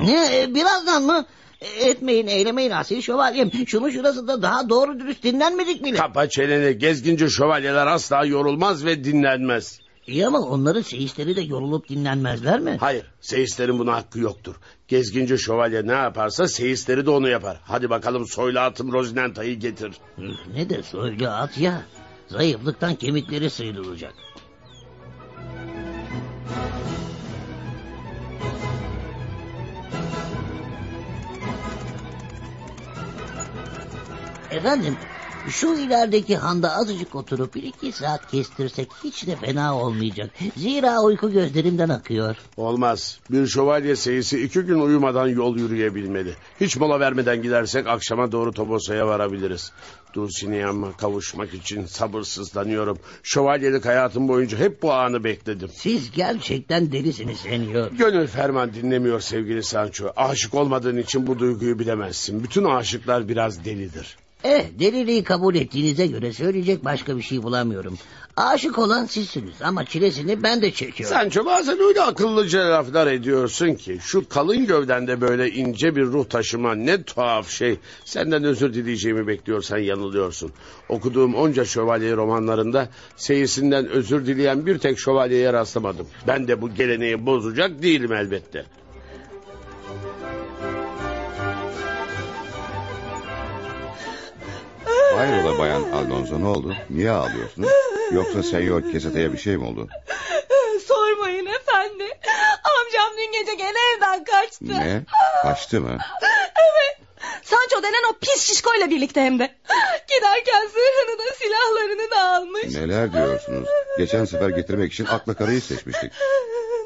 Ne 0.01 0.41
e, 0.43 0.55
birazdan 0.55 1.03
mı? 1.03 1.27
E, 1.61 1.89
Etmeyin 1.89 2.27
eylemeyin 2.27 2.71
asil 2.71 3.01
şövalyem. 3.01 3.51
Şunu 3.67 3.91
şurasında 3.93 4.43
daha 4.43 4.69
doğru 4.69 5.01
dürüst 5.01 5.23
dinlenmedik 5.23 5.85
bile. 5.85 5.97
Kapa 5.97 6.29
çeneni 6.29 6.79
gezginci 6.79 7.31
şövalyeler 7.31 7.87
asla 7.87 8.25
yorulmaz 8.25 8.85
ve 8.85 9.05
dinlenmez. 9.05 9.81
İyi 10.07 10.27
ama 10.27 10.41
onların 10.41 10.83
seyisleri 10.83 11.37
de 11.37 11.41
yorulup 11.41 11.89
dinlenmezler 11.89 12.61
mi? 12.61 12.77
Hayır 12.81 13.05
seyislerin 13.21 13.79
buna 13.79 13.95
hakkı 13.95 14.19
yoktur. 14.19 14.55
Gezginci 14.89 15.39
şövalye 15.39 15.87
ne 15.87 15.93
yaparsa 15.93 16.49
seyisleri 16.49 17.07
de 17.07 17.11
onu 17.11 17.29
yapar. 17.29 17.61
Hadi 17.63 17.91
bakalım 17.91 18.27
soylu 18.27 18.61
atım 18.61 18.93
Rozinanta'yı 18.93 19.59
getir. 19.59 19.93
Ne 20.55 20.71
de 20.71 20.83
söyle 20.83 21.29
at 21.29 21.59
ya. 21.59 21.83
Zayıflıktan 22.29 22.95
kemikleri 22.95 23.51
sıyrılacak. 23.51 24.15
Efendim 34.51 34.97
şu 35.49 35.75
ilerideki 35.75 36.37
handa 36.37 36.77
azıcık 36.77 37.15
oturup 37.15 37.55
bir 37.55 37.63
iki 37.63 37.93
saat 37.93 38.31
kestirsek 38.31 38.89
hiç 39.05 39.27
de 39.27 39.37
fena 39.37 39.77
olmayacak. 39.79 40.31
Zira 40.57 41.01
uyku 41.01 41.33
gözlerimden 41.33 41.89
akıyor. 41.89 42.37
Olmaz. 42.57 43.19
Bir 43.31 43.47
şövalye 43.47 43.97
seyisi 43.97 44.43
iki 44.43 44.61
gün 44.61 44.81
uyumadan 44.81 45.27
yol 45.29 45.57
yürüyebilmeli. 45.57 46.35
Hiç 46.61 46.77
mola 46.77 47.01
vermeden 47.01 47.43
gidersek 47.43 47.87
akşama 47.87 48.33
doğru 48.33 48.53
Tobosa'ya 48.53 49.07
varabiliriz. 49.07 49.73
Dulcinea'ma 50.15 50.93
kavuşmak 50.97 51.55
için 51.55 51.87
sabırsızlanıyorum. 51.87 52.99
Şövalyelik 53.23 53.85
hayatım 53.85 54.29
boyunca 54.29 54.59
hep 54.59 54.83
bu 54.83 54.93
anı 54.93 55.25
bekledim. 55.25 55.69
Siz 55.75 56.11
gerçekten 56.11 56.93
delisiniz 56.93 57.39
senyor. 57.39 57.93
Gönül 57.93 58.27
ferman 58.27 58.75
dinlemiyor 58.75 59.21
sevgili 59.21 59.63
Sancho. 59.63 60.13
Aşık 60.17 60.55
olmadığın 60.55 60.97
için 60.97 61.27
bu 61.27 61.39
duyguyu 61.39 61.79
bilemezsin. 61.79 62.45
Bütün 62.45 62.65
aşıklar 62.65 63.29
biraz 63.29 63.65
delidir. 63.65 64.17
Eh 64.45 64.65
deliliği 64.79 65.25
kabul 65.25 65.55
ettiğinize 65.55 66.07
göre 66.07 66.33
söyleyecek 66.33 66.85
başka 66.85 67.17
bir 67.17 67.23
şey 67.23 67.43
bulamıyorum. 67.43 67.99
Aşık 68.37 68.79
olan 68.79 69.05
sizsiniz 69.05 69.63
ama 69.63 69.85
çilesini 69.85 70.43
ben 70.43 70.63
de 70.63 70.73
çekiyorum. 70.73 71.17
Sancho 71.17 71.45
bazen 71.45 71.81
öyle 71.81 72.01
akıllıca 72.01 72.71
laflar 72.71 73.07
ediyorsun 73.07 73.75
ki... 73.75 73.99
...şu 74.03 74.29
kalın 74.29 74.67
gövdende 74.67 75.21
böyle 75.21 75.51
ince 75.51 75.97
bir 75.97 76.03
ruh 76.03 76.25
taşıma 76.25 76.75
ne 76.75 77.03
tuhaf 77.03 77.51
şey. 77.51 77.79
Senden 78.05 78.45
özür 78.45 78.75
dileyeceğimi 78.75 79.27
bekliyorsan 79.27 79.79
yanılıyorsun. 79.79 80.53
Okuduğum 80.89 81.35
onca 81.35 81.65
şövalye 81.65 82.17
romanlarında... 82.17 82.89
...seyisinden 83.17 83.89
özür 83.89 84.27
dileyen 84.27 84.67
bir 84.67 84.79
tek 84.79 84.99
şövalyeye 84.99 85.53
rastlamadım. 85.53 86.07
Ben 86.27 86.49
de 86.49 86.63
bu 86.63 86.75
geleneği 86.75 87.27
bozacak 87.27 87.83
değilim 87.83 88.13
elbette. 88.13 88.65
Hayrola 95.23 95.59
bayan 95.59 95.83
Alonso 95.83 96.41
ne 96.41 96.47
oldu? 96.47 96.75
Niye 96.91 97.11
ağlıyorsunuz? 97.11 97.71
Yoksa 98.13 98.43
Senyor 98.43 98.93
Kesete'ye 98.93 99.33
bir 99.33 99.39
şey 99.39 99.57
mi 99.57 99.65
oldu? 99.65 99.89
Sormayın 100.87 101.47
efendi. 101.47 102.05
Amcam 102.65 103.19
dün 103.19 103.33
gece 103.33 103.55
gene 103.55 103.79
evden 103.97 104.25
kaçtı. 104.25 104.65
Ne? 104.69 105.03
Kaçtı 105.43 105.81
mı? 105.81 105.99
Evet. 106.57 106.99
Sancho 107.43 107.83
denen 107.83 108.11
o 108.13 108.19
pis 108.21 108.43
şişkoyla 108.43 108.91
birlikte 108.91 109.21
hem 109.21 109.39
de. 109.39 109.55
Giderken 110.09 110.67
zırhını 110.67 111.19
da 111.19 111.35
silahlarını 111.35 112.11
da 112.11 112.31
almış. 112.37 112.75
Neler 112.75 113.13
diyorsunuz? 113.13 113.69
Geçen 113.99 114.25
sefer 114.25 114.49
getirmek 114.49 114.93
için 114.93 115.05
akla 115.05 115.35
karayı 115.35 115.61
seçmiştik. 115.61 116.13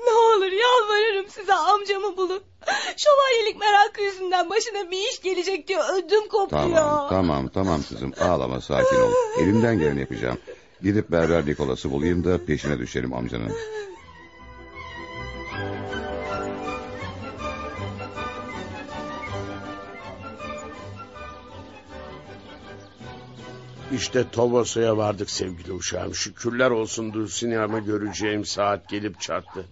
Ne 0.06 0.12
olur 0.12 0.52
yalvarırım 0.52 1.28
size 1.30 1.54
amcamı 1.54 2.16
bulun. 2.16 2.42
Şövalyelik 2.96 3.60
merakı 3.60 4.02
yüzünden 4.02 4.50
başına 4.50 4.90
bir 4.90 4.98
iş 4.98 5.22
gelecek 5.22 5.68
diye 5.68 5.78
ödüm 5.78 6.28
kopuyor. 6.28 6.62
Tamam 6.62 7.08
tamam 7.08 7.48
tamam 7.48 7.80
kızım 7.88 8.12
ağlama 8.20 8.60
sakin 8.60 8.96
ol. 8.96 9.12
Elimden 9.40 9.78
geleni 9.78 10.00
yapacağım. 10.00 10.38
Gidip 10.82 11.10
berber 11.10 11.46
Nikolas'ı 11.46 11.90
bulayım 11.90 12.24
da 12.24 12.44
peşine 12.44 12.78
düşelim 12.78 13.14
amcanın. 13.14 13.52
İşte 23.92 24.24
Tobosa'ya 24.32 24.96
vardık 24.96 25.30
sevgili 25.30 25.72
uşağım. 25.72 26.14
Şükürler 26.14 26.70
olsun 26.70 27.12
Dulcinea'mı 27.12 27.80
göreceğim 27.80 28.44
saat 28.44 28.88
gelip 28.88 29.20
çattı. 29.20 29.64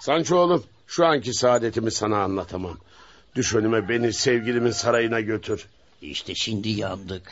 Sancho 0.00 0.36
oğlum 0.36 0.64
şu 0.92 1.06
anki 1.06 1.34
saadetimi 1.34 1.90
sana 1.90 2.22
anlatamam. 2.22 2.78
Düş 3.34 3.54
önüme 3.54 3.88
beni 3.88 4.12
sevgilimin 4.12 4.70
sarayına 4.70 5.20
götür. 5.20 5.66
İşte 6.02 6.34
şimdi 6.34 6.68
yandık. 6.68 7.22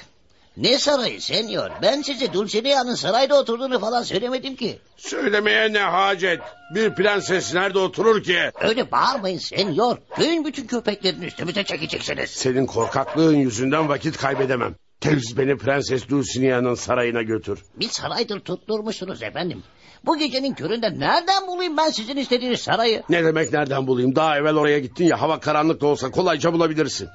Ne 0.56 0.78
sarayı 0.78 1.20
senyor? 1.20 1.70
Ben 1.82 2.02
size 2.02 2.32
Dulcinea'nın 2.32 2.94
sarayda 2.94 3.40
oturduğunu 3.40 3.80
falan 3.80 4.02
söylemedim 4.02 4.56
ki. 4.56 4.78
Söylemeye 4.96 5.72
ne 5.72 5.78
hacet? 5.78 6.40
Bir 6.74 6.94
prenses 6.94 7.54
nerede 7.54 7.78
oturur 7.78 8.22
ki? 8.22 8.38
Öyle 8.60 8.90
bağırmayın 8.90 9.38
senyor. 9.38 9.98
Köyün 10.16 10.44
bütün 10.44 10.66
köpeklerini 10.66 11.24
üstümüze 11.24 11.64
çekeceksiniz. 11.64 12.30
Senin 12.30 12.66
korkaklığın 12.66 13.36
yüzünden 13.36 13.88
vakit 13.88 14.16
kaybedemem. 14.16 14.74
Tez 15.00 15.36
beni 15.36 15.56
Prenses 15.56 16.08
Dulcinea'nın 16.08 16.74
sarayına 16.74 17.22
götür. 17.22 17.58
Bir 17.76 17.88
saraydır 17.88 18.40
tutturmuşsunuz 18.40 19.22
efendim. 19.22 19.62
Bu 20.06 20.18
gecenin 20.18 20.54
köründe 20.54 20.98
nereden 20.98 21.46
bulayım 21.46 21.76
ben 21.76 21.90
sizin 21.90 22.16
istediğiniz 22.16 22.60
sarayı? 22.60 23.02
Ne 23.08 23.24
demek 23.24 23.52
nereden 23.52 23.86
bulayım? 23.86 24.16
Daha 24.16 24.38
evvel 24.38 24.56
oraya 24.56 24.78
gittin 24.78 25.04
ya 25.04 25.20
hava 25.20 25.40
karanlık 25.40 25.80
da 25.80 25.86
olsa 25.86 26.10
kolayca 26.10 26.52
bulabilirsin. 26.52 27.08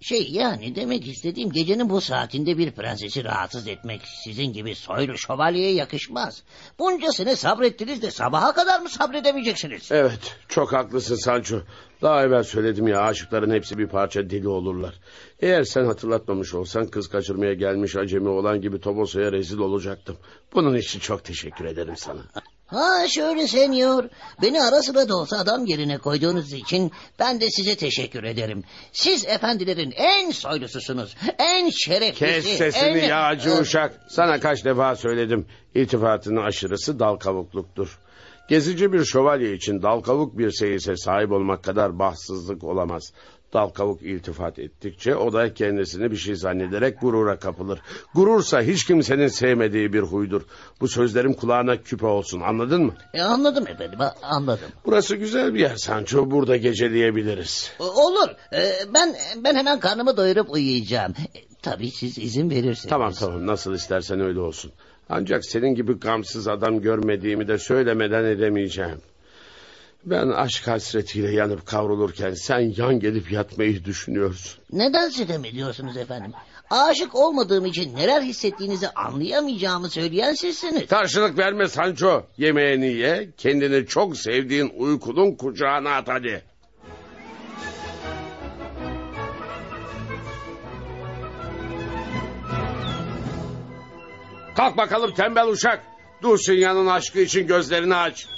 Şey 0.00 0.30
yani 0.30 0.74
demek 0.74 1.06
istediğim 1.06 1.52
gecenin 1.52 1.90
bu 1.90 2.00
saatinde 2.00 2.58
bir 2.58 2.70
prensesi 2.70 3.24
rahatsız 3.24 3.68
etmek 3.68 4.00
sizin 4.24 4.52
gibi 4.52 4.74
soylu 4.74 5.18
şövalyeye 5.18 5.72
yakışmaz. 5.72 6.42
Buncasını 6.78 7.36
sabrettiniz 7.36 8.02
de 8.02 8.10
sabaha 8.10 8.54
kadar 8.54 8.80
mı 8.80 8.88
sabredemeyeceksiniz? 8.88 9.92
Evet 9.92 10.36
çok 10.48 10.72
haklısın 10.72 11.14
Sancho. 11.14 11.60
Daha 12.02 12.22
evvel 12.22 12.42
söyledim 12.42 12.88
ya 12.88 13.00
aşıkların 13.00 13.50
hepsi 13.50 13.78
bir 13.78 13.88
parça 13.88 14.30
deli 14.30 14.48
olurlar. 14.48 14.94
Eğer 15.40 15.64
sen 15.64 15.84
hatırlatmamış 15.84 16.54
olsan 16.54 16.86
kız 16.86 17.08
kaçırmaya 17.08 17.54
gelmiş 17.54 17.96
acemi 17.96 18.28
olan 18.28 18.60
gibi 18.60 18.80
Tobosa'ya 18.80 19.32
rezil 19.32 19.58
olacaktım. 19.58 20.16
Bunun 20.54 20.76
için 20.76 21.00
çok 21.00 21.24
teşekkür 21.24 21.64
ederim 21.64 21.96
sana. 21.96 22.20
Ha 22.66 23.08
şöyle 23.08 23.46
senyor. 23.46 24.08
Beni 24.42 24.62
ara 24.62 24.82
sıra 24.82 25.08
da 25.08 25.16
olsa 25.16 25.38
adam 25.38 25.66
yerine 25.66 25.98
koyduğunuz 25.98 26.52
için 26.52 26.92
ben 27.18 27.40
de 27.40 27.50
size 27.50 27.76
teşekkür 27.76 28.24
ederim. 28.24 28.64
Siz 28.92 29.26
efendilerin 29.26 29.92
en 29.96 30.30
soylususunuz. 30.30 31.16
En 31.38 31.70
şereflisi. 31.70 32.16
Kes 32.16 32.58
sesini 32.58 32.98
en... 32.98 33.08
yağcı 33.08 33.52
uşak. 33.60 34.00
Sana 34.08 34.40
kaç 34.40 34.64
defa 34.64 34.96
söyledim. 34.96 35.46
İltifatının 35.74 36.42
aşırısı 36.42 36.98
dal 36.98 37.16
kavukluktur. 37.16 37.98
Gezici 38.48 38.92
bir 38.92 39.04
şövalye 39.04 39.52
için 39.52 39.82
dal 39.82 40.00
kavuk 40.00 40.38
bir 40.38 40.50
seyise 40.50 40.96
sahip 40.96 41.32
olmak 41.32 41.64
kadar 41.64 41.98
bahtsızlık 41.98 42.64
olamaz. 42.64 43.12
Dal 43.56 43.68
kavuk 43.68 44.02
iltifat 44.02 44.58
ettikçe 44.58 45.16
o 45.16 45.32
da 45.32 45.54
kendisini 45.54 46.10
bir 46.10 46.16
şey 46.16 46.34
zannederek 46.34 47.00
gurura 47.00 47.38
kapılır. 47.38 47.80
Gurursa 48.14 48.62
hiç 48.62 48.84
kimsenin 48.84 49.28
sevmediği 49.28 49.92
bir 49.92 50.00
huydur. 50.00 50.42
Bu 50.80 50.88
sözlerim 50.88 51.34
kulağına 51.34 51.82
küpe 51.82 52.06
olsun 52.06 52.40
anladın 52.40 52.82
mı? 52.82 52.94
E, 53.14 53.22
anladım 53.22 53.68
efendim 53.68 53.98
anladım. 54.22 54.68
Burası 54.86 55.16
güzel 55.16 55.54
bir 55.54 55.60
yer 55.60 55.76
Sancho 55.76 56.30
burada 56.30 56.56
geceleyebiliriz. 56.56 57.72
Olur. 57.78 58.28
E, 58.52 58.72
ben 58.94 59.14
ben 59.44 59.54
hemen 59.54 59.80
karnımı 59.80 60.16
doyurup 60.16 60.50
uyuyacağım. 60.50 61.14
E, 61.34 61.40
Tabii 61.62 61.90
siz 61.90 62.18
izin 62.18 62.50
verirseniz. 62.50 62.86
Tamam 62.88 63.12
tamam 63.12 63.46
nasıl 63.46 63.74
istersen 63.74 64.20
öyle 64.20 64.40
olsun. 64.40 64.72
Ancak 65.08 65.44
senin 65.44 65.74
gibi 65.74 65.98
gamsız 65.98 66.48
adam 66.48 66.80
görmediğimi 66.80 67.48
de 67.48 67.58
söylemeden 67.58 68.24
edemeyeceğim. 68.24 69.00
Ben 70.06 70.28
aşk 70.28 70.66
hasretiyle 70.68 71.32
yanıp 71.32 71.66
kavrulurken 71.66 72.34
sen 72.34 72.74
yan 72.76 73.00
gelip 73.00 73.32
yatmayı 73.32 73.84
düşünüyorsun. 73.84 74.62
Neden 74.72 75.08
sitem 75.08 75.44
ediyorsunuz 75.44 75.96
efendim? 75.96 76.32
Aşık 76.70 77.14
olmadığım 77.14 77.66
için 77.66 77.96
neler 77.96 78.22
hissettiğinizi 78.22 78.88
anlayamayacağımı 78.88 79.90
söyleyen 79.90 80.34
sizsiniz. 80.34 80.86
Karşılık 80.86 81.38
verme 81.38 81.68
Sancho. 81.68 82.26
Yemeğini 82.38 82.92
ye, 82.92 83.28
kendini 83.36 83.86
çok 83.86 84.16
sevdiğin 84.16 84.72
uykunun 84.76 85.34
kucağına 85.34 85.90
at 85.90 86.08
hadi. 86.08 86.42
Kalk 94.56 94.76
bakalım 94.76 95.14
tembel 95.14 95.48
uşak. 95.48 95.82
Dulcinea'nın 96.22 96.86
aşkı 96.86 97.20
için 97.20 97.46
gözlerini 97.46 97.94
aç. 97.94 98.35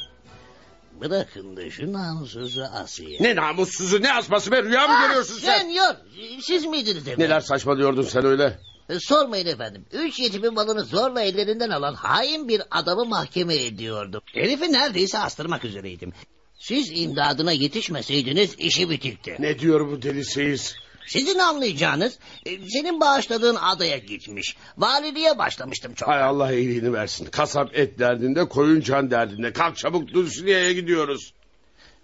Bırakın 1.01 1.57
da 1.57 1.70
şu 1.70 1.92
namussuzu 1.92 2.62
Asiye. 2.62 3.22
Ne 3.22 3.36
namussuzu 3.36 4.03
ne 4.03 4.12
asması 4.12 4.53
be 4.53 4.62
rüya 4.62 4.86
mı 4.88 4.94
Ah, 4.96 5.07
görüyorsun 5.09 5.38
sen? 5.38 5.59
Senyor 5.59 5.94
siz 6.42 6.64
miydiniz 6.66 7.03
efendim? 7.09 7.24
Neler 7.24 7.40
saçmalıyordun 7.40 8.03
sen 8.03 8.24
öyle? 8.24 8.59
E, 8.88 9.01
Sormayın 9.01 9.46
efendim. 9.46 9.84
Üç 9.92 10.18
yetimin 10.20 10.55
malını 10.55 10.84
zorla 10.84 11.20
ellerinden 11.20 11.70
alan 11.70 11.94
hain 11.94 12.49
bir 12.49 12.62
adamı 12.70 13.05
mahkeme 13.05 13.55
ediyordum. 13.57 14.20
Herifi 14.34 14.72
neredeyse 14.72 15.18
astırmak 15.18 15.64
üzereydim. 15.64 16.12
Siz 16.59 16.90
imdadına 16.94 17.53
yetişmeseydiniz 17.53 18.55
işi 18.59 18.90
bitikti. 18.90 19.36
Ne 19.38 19.59
diyor 19.59 19.88
bu 19.90 20.03
deli 20.03 20.24
seyis? 20.24 20.74
Sizin 21.09 21.38
anlayacağınız 21.38 22.18
e, 22.46 22.50
senin 22.68 23.00
bağışladığın 23.00 23.56
adaya 23.56 23.98
gitmiş. 23.98 24.56
Valiliğe 24.78 25.38
başlamıştım 25.38 25.94
çok. 25.94 26.09
Hay 26.09 26.22
Allah 26.22 26.52
iyiliğini 26.52 26.92
versin. 26.92 27.24
Kasap 27.24 27.78
et 27.78 27.98
derdinde, 27.98 28.48
koyun 28.48 28.80
can 28.80 29.11
derdinde. 29.11 29.52
Kalk 29.52 29.76
çabuk 29.76 30.12
Dulcinea'ya 30.14 30.72
gidiyoruz. 30.72 31.32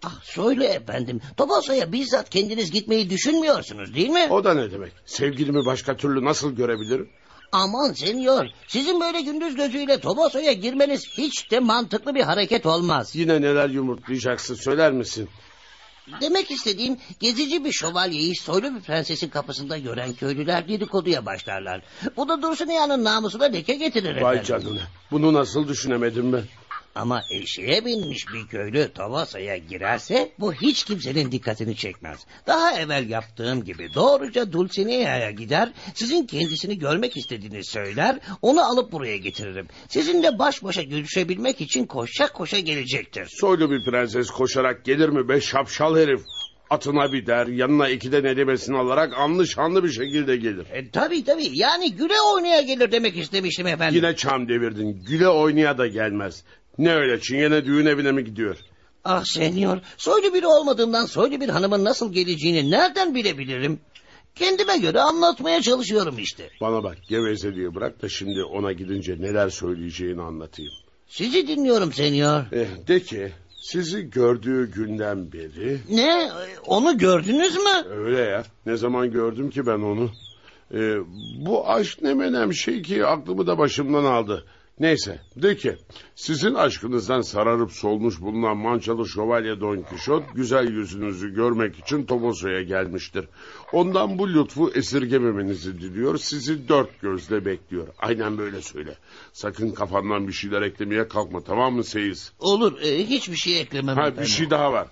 Ah 0.03 0.21
söyle 0.23 0.67
efendim. 0.67 1.21
Toposa'ya 1.37 1.93
bizzat 1.93 2.31
kendiniz 2.31 2.71
gitmeyi 2.71 3.11
düşünmüyorsunuz 3.11 3.95
değil 3.95 4.09
mi? 4.09 4.27
O 4.31 4.45
da 4.45 4.55
ne 4.55 4.71
demek? 4.71 4.93
Sevgilimi 5.07 5.67
başka 5.67 5.97
türlü 5.97 6.25
nasıl 6.25 6.53
görebilirim? 6.53 7.09
Aman 7.53 7.93
senyor. 7.93 8.47
Sizin 8.69 9.01
böyle 9.01 9.21
gündüz 9.21 9.57
gözüyle 9.57 10.01
Toposa'ya 10.01 10.53
girmeniz 10.53 11.03
hiç 11.19 11.51
de 11.51 11.61
mantıklı 11.61 12.15
bir 12.15 12.21
hareket 12.23 12.67
olmaz. 12.67 13.17
Yine 13.17 13.43
neler 13.43 13.69
yumurtlayacaksın 13.69 14.55
söyler 14.55 14.93
misin? 14.93 15.29
Demek 16.21 16.51
istediğim 16.51 16.97
gezici 17.21 17.65
bir 17.65 17.73
şövalyeyi 17.73 18.37
soylu 18.37 18.75
bir 18.75 18.81
prensesin 18.81 19.29
kapısında 19.29 19.79
gören 19.79 20.13
köylüler 20.13 20.69
dedikoduya 20.69 21.27
başlarlar. 21.27 21.83
Bu 22.17 22.29
da 22.29 22.43
Dursuniya'nın 22.43 23.05
namusuna 23.05 23.45
leke 23.45 23.75
getirir 23.75 24.21
Vay 24.23 24.39
efendim. 24.39 24.65
canına. 24.65 24.81
Bunu 25.11 25.33
nasıl 25.33 25.69
düşünemedim 25.69 26.33
ben? 26.33 26.43
Ama 26.95 27.23
eşeğe 27.31 27.85
binmiş 27.85 28.27
bir 28.35 28.47
köylü 28.47 28.93
Tavasa'ya 28.95 29.57
girerse 29.57 30.33
bu 30.39 30.55
hiç 30.55 30.85
kimsenin 30.85 31.33
dikkatini 31.33 31.77
çekmez. 31.77 32.27
Daha 32.47 32.79
evvel 32.79 33.11
yaptığım 33.11 33.65
gibi 33.65 33.95
doğruca 33.95 34.53
Dulcinea'ya 34.53 35.31
gider, 35.31 35.73
sizin 35.95 36.27
kendisini 36.27 36.79
görmek 36.79 37.17
istediğini 37.17 37.65
söyler, 37.65 38.19
onu 38.43 38.65
alıp 38.65 38.93
buraya 38.93 39.17
getiririm. 39.17 39.69
Sizinle 39.89 40.39
baş 40.39 40.65
başa 40.65 40.83
görüşebilmek 40.83 41.61
için 41.61 41.87
koşa 41.87 42.33
koşa 42.33 42.59
gelecektir. 42.59 43.29
Soylu 43.41 43.71
bir 43.71 43.85
prenses 43.85 44.31
koşarak 44.31 44.85
gelir 44.85 45.09
mi 45.09 45.29
be 45.29 45.41
şapşal 45.41 45.97
herif? 45.97 46.21
Atına 46.71 47.13
biner, 47.13 47.47
yanına 47.47 47.89
iki 47.89 48.13
de 48.13 48.23
nedimesini 48.23 48.77
alarak 48.77 49.15
anlı 49.19 49.47
şanlı 49.47 49.85
bir 49.85 49.93
şekilde 49.93 50.37
gelir. 50.37 50.67
E, 50.73 50.91
tabii 50.91 51.25
tabii 51.25 51.51
yani 51.53 51.93
güle 51.97 52.21
oynaya 52.35 52.61
gelir 52.61 52.93
demek 52.93 53.17
istemiştim 53.17 53.67
efendim. 53.67 53.97
Yine 53.97 54.17
çam 54.17 54.49
devirdin. 54.49 55.05
Güle 55.09 55.29
oynaya 55.29 55.79
da 55.79 55.87
gelmez. 55.87 56.45
Ne 56.79 56.95
öyle 56.95 57.21
çingene 57.21 57.65
düğün 57.65 57.87
evine 57.87 58.13
mi 58.13 58.25
gidiyor? 58.25 58.57
Ah 59.05 59.25
senyor, 59.25 59.81
soylu 59.97 60.35
biri 60.35 60.47
olmadığımdan 60.47 61.07
soylu 61.07 61.41
bir 61.41 61.49
hanımın 61.49 61.85
nasıl 61.85 62.13
geleceğini 62.13 62.71
nereden 62.71 63.15
bilebilirim? 63.15 63.81
Kendime 64.35 64.79
göre 64.79 65.01
anlatmaya 65.01 65.63
çalışıyorum 65.63 66.19
işte. 66.19 66.51
Bana 66.61 66.85
bak 66.85 66.97
gevezeliği 67.09 67.75
bırak 67.75 68.03
da 68.03 68.09
şimdi 68.09 68.45
ona 68.45 68.73
gidince 68.73 69.17
neler 69.21 69.49
söyleyeceğini 69.49 70.23
anlatayım. 70.23 70.73
Sizi 71.07 71.49
dinliyorum 71.49 71.93
senyor. 71.93 72.45
Eh, 72.53 72.89
de 72.89 73.01
ki 73.01 73.33
sizi 73.63 74.11
gördüğü 74.11 74.73
günden 74.73 75.33
beri... 75.33 75.79
Ne? 75.91 76.31
Onu 76.67 76.99
gördünüz 76.99 77.57
mü? 77.57 77.91
Öyle 77.91 78.21
ya. 78.21 78.45
Ne 78.67 78.77
zaman 78.77 79.11
gördüm 79.11 79.51
ki 79.51 79.67
ben 79.67 79.79
onu? 79.79 80.11
Ee, 80.75 80.97
bu 81.47 81.69
aşk 81.69 82.03
ne 82.03 82.15
menem 82.15 82.55
şey 82.55 82.83
ki 82.83 83.07
aklımı 83.07 83.47
da 83.47 83.59
başımdan 83.59 84.05
aldı. 84.05 84.45
Neyse 84.81 85.21
de 85.37 85.57
ki 85.57 85.77
sizin 86.15 86.55
aşkınızdan 86.55 87.21
sararıp 87.21 87.73
solmuş 87.73 88.21
bulunan 88.21 88.57
mançalı 88.57 89.09
şövalye 89.09 89.61
Don 89.61 89.83
Kişot 89.83 90.35
güzel 90.35 90.71
yüzünüzü 90.71 91.35
görmek 91.35 91.79
için 91.79 92.07
Toboso'ya 92.07 92.63
gelmiştir. 92.63 93.25
Ondan 93.73 94.19
bu 94.19 94.35
lütfu 94.35 94.71
esirgememenizi 94.75 95.81
diliyor 95.81 96.19
sizi 96.19 96.69
dört 96.69 97.01
gözle 97.01 97.45
bekliyor. 97.45 97.89
Aynen 97.99 98.39
böyle 98.39 98.63
söyle. 98.63 98.97
Sakın 99.33 99.71
kafandan 99.71 100.29
bir 100.29 100.33
şeyler 100.33 100.63
eklemeye 100.63 101.09
kalkma 101.09 101.41
tamam 101.41 101.75
mı 101.75 101.85
Seyis? 101.85 102.33
Olur, 102.39 102.81
e, 102.83 103.07
hiçbir 103.07 103.37
şey 103.37 103.61
eklemem 103.61 103.97
Ha, 103.97 104.19
bir 104.19 104.27
şey 104.27 104.51
daha 104.51 104.73
var. 104.73 104.89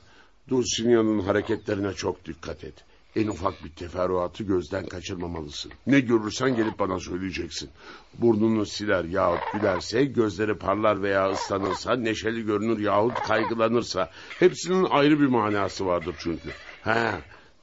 Dulcinea'nın 0.48 1.20
hareketlerine 1.20 1.92
çok 1.92 2.24
dikkat 2.24 2.64
et. 2.64 2.74
En 3.16 3.26
ufak 3.26 3.64
bir 3.64 3.70
teferruatı 3.70 4.44
gözden 4.44 4.86
kaçırmamalısın. 4.86 5.72
Ne 5.86 6.00
görürsen 6.00 6.56
gelip 6.56 6.78
bana 6.78 7.00
söyleyeceksin. 7.00 7.70
Burnunu 8.18 8.66
siler 8.66 9.04
yahut 9.04 9.40
gülerse, 9.52 10.04
gözleri 10.04 10.58
parlar 10.58 11.02
veya 11.02 11.30
ıslanırsa, 11.30 11.96
neşeli 11.96 12.44
görünür 12.44 12.78
yahut 12.78 13.14
kaygılanırsa. 13.14 14.10
Hepsinin 14.38 14.84
ayrı 14.84 15.20
bir 15.20 15.26
manası 15.26 15.86
vardır 15.86 16.14
çünkü. 16.18 16.48
He, 16.82 17.10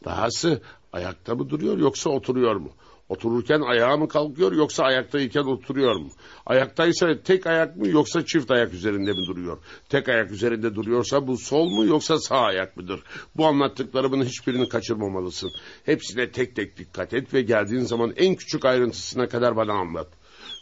dahası 0.06 0.62
ayakta 0.94 1.36
mı 1.36 1.50
duruyor 1.50 1.78
yoksa 1.78 2.10
oturuyor 2.10 2.56
mu? 2.56 2.70
Otururken 3.10 3.62
ayağa 3.62 3.98
mı 3.98 4.08
kalkıyor 4.08 4.52
yoksa 4.52 4.84
ayaktayken 4.84 5.42
oturuyor 5.44 5.96
mu? 5.96 6.10
Ayaktaysa 6.46 7.22
tek 7.24 7.48
ayak 7.48 7.78
mı 7.78 7.88
yoksa 7.88 8.26
çift 8.26 8.52
ayak 8.52 8.74
üzerinde 8.74 9.12
mi 9.12 9.28
duruyor? 9.28 9.58
Tek 9.90 10.10
ayak 10.10 10.32
üzerinde 10.32 10.76
duruyorsa 10.76 11.28
bu 11.28 11.38
sol 11.38 11.70
mu 11.70 11.86
yoksa 11.86 12.20
sağ 12.20 12.40
ayak 12.40 12.78
mıdır? 12.78 13.04
Bu 13.38 13.46
anlattıklarımın 13.46 14.26
hiçbirini 14.26 14.70
kaçırmamalısın. 14.70 15.52
Hepsine 15.86 16.32
tek 16.32 16.56
tek 16.56 16.78
dikkat 16.78 17.14
et 17.14 17.34
ve 17.34 17.42
geldiğin 17.42 17.84
zaman 17.84 18.14
en 18.18 18.36
küçük 18.36 18.66
ayrıntısına 18.66 19.28
kadar 19.28 19.56
bana 19.56 19.74
anlat. 19.74 20.08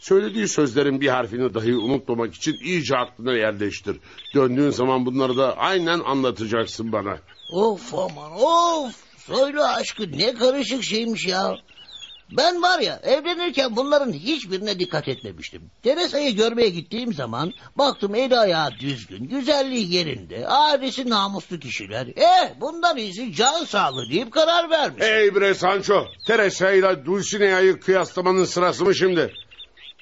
Söylediği 0.00 0.48
sözlerin 0.48 1.00
bir 1.00 1.08
harfini 1.08 1.54
dahi 1.54 1.76
unutmamak 1.76 2.34
için 2.34 2.56
iyice 2.64 2.96
aklına 2.96 3.32
yerleştir. 3.32 3.96
Döndüğün 4.34 4.70
zaman 4.70 5.06
bunları 5.06 5.36
da 5.36 5.56
aynen 5.56 6.00
anlatacaksın 6.00 6.92
bana. 6.92 7.18
Of 7.52 7.94
aman 7.94 8.32
of! 8.32 9.08
Soylu 9.18 9.62
aşkı 9.62 10.12
ne 10.12 10.34
karışık 10.34 10.84
şeymiş 10.84 11.26
ya. 11.26 11.56
Ben 12.36 12.62
var 12.62 12.78
ya 12.78 13.00
evlenirken 13.02 13.76
bunların 13.76 14.12
hiçbirine 14.12 14.78
dikkat 14.78 15.08
etmemiştim. 15.08 15.62
Teresa'yı 15.82 16.36
görmeye 16.36 16.68
gittiğim 16.68 17.14
zaman 17.14 17.52
baktım 17.76 18.14
eli 18.14 18.38
ayağı 18.38 18.70
düzgün, 18.80 19.28
güzelliği 19.28 19.94
yerinde, 19.94 20.48
ailesi 20.48 21.10
namuslu 21.10 21.58
kişiler. 21.58 22.06
Eh 22.16 22.60
bundan 22.60 22.96
iyisi 22.96 23.32
can 23.34 23.64
sağlığı 23.64 24.10
deyip 24.10 24.32
karar 24.32 24.70
vermiş. 24.70 25.04
Ey 25.04 25.34
bre 25.34 25.54
Sancho, 25.54 26.06
Teresa 26.26 26.70
ile 26.72 27.04
Dulcinea'yı 27.04 27.80
kıyaslamanın 27.80 28.44
sırası 28.44 28.84
mı 28.84 28.94
şimdi? 28.94 29.32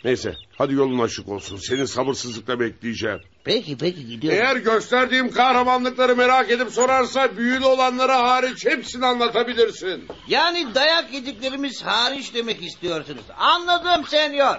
Neyse, 0.07 0.35
hadi 0.59 0.75
yolun 0.75 0.99
açık 0.99 1.29
olsun. 1.29 1.57
Seni 1.57 1.89
sabırsızlıkla 1.89 2.61
bekleyeceğim. 2.61 3.21
Peki 3.45 3.77
peki 3.79 4.07
gidiyorum. 4.07 4.41
Eğer 4.41 4.57
gösterdiğim 4.57 5.31
kahramanlıkları 5.31 6.17
merak 6.17 6.51
edip 6.51 6.71
sorarsa 6.71 7.37
büyülü 7.37 7.65
olanlara 7.65 8.23
hariç 8.23 8.67
hepsini 8.67 9.07
anlatabilirsin. 9.07 10.09
Yani 10.29 10.75
dayak 10.75 11.13
yediklerimiz 11.13 11.83
hariç 11.83 12.35
demek 12.35 12.63
istiyorsunuz. 12.63 13.25
Anladım 13.39 14.07
senyor. 14.07 14.57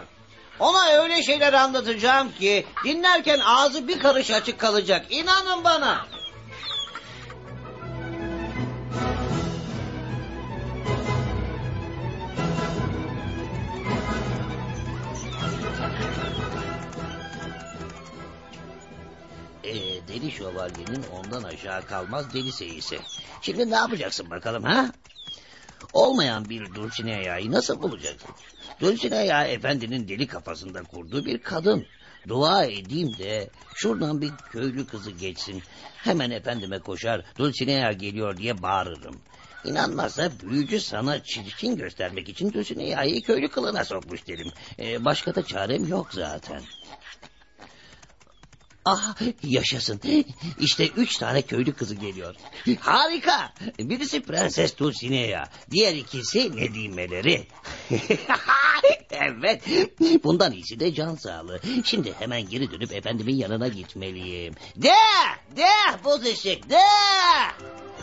Ona 0.59 1.03
öyle 1.03 1.23
şeyler 1.23 1.53
anlatacağım 1.53 2.31
ki 2.39 2.65
dinlerken 2.85 3.39
ağzı 3.39 3.87
bir 3.87 3.99
karış 3.99 4.31
açık 4.31 4.59
kalacak. 4.59 5.05
İnanın 5.09 5.63
bana. 5.63 6.07
Deli 20.18 20.32
şövalyenin 20.32 21.03
ondan 21.13 21.43
aşağı 21.43 21.86
kalmaz 21.86 22.34
deli 22.34 22.51
seyisi. 22.51 22.99
Şimdi 23.41 23.72
ne 23.72 23.76
yapacaksın 23.76 24.30
bakalım 24.30 24.63
ha? 24.63 24.91
Olmayan 25.93 26.49
bir 26.49 26.74
Dulcinea'yı 26.76 27.51
nasıl 27.51 27.82
bulacaksın? 27.82 28.30
Dulcinea 28.80 29.45
efendinin 29.45 30.07
deli 30.07 30.28
kafasında 30.28 30.84
kurduğu 30.84 31.26
bir 31.26 31.38
kadın. 31.38 31.86
Dua 32.28 32.65
edeyim 32.65 33.18
de 33.18 33.49
şuradan 33.76 34.22
bir 34.22 34.32
köylü 34.51 34.88
kızı 34.88 35.11
geçsin. 35.11 35.63
Hemen 35.97 36.32
efendime 36.32 36.80
koşar 36.80 37.26
Dulcinea 37.38 37.91
geliyor 37.91 38.38
diye 38.38 38.61
bağırırım. 38.61 39.15
İnanmazsa 39.65 40.32
büyücü 40.43 40.80
sana 40.80 41.24
çirkin 41.24 41.76
göstermek 41.76 42.30
için 42.30 42.53
Dulcinea'yı 42.53 43.22
köylü 43.22 43.49
kılığına 43.49 43.86
sokmuş 43.86 44.28
dedim. 44.28 44.47
Ee, 44.80 45.05
başka 45.05 45.36
da 45.36 45.45
çarem 45.45 45.88
yok 45.88 46.07
zaten. 46.13 46.61
Ah 48.89 49.15
yaşasın. 49.43 50.01
İşte 50.59 50.88
üç 50.88 51.17
tane 51.17 51.41
köylü 51.41 51.73
kızı 51.73 51.95
geliyor. 51.95 52.35
Harika. 52.79 53.53
Birisi 53.79 54.21
Prenses 54.21 54.77
Dulcinea. 54.77 55.45
Diğer 55.71 55.95
ikisi 55.95 56.57
Nedimeleri. 56.57 57.47
evet. 59.11 59.63
Bundan 60.23 60.51
iyisi 60.51 60.79
de 60.79 60.93
can 60.93 61.15
sağlığı. 61.15 61.59
Şimdi 61.83 62.13
hemen 62.19 62.49
geri 62.49 62.71
dönüp 62.71 62.93
efendimin 62.93 63.35
yanına 63.35 63.67
gitmeliyim. 63.67 64.53
De! 64.75 64.93
De! 65.57 65.69
Boz 66.03 66.25
eşek 66.25 66.69
de! 66.69 66.79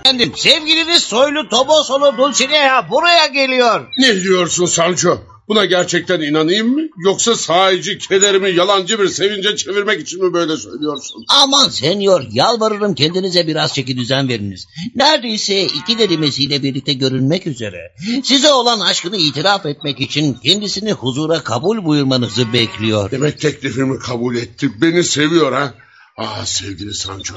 Efendim 0.00 0.32
sevgiliniz 0.36 1.02
soylu 1.02 1.48
Tobosolu 1.48 2.16
Dulcinea 2.16 2.90
buraya 2.90 3.26
geliyor. 3.26 3.88
Ne 3.98 4.22
diyorsun 4.22 4.66
Sancho? 4.66 5.33
Buna 5.48 5.64
gerçekten 5.64 6.20
inanayım 6.20 6.68
mı? 6.74 6.80
Yoksa 7.04 7.34
sahici 7.34 7.98
kederimi 7.98 8.50
yalancı 8.50 8.98
bir 8.98 9.08
sevince 9.08 9.56
çevirmek 9.56 10.00
için 10.00 10.24
mi 10.24 10.32
böyle 10.32 10.56
söylüyorsun? 10.56 11.24
Aman 11.28 11.68
senyor 11.68 12.26
yalvarırım 12.32 12.94
kendinize 12.94 13.46
biraz 13.46 13.74
çeki 13.74 13.96
düzen 13.96 14.28
veriniz. 14.28 14.66
Neredeyse 14.94 15.62
iki 15.64 15.98
derimesiyle 15.98 16.62
birlikte 16.62 16.92
görünmek 16.92 17.46
üzere. 17.46 17.94
Size 18.22 18.52
olan 18.52 18.80
aşkını 18.80 19.16
itiraf 19.16 19.66
etmek 19.66 20.00
için 20.00 20.34
kendisini 20.34 20.92
huzura 20.92 21.42
kabul 21.42 21.84
buyurmanızı 21.84 22.52
bekliyor. 22.52 23.10
Demek 23.10 23.40
teklifimi 23.40 23.98
kabul 23.98 24.36
etti. 24.36 24.70
Beni 24.80 25.04
seviyor 25.04 25.52
ha? 25.52 25.74
Ah 26.16 26.44
sevgili 26.44 26.94
Sancho. 26.94 27.34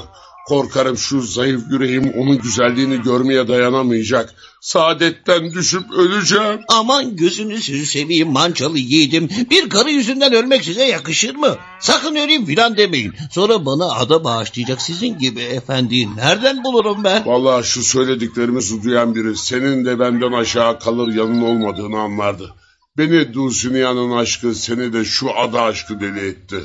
Korkarım 0.48 0.98
şu 0.98 1.22
zayıf 1.22 1.62
yüreğim 1.70 2.12
onun 2.16 2.38
güzelliğini 2.38 3.02
görmeye 3.02 3.48
dayanamayacak. 3.48 4.34
Saadetten 4.60 5.52
düşüp 5.52 5.92
öleceğim. 5.92 6.60
Aman 6.68 7.16
gözünüzü 7.16 7.86
seveyim 7.86 8.32
mançalı 8.32 8.78
yiğidim. 8.78 9.28
Bir 9.50 9.68
karı 9.68 9.90
yüzünden 9.90 10.32
ölmek 10.32 10.64
size 10.64 10.84
yakışır 10.84 11.34
mı? 11.34 11.56
Sakın 11.80 12.14
öleyim 12.14 12.46
filan 12.46 12.76
demeyin. 12.76 13.14
Sonra 13.30 13.66
bana 13.66 13.92
ada 13.92 14.24
bağışlayacak 14.24 14.82
sizin 14.82 15.18
gibi 15.18 15.40
efendi. 15.40 16.16
Nereden 16.16 16.64
bulurum 16.64 17.04
ben? 17.04 17.26
Vallahi 17.26 17.66
şu 17.66 17.82
söylediklerimizi 17.82 18.82
duyan 18.82 19.14
biri 19.14 19.36
senin 19.36 19.84
de 19.84 19.98
benden 19.98 20.32
aşağı 20.32 20.78
kalır 20.78 21.14
yanın 21.14 21.42
olmadığını 21.42 21.98
anlardı. 22.00 22.54
Beni 22.98 23.34
Dulcinea'nın 23.34 24.16
aşkı 24.16 24.54
seni 24.54 24.92
de 24.92 25.04
şu 25.04 25.38
ada 25.38 25.62
aşkı 25.62 26.00
deli 26.00 26.28
etti. 26.28 26.56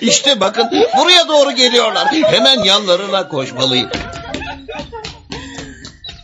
İşte 0.00 0.40
bakın 0.40 0.68
buraya 0.98 1.28
doğru 1.28 1.52
geliyorlar. 1.52 2.08
Hemen 2.12 2.64
yanlarına 2.64 3.28
koşmalıyım. 3.28 3.90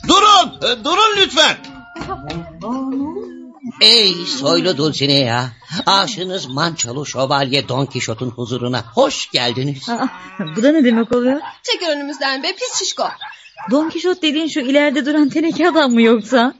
Durun, 0.08 0.58
e, 0.62 0.84
durun 0.84 1.16
lütfen. 1.16 1.56
Ey 3.80 4.14
soylu 4.14 4.76
Dulcinea, 4.76 5.44
aşınız 5.86 6.46
Mançalı 6.46 7.06
Şövalye 7.06 7.68
Don 7.68 7.86
Kişot'un 7.86 8.30
huzuruna 8.30 8.84
hoş 8.94 9.30
geldiniz. 9.30 9.88
Aa, 9.88 10.08
bu 10.56 10.62
da 10.62 10.72
ne 10.72 10.84
demek 10.84 11.12
oluyor? 11.12 11.40
Çek 11.62 11.82
önümüzden 11.88 12.42
be 12.42 12.52
pis 12.52 12.78
şişko. 12.78 13.08
Don 13.70 13.90
Kişot 13.90 14.22
dediğin 14.22 14.48
şu 14.48 14.60
ileride 14.60 15.06
duran 15.06 15.28
teneke 15.28 15.68
adam 15.68 15.92
mı 15.92 16.02
yoksa? 16.02 16.54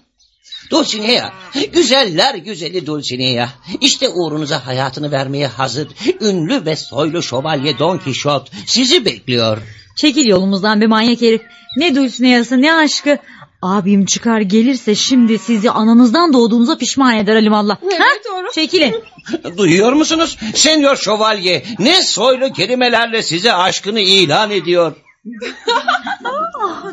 Dulcinea, 0.71 1.33
güzeller 1.73 2.35
güzeli 2.35 2.87
Dulcinea. 2.87 3.49
İşte 3.81 4.09
uğrunuza 4.09 4.67
hayatını 4.67 5.13
vermeye 5.13 5.47
hazır 5.47 5.89
ünlü 6.21 6.65
ve 6.67 6.77
soylu 6.77 7.23
şövalye 7.23 7.79
Don 7.79 7.99
Kişot 7.99 8.51
sizi 8.67 9.05
bekliyor. 9.05 9.59
Çekil 9.97 10.27
yolumuzdan 10.27 10.81
be 10.81 10.87
manyak 10.87 11.23
herif. 11.23 11.43
Ne 11.77 11.95
Dulcinea'sı 11.95 12.63
ne 12.63 12.75
aşkı. 12.75 13.19
Abim 13.63 14.05
çıkar 14.05 14.41
gelirse 14.41 14.95
şimdi 14.95 15.39
sizi 15.39 15.71
ananızdan 15.71 16.33
doğduğunuza 16.33 16.79
pişman 16.79 17.17
eder 17.17 17.37
alimallah. 17.37 17.77
Evet, 17.83 18.01
ha? 18.01 18.07
doğru. 18.31 18.53
Çekilin. 18.55 18.95
Duyuyor 19.57 19.93
musunuz? 19.93 20.39
Senyor 20.55 20.97
şövalye 20.97 21.65
ne 21.79 22.03
soylu 22.03 22.53
kelimelerle 22.53 23.23
size 23.23 23.53
aşkını 23.53 24.01
ilan 24.01 24.51
ediyor. 24.51 24.93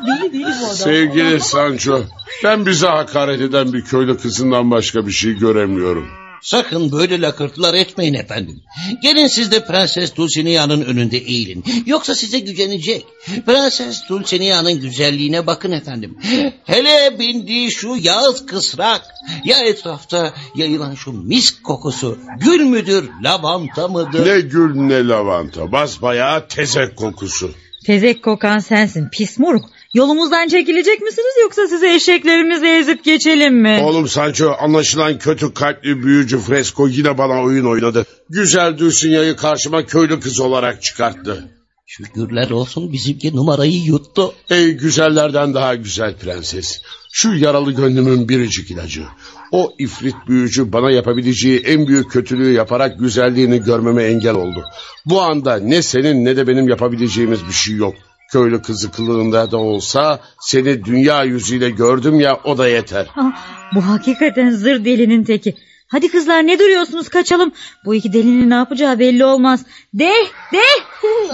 Deli 0.07 0.33
deli 0.33 0.43
bu 0.43 0.65
adam. 0.65 0.75
Sevgili 0.75 1.39
Sancho, 1.39 2.01
ben 2.43 2.65
bize 2.65 2.87
hakaret 2.87 3.41
eden 3.41 3.73
bir 3.73 3.81
köylü 3.81 4.17
kızından 4.17 4.71
başka 4.71 5.07
bir 5.07 5.11
şey 5.11 5.33
göremiyorum. 5.33 6.07
Sakın 6.41 6.91
böyle 6.91 7.21
lakırtılar 7.21 7.73
etmeyin 7.73 8.13
efendim. 8.13 8.61
Gelin 9.01 9.27
siz 9.27 9.51
de 9.51 9.65
Prenses 9.65 10.15
Dulcinea'nın 10.15 10.81
önünde 10.81 11.17
eğilin. 11.17 11.63
Yoksa 11.85 12.15
size 12.15 12.39
gücenecek. 12.39 13.05
Prenses 13.45 14.01
Dulcinea'nın 14.09 14.81
güzelliğine 14.81 15.47
bakın 15.47 15.71
efendim. 15.71 16.17
Hele 16.63 17.19
bindiği 17.19 17.71
şu 17.71 17.95
yağız 18.01 18.45
kısrak. 18.45 19.01
Ya 19.45 19.59
etrafta 19.59 20.33
yayılan 20.55 20.95
şu 20.95 21.11
misk 21.11 21.63
kokusu. 21.63 22.17
Gül 22.39 22.61
müdür, 22.61 23.09
lavanta 23.23 23.87
mıdır? 23.87 24.25
Ne 24.25 24.41
gül 24.41 24.75
ne 24.75 25.07
lavanta, 25.07 25.71
basbayağı 25.71 26.47
tezek 26.47 26.95
kokusu. 26.95 27.51
Tezek 27.85 28.23
kokan 28.23 28.59
sensin 28.59 29.09
pis 29.09 29.39
moruk. 29.39 29.65
Yolumuzdan 29.93 30.47
çekilecek 30.47 31.01
misiniz 31.01 31.33
yoksa 31.41 31.67
size 31.67 31.95
eşeklerimizi 31.95 32.65
ezip 32.65 33.03
geçelim 33.03 33.61
mi? 33.61 33.79
Oğlum 33.83 34.07
Sancho 34.07 34.55
anlaşılan 34.59 35.17
kötü 35.17 35.53
kalpli 35.53 36.03
büyücü 36.03 36.39
Fresco 36.39 36.87
yine 36.87 37.17
bana 37.17 37.43
oyun 37.43 37.65
oynadı. 37.65 38.05
Güzel 38.29 38.77
Dulcinea'yı 38.77 39.35
karşıma 39.35 39.85
köylü 39.85 40.19
kız 40.19 40.39
olarak 40.39 40.83
çıkarttı. 40.83 41.51
Şükürler 41.85 42.49
olsun 42.49 42.93
bizimki 42.93 43.35
numarayı 43.35 43.83
yuttu. 43.83 44.33
Ey 44.49 44.71
güzellerden 44.71 45.53
daha 45.53 45.75
güzel 45.75 46.15
prenses. 46.17 46.81
Şu 47.11 47.33
yaralı 47.33 47.71
gönlümün 47.71 48.29
biricik 48.29 48.71
ilacı. 48.71 49.03
O 49.51 49.73
ifrit 49.79 50.15
büyücü 50.27 50.73
bana 50.73 50.91
yapabileceği 50.91 51.59
en 51.59 51.87
büyük 51.87 52.11
kötülüğü 52.11 52.53
yaparak 52.53 52.99
güzelliğini 52.99 53.63
görmeme 53.63 54.03
engel 54.03 54.35
oldu. 54.35 54.63
Bu 55.05 55.21
anda 55.21 55.59
ne 55.59 55.81
senin 55.81 56.25
ne 56.25 56.37
de 56.37 56.47
benim 56.47 56.69
yapabileceğimiz 56.69 57.47
bir 57.47 57.53
şey 57.53 57.75
yok. 57.75 57.95
Köylü 58.31 58.61
kızı 58.61 58.91
kılığında 58.91 59.51
da 59.51 59.57
olsa 59.57 60.19
seni 60.39 60.85
dünya 60.85 61.23
yüzüyle 61.23 61.69
gördüm 61.69 62.19
ya 62.19 62.39
o 62.43 62.57
da 62.57 62.67
yeter. 62.67 63.07
Ah, 63.15 63.31
bu 63.75 63.85
hakikaten 63.85 64.51
zır 64.51 64.85
delinin 64.85 65.23
teki. 65.23 65.55
Hadi 65.87 66.07
kızlar 66.07 66.47
ne 66.47 66.59
duruyorsunuz 66.59 67.09
kaçalım. 67.09 67.51
Bu 67.85 67.95
iki 67.95 68.13
delinin 68.13 68.49
ne 68.49 68.55
yapacağı 68.55 68.99
belli 68.99 69.25
olmaz. 69.25 69.65
De 69.93 70.11
de 70.53 70.63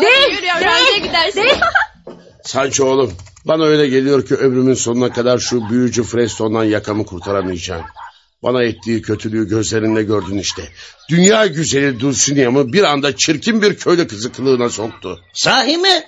de 0.01 0.31
Yürü 0.31 0.45
yavrum 0.45 0.67
nereye 0.67 0.99
gidersin? 0.99 1.43
Sancho 2.43 2.85
oğlum 2.85 3.13
bana 3.45 3.63
öyle 3.63 3.87
geliyor 3.87 4.25
ki 4.25 4.35
ömrümün 4.35 4.73
sonuna 4.73 5.13
kadar 5.13 5.39
şu 5.39 5.69
büyücü 5.69 6.03
Freston'dan 6.03 6.63
yakamı 6.63 7.05
kurtaramayacağım. 7.05 7.85
Bana 8.43 8.63
ettiği 8.63 9.01
kötülüğü 9.01 9.47
gözlerinde 9.47 10.03
gördün 10.03 10.37
işte. 10.37 10.69
Dünya 11.09 11.47
güzeli 11.47 11.99
Dulcinea'mı 11.99 12.73
bir 12.73 12.83
anda 12.83 13.15
çirkin 13.15 13.61
bir 13.61 13.75
köylü 13.75 14.07
kızı 14.07 14.31
kılığına 14.31 14.69
soktu. 14.69 15.19
Sahi 15.33 15.77
mi? 15.77 16.03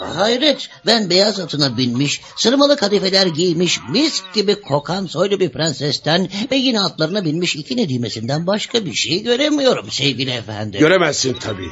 Hayret 0.00 0.68
ben 0.86 1.10
beyaz 1.10 1.40
atına 1.40 1.76
binmiş, 1.76 2.20
sırmalı 2.36 2.76
kadifeler 2.76 3.26
giymiş, 3.26 3.80
mis 3.90 4.22
gibi 4.34 4.60
kokan 4.60 5.06
soylu 5.06 5.40
bir 5.40 5.48
prensesten 5.48 6.28
ve 6.50 6.56
yine 6.56 6.80
atlarına 6.80 7.24
binmiş 7.24 7.56
iki 7.56 7.76
nedimesinden 7.76 8.46
başka 8.46 8.84
bir 8.84 8.94
şey 8.94 9.22
göremiyorum 9.22 9.90
sevgili 9.90 10.30
efendi. 10.30 10.78
Göremezsin 10.78 11.34
tabii. 11.34 11.68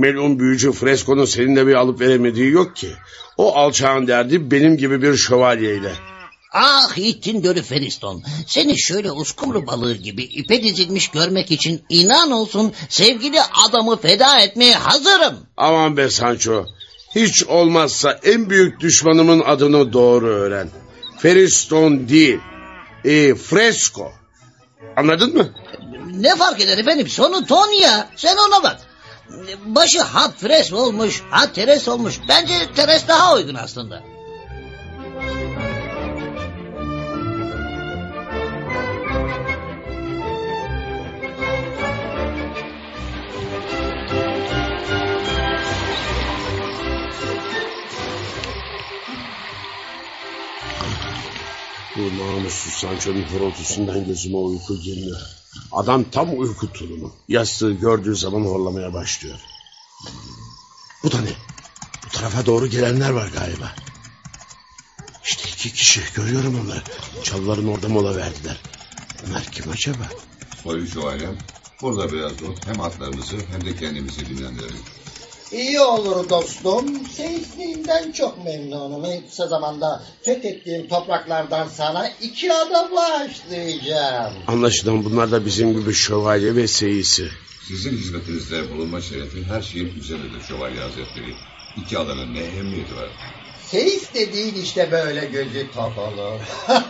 Melun 0.00 0.38
büyücü 0.38 0.72
Fresco'nun 0.72 1.24
seninle 1.24 1.66
bir 1.66 1.74
alıp 1.74 2.00
veremediği 2.00 2.50
yok 2.50 2.76
ki. 2.76 2.88
O 3.36 3.54
alçağın 3.54 4.06
derdi 4.06 4.50
benim 4.50 4.76
gibi 4.76 5.02
bir 5.02 5.16
şövalyeyle. 5.16 5.92
ah 6.52 6.98
ittin 6.98 7.42
dölü 7.44 7.62
Feriston, 7.62 8.22
seni 8.46 8.78
şöyle 8.78 9.12
uskumru 9.12 9.66
balığı 9.66 9.94
gibi 9.94 10.22
ipe 10.22 10.62
dizilmiş 10.62 11.08
görmek 11.08 11.50
için 11.50 11.82
inan 11.88 12.30
olsun 12.30 12.72
sevgili 12.88 13.38
adamı 13.68 13.96
feda 13.96 14.40
etmeye 14.40 14.74
hazırım. 14.74 15.36
Aman 15.56 15.96
be 15.96 16.10
Sancho. 16.10 16.64
Hiç 17.14 17.44
olmazsa 17.44 18.18
en 18.24 18.50
büyük 18.50 18.80
düşmanımın 18.80 19.40
adını 19.40 19.92
doğru 19.92 20.26
öğren. 20.26 20.68
Feriston 21.18 22.08
değil. 22.08 22.38
E, 23.04 23.34
Fresco. 23.34 24.12
Anladın 24.96 25.36
mı? 25.36 25.48
Ne 26.14 26.36
fark 26.36 26.60
eder 26.60 26.78
efendim 26.78 27.08
sonu 27.08 27.46
ton 27.46 27.68
ya 27.68 28.08
sen 28.16 28.36
ona 28.48 28.62
bak. 28.62 28.89
Başı 29.64 30.02
hat 30.02 30.34
fres 30.36 30.72
olmuş, 30.72 31.22
hat 31.30 31.54
teres 31.54 31.88
olmuş. 31.88 32.20
Bence 32.28 32.72
teres 32.74 33.08
daha 33.08 33.34
uygun 33.34 33.54
aslında. 33.54 34.02
Bu 51.96 52.18
namussuz 52.18 52.72
Sancho'nun 52.72 53.22
horultusundan 53.22 54.06
gözüme 54.06 54.36
uyku 54.36 54.76
girmiyor. 54.76 55.39
Adam 55.72 56.04
tam 56.10 56.38
uyku 56.38 56.72
tulumu. 56.72 57.12
Yastığı 57.28 57.72
gördüğü 57.72 58.16
zaman 58.16 58.40
horlamaya 58.40 58.94
başlıyor. 58.94 59.38
Bu 61.04 61.12
da 61.12 61.20
ne? 61.20 61.32
Bu 62.06 62.08
tarafa 62.08 62.46
doğru 62.46 62.66
gelenler 62.66 63.10
var 63.10 63.28
galiba. 63.28 63.74
İşte 65.24 65.48
İki 65.48 65.72
kişi 65.72 66.00
görüyorum 66.14 66.60
onları. 66.64 66.82
Çalıların 67.22 67.68
orada 67.68 67.88
mola 67.88 68.16
verdiler. 68.16 68.60
Bunlar 69.26 69.44
kim 69.44 69.70
acaba? 69.70 70.08
Soylu 70.62 70.86
şövalyem. 70.86 71.38
Burada 71.82 72.12
biraz 72.12 72.38
dur. 72.38 72.56
Hem 72.66 72.80
atlarımızı 72.80 73.36
hem 73.52 73.64
de 73.64 73.76
kendimizi 73.76 74.26
dinlendirelim. 74.26 74.80
İyi 75.52 75.80
olur 75.80 76.30
dostum. 76.30 77.06
Seyisliğinden 77.16 78.12
çok 78.12 78.44
memnunum. 78.44 79.04
En 79.04 79.26
kısa 79.26 79.46
zamanda 79.48 80.02
fethettiğim 80.22 80.88
topraklardan 80.88 81.68
sana 81.68 82.08
iki 82.08 82.52
ada 82.52 82.90
bağışlayacağım. 82.96 84.32
Anlaşılan 84.46 85.04
bunlar 85.04 85.30
da 85.30 85.46
bizim 85.46 85.80
gibi 85.80 85.92
şövalye 85.94 86.56
ve 86.56 86.68
seyisi. 86.68 87.28
Sizin 87.68 87.92
hizmetinizde 87.92 88.70
bulunma 88.70 89.00
şerefi 89.00 89.44
her 89.44 89.62
şeyin 89.62 89.98
üzeridir 90.00 90.42
şövalye 90.48 90.80
hazretleri. 90.80 91.34
İki 91.76 91.98
adanın 91.98 92.34
ne 92.34 92.40
ehemmiyeti 92.40 92.96
var? 92.96 93.08
Seyis 93.66 94.14
dediğin 94.14 94.54
işte 94.54 94.88
böyle 94.92 95.26
gözü 95.26 95.70
top 95.74 95.98
olur. 95.98 96.40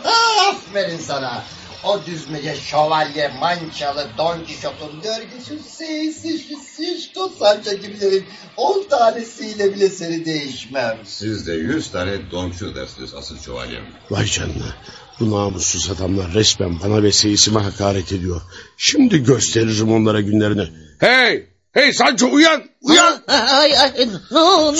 Aferin 0.50 0.98
sana. 0.98 1.44
O 1.84 2.06
düzmece 2.06 2.56
şövalye, 2.56 3.30
mançalı, 3.40 4.06
Don 4.18 4.44
Kişot'un 4.44 5.02
görgüsüz 5.02 5.66
seyisi, 5.66 6.38
Şişko 6.76 7.32
Sancho 7.38 7.72
gibilerin 7.72 8.24
on 8.56 8.84
tanesiyle 8.90 9.74
bile 9.74 9.88
seni 9.88 10.24
değişmem. 10.24 10.98
Siz 11.04 11.46
de 11.46 11.52
yüz 11.52 11.90
tane 11.90 12.30
donçu 12.30 12.74
dersiniz 12.74 13.14
asıl 13.14 13.38
şövalyem. 13.38 13.84
Vay 14.10 14.26
canına. 14.26 14.74
Bu 15.20 15.30
namussuz 15.30 15.90
adamlar 15.90 16.34
resmen 16.34 16.80
bana 16.80 17.02
ve 17.02 17.12
seyisime 17.12 17.60
hakaret 17.60 18.12
ediyor. 18.12 18.40
Şimdi 18.76 19.24
gösteririm 19.24 19.92
onlara 19.92 20.20
günlerini. 20.20 20.68
Hey! 20.98 21.46
Hey 21.72 21.92
Sancho 21.92 22.26
uyan! 22.26 22.62
Uyan! 22.82 23.22
Ay, 23.28 23.78
ay, 23.78 23.92
ne, 23.98 24.06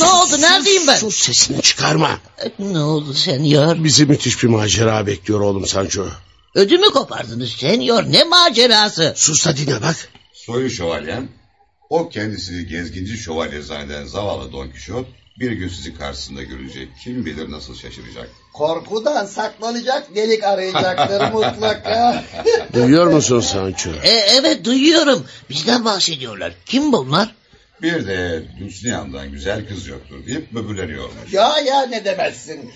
ne 0.01 0.07
oldu 0.07 0.41
neredeyim 0.41 0.87
ben? 0.87 0.97
Sus 0.97 1.17
sesini 1.17 1.63
çıkarma. 1.63 2.19
Ne 2.59 2.79
oldu 2.79 3.15
senyor? 3.15 3.85
Bizi 3.85 4.07
müthiş 4.07 4.43
bir 4.43 4.49
macera 4.49 5.07
bekliyor 5.07 5.41
oğlum 5.41 5.67
Sancho. 5.67 6.07
Ödümü 6.55 6.87
kopardınız 6.87 7.51
senyor 7.51 8.05
ne 8.13 8.25
macerası? 8.25 9.13
Sus 9.17 9.47
da 9.47 9.57
dinle 9.57 9.83
bak. 9.83 9.97
Soylu 10.33 10.71
şövalyem, 10.71 11.29
o 11.91 12.09
kendisini 12.09 12.67
gezginci 12.67 13.17
şövalye 13.17 13.63
zanneden 13.63 14.05
zavallı 14.07 14.53
Don 14.53 14.69
Kişot, 14.71 15.07
bir 15.41 15.53
gün 15.53 15.69
sizi 15.69 15.95
karşısında 15.99 16.43
görünce 16.43 16.89
kim 17.05 17.27
bilir 17.27 17.51
nasıl 17.51 17.75
şaşıracak. 17.75 18.29
Korkudan 18.53 19.27
saklanacak 19.27 20.15
delik 20.17 20.45
arayacaktır 20.45 21.21
mutlaka. 21.33 22.25
Duyuyor 22.75 23.07
musun 23.07 23.41
Sancho? 23.41 23.91
E, 23.91 24.09
evet 24.11 24.65
duyuyorum. 24.65 25.27
Bizden 25.51 25.85
bahsediyorlar. 25.85 26.53
Kim 26.67 26.93
bunlar? 26.93 27.35
Bir 27.83 28.07
de 28.07 28.43
Dulcinea'dan 28.61 29.31
güzel 29.33 29.69
kız 29.69 29.87
yoktur 29.87 30.27
deyip 30.27 30.53
böbürleniyormuş. 30.53 31.33
ya 31.33 31.59
ya 31.59 31.87
ne 31.87 32.05
demezsin. 32.05 32.73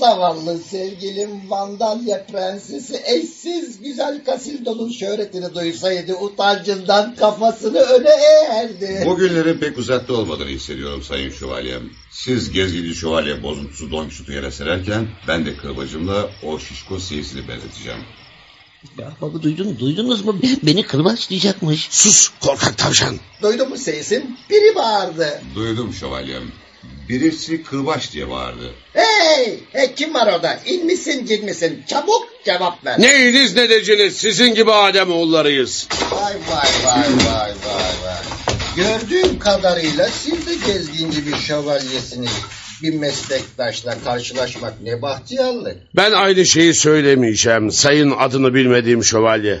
Zavallı 0.00 0.58
sevgilim 0.58 1.50
Vandalya 1.50 2.26
prensesi 2.26 3.02
eşsiz 3.06 3.80
güzel 3.82 4.24
Kasildon'un 4.24 4.90
şöhretini 4.90 5.54
duysaydı 5.54 6.14
utancından 6.14 7.14
kafasını 7.14 7.78
öne 7.78 8.10
eğerdi. 8.10 9.02
Bu 9.06 9.16
günlerin 9.16 9.58
pek 9.58 9.78
uzakta 9.78 10.14
olmadığını 10.14 10.48
hissediyorum 10.48 11.02
sayın 11.02 11.30
şövalyem. 11.30 11.90
Siz 12.10 12.52
gezginci 12.52 12.94
şövalye 12.94 13.42
bozuntusu 13.42 13.90
Don 13.90 14.10
yere 14.28 14.50
sererken 14.50 15.08
ben 15.28 15.46
de 15.46 15.56
kırbacımla 15.56 16.30
o 16.42 16.58
şişko 16.58 16.98
seyisini 16.98 17.48
benzeteceğim. 17.48 18.00
Ya 18.98 19.12
baba 19.20 19.42
duydun, 19.42 19.76
duydunuz 19.80 20.24
mu? 20.24 20.36
Beni 20.62 20.82
kırbaçlayacakmış. 20.82 21.88
Sus 21.90 22.28
korkak 22.40 22.78
tavşan. 22.78 23.16
Duydun 23.42 23.68
mu 23.68 23.76
seyisin? 23.76 24.36
Biri 24.50 24.74
bağırdı. 24.74 25.42
Duydum 25.54 25.92
şövalyem. 25.92 26.42
Birisi 27.10 27.62
kırbaç 27.62 28.12
diye 28.12 28.30
bağırdı. 28.30 28.74
Hey, 28.92 29.60
hey 29.72 29.94
kim 29.94 30.14
var 30.14 30.32
orada? 30.32 30.60
İn 30.66 30.86
misin 30.86 31.26
cin 31.26 31.44
misin? 31.44 31.82
Çabuk 31.86 32.28
cevap 32.44 32.84
ver. 32.84 33.00
Neyiniz 33.00 33.56
ne 33.56 33.68
deciniz 33.68 34.16
sizin 34.16 34.54
gibi 34.54 34.72
Adem 34.72 35.12
oğullarıyız. 35.12 35.88
Vay 36.10 36.34
vay 36.34 36.68
vay 36.84 37.08
vay 37.26 37.50
vay 37.50 37.92
vay. 38.04 38.22
Gördüğüm 38.76 39.38
kadarıyla 39.38 40.08
siz 40.08 40.46
de 40.46 40.72
gezginci 40.72 41.26
bir 41.26 41.36
şövalyesiniz. 41.36 42.30
Bir 42.82 42.94
meslektaşla 42.94 43.96
karşılaşmak 44.04 44.80
ne 44.82 45.02
bahtiyarlık. 45.02 45.76
Ben 45.96 46.12
aynı 46.12 46.46
şeyi 46.46 46.74
söylemeyeceğim 46.74 47.70
sayın 47.70 48.10
adını 48.18 48.54
bilmediğim 48.54 49.04
şövalye. 49.04 49.60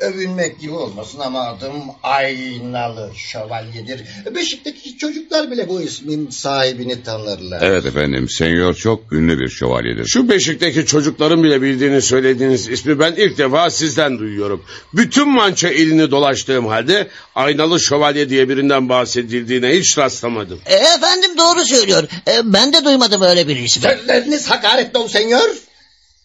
Övünmek 0.00 0.60
gibi 0.60 0.72
olmasın 0.72 1.18
ama 1.20 1.40
adım 1.40 1.72
Aynalı 2.02 3.10
Şövalyedir. 3.16 4.02
Beşik'teki 4.34 4.98
çocuklar 4.98 5.50
bile 5.50 5.68
bu 5.68 5.82
ismin 5.82 6.30
sahibini 6.30 7.02
tanırlar. 7.02 7.62
Evet 7.62 7.86
efendim, 7.86 8.28
senyor 8.28 8.74
çok 8.74 9.12
ünlü 9.12 9.38
bir 9.38 9.48
şövalyedir. 9.48 10.06
Şu 10.06 10.28
Beşik'teki 10.28 10.86
çocukların 10.86 11.42
bile 11.42 11.62
bildiğini 11.62 12.02
söylediğiniz 12.02 12.68
ismi 12.68 12.98
ben 12.98 13.14
ilk 13.16 13.38
defa 13.38 13.70
sizden 13.70 14.18
duyuyorum. 14.18 14.64
Bütün 14.94 15.28
mança 15.28 15.70
ilini 15.70 16.10
dolaştığım 16.10 16.66
halde 16.66 17.08
aynalı 17.34 17.80
şövalye 17.80 18.28
diye 18.28 18.48
birinden 18.48 18.88
bahsedildiğine 18.88 19.68
hiç 19.68 19.98
rastlamadım. 19.98 20.58
E, 20.66 20.74
efendim 20.74 21.35
doğru 21.38 21.64
söylüyor. 21.64 22.08
E, 22.28 22.52
ben 22.52 22.72
de 22.72 22.84
duymadım 22.84 23.22
öyle 23.22 23.48
bir 23.48 23.56
ismi. 23.56 23.82
Sözleriniz 23.82 24.50
hakaretli 24.50 24.98
ol 24.98 25.08
senyor. 25.08 25.56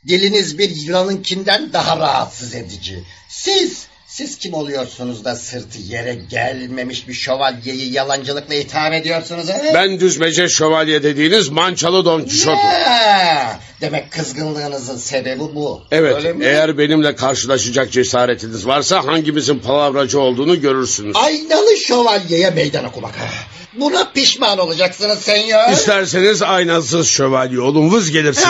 Diliniz 0.07 0.57
bir 0.57 0.69
yılanınkinden 0.69 1.73
daha 1.73 1.97
rahatsız 1.97 2.55
edici. 2.55 3.03
Siz, 3.29 3.85
siz 4.07 4.37
kim 4.37 4.53
oluyorsunuz 4.53 5.25
da 5.25 5.35
sırtı 5.35 5.79
yere 5.79 6.15
gelmemiş 6.29 7.07
bir 7.07 7.13
şövalyeyi 7.13 7.93
yalancılıkla 7.93 8.55
itham 8.55 8.93
ediyorsunuz 8.93 9.49
he? 9.49 9.71
Ben 9.73 9.99
düzmece 9.99 10.49
şövalye 10.49 11.03
dediğiniz 11.03 11.49
mançalı 11.49 12.05
Don 12.05 12.23
Kişot'um. 12.23 12.57
Ya, 12.57 13.59
demek 13.81 14.11
kızgınlığınızın 14.11 14.97
sebebi 14.97 15.39
bu. 15.39 15.81
Evet 15.91 16.15
Öyle 16.15 16.33
mi? 16.33 16.45
eğer 16.45 16.77
benimle 16.77 17.15
karşılaşacak 17.15 17.91
cesaretiniz 17.91 18.67
varsa 18.67 19.05
hangimizin 19.05 19.59
palavracı 19.59 20.19
olduğunu 20.19 20.61
görürsünüz. 20.61 21.15
Aynalı 21.15 21.77
şövalyeye 21.77 22.49
meydan 22.49 22.85
okumak. 22.85 23.11
ha. 23.19 23.25
Buna 23.73 24.11
pişman 24.11 24.57
olacaksınız 24.59 25.19
senyor. 25.19 25.69
İsterseniz 25.71 26.41
aynasız 26.41 27.07
şövalye 27.07 27.59
olun 27.59 27.91
vız 27.91 28.11
gelirsiniz. 28.11 28.47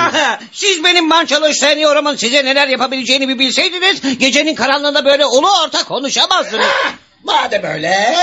Siz 0.52 0.84
benim 0.84 1.08
mançalı 1.08 1.54
senyorumun 1.54 2.16
size 2.16 2.46
neler 2.46 2.68
yapabileceğini 2.68 3.28
bir 3.30 3.40
bilseydiniz... 3.40 4.18
...gecenin 4.20 4.56
karanlığında 4.56 5.06
böyle 5.06 5.26
ulu 5.26 5.48
orta 5.66 5.84
konuşamazdınız. 5.84 6.66
Madem 7.24 7.64
öyle 7.64 8.16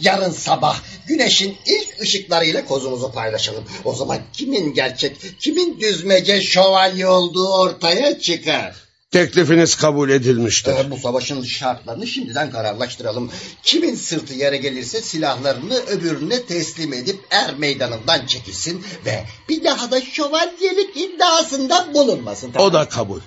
yarın 0.00 0.30
sabah 0.30 0.80
güneşin 1.06 1.56
ilk 1.66 2.00
ışıklarıyla 2.00 2.64
kozumuzu 2.64 3.12
paylaşalım. 3.12 3.64
O 3.84 3.94
zaman 3.94 4.18
kimin 4.32 4.74
gerçek, 4.74 5.16
kimin 5.40 5.80
düzmece 5.80 6.42
şövalye 6.42 7.06
olduğu 7.06 7.48
ortaya 7.48 8.18
çıkar. 8.18 8.74
Teklifiniz 9.10 9.76
kabul 9.76 10.10
edilmiştir. 10.10 10.72
Ee, 10.72 10.90
bu 10.90 10.96
savaşın 10.96 11.42
şartlarını 11.42 12.06
şimdiden 12.06 12.50
kararlaştıralım. 12.50 13.30
Kimin 13.62 13.94
sırtı 13.94 14.34
yere 14.34 14.56
gelirse 14.56 15.02
silahlarını 15.02 15.76
öbürüne 15.76 16.42
teslim 16.42 16.92
edip 16.92 17.20
er 17.30 17.54
meydanından 17.54 18.26
çekilsin 18.26 18.84
ve 19.06 19.24
bir 19.48 19.64
daha 19.64 19.90
da 19.90 20.00
şövalyelik 20.00 20.96
iddiasında 20.96 21.94
bulunmasın. 21.94 22.52
O 22.58 22.72
da 22.72 22.88
kabul. 22.88 23.20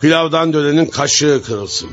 Pilavdan 0.00 0.52
dönenin 0.52 0.86
kaşığı 0.86 1.42
kırılsın. 1.46 1.90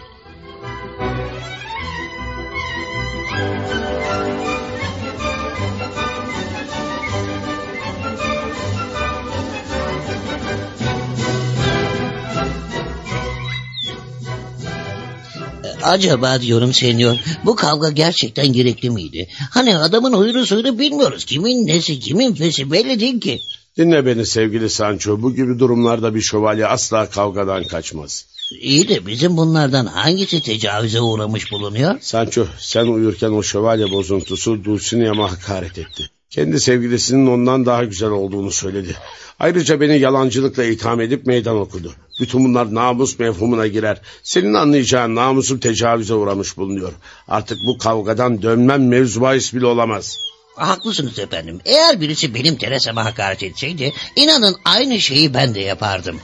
Acaba 15.86 16.42
diyorum 16.42 16.74
senyor 16.74 17.18
bu 17.46 17.56
kavga 17.56 17.90
gerçekten 17.90 18.54
gerekli 18.54 18.90
miydi? 18.90 19.28
Hani 19.50 19.78
adamın 19.78 20.14
huyunu 20.14 20.46
suyunu 20.46 20.80
bilmiyoruz. 20.80 21.26
Kimin 21.26 21.68
nesi 21.68 22.00
kimin 22.00 22.36
fesi 22.36 22.72
belli 22.72 23.00
değil 23.00 23.20
ki. 23.20 23.40
Dinle 23.78 24.06
beni 24.06 24.26
sevgili 24.26 24.70
Sancho. 24.70 25.22
Bu 25.22 25.36
gibi 25.36 25.60
durumlarda 25.60 26.16
bir 26.16 26.22
şövalye 26.22 26.66
asla 26.66 27.10
kavgadan 27.10 27.64
kaçmaz. 27.64 28.26
İyi 28.62 28.90
de 28.90 29.08
bizim 29.08 29.38
bunlardan 29.38 29.86
hangisi 29.86 30.42
tecavüze 30.42 31.02
uğramış 31.02 31.52
bulunuyor? 31.52 31.96
Sancho 32.02 32.46
sen 32.60 32.86
uyurken 32.86 33.32
o 33.32 33.44
şövalye 33.44 33.92
bozuntusu 33.92 34.64
Dulcinea'ma 34.64 35.32
hakaret 35.32 35.78
etti. 35.78 36.10
Kendi 36.30 36.60
sevgilisinin 36.60 37.28
ondan 37.28 37.66
daha 37.66 37.84
güzel 37.84 38.10
olduğunu 38.10 38.52
söyledi. 38.52 38.96
Ayrıca 39.40 39.82
beni 39.82 40.00
yalancılıkla 40.00 40.64
itham 40.64 41.02
edip 41.02 41.26
meydan 41.26 41.58
okudu. 41.58 41.94
Bütün 42.22 42.46
bunlar 42.46 42.76
namus 42.76 43.20
mefhumuna 43.20 43.68
girer. 43.68 44.02
Senin 44.24 44.54
anlayacağın 44.54 45.16
namusum 45.16 45.60
tecavüze 45.60 46.14
uğramış 46.14 46.58
bulunuyor. 46.58 46.94
Artık 47.28 47.58
bu 47.68 47.78
kavgadan 47.78 48.42
dönmem 48.42 48.88
mevzu 48.88 49.22
bahis 49.22 49.54
bile 49.54 49.66
olamaz. 49.66 50.18
Haklısınız 50.56 51.20
efendim. 51.20 51.60
Eğer 51.66 52.02
birisi 52.02 52.34
benim 52.34 52.56
Teresa'ma 52.56 53.06
hakaret 53.06 53.44
etseydi 53.44 53.94
inanın 54.16 54.56
aynı 54.66 55.02
şeyi 55.02 55.34
ben 55.34 55.56
de 55.56 55.60
yapardım. 55.60 56.20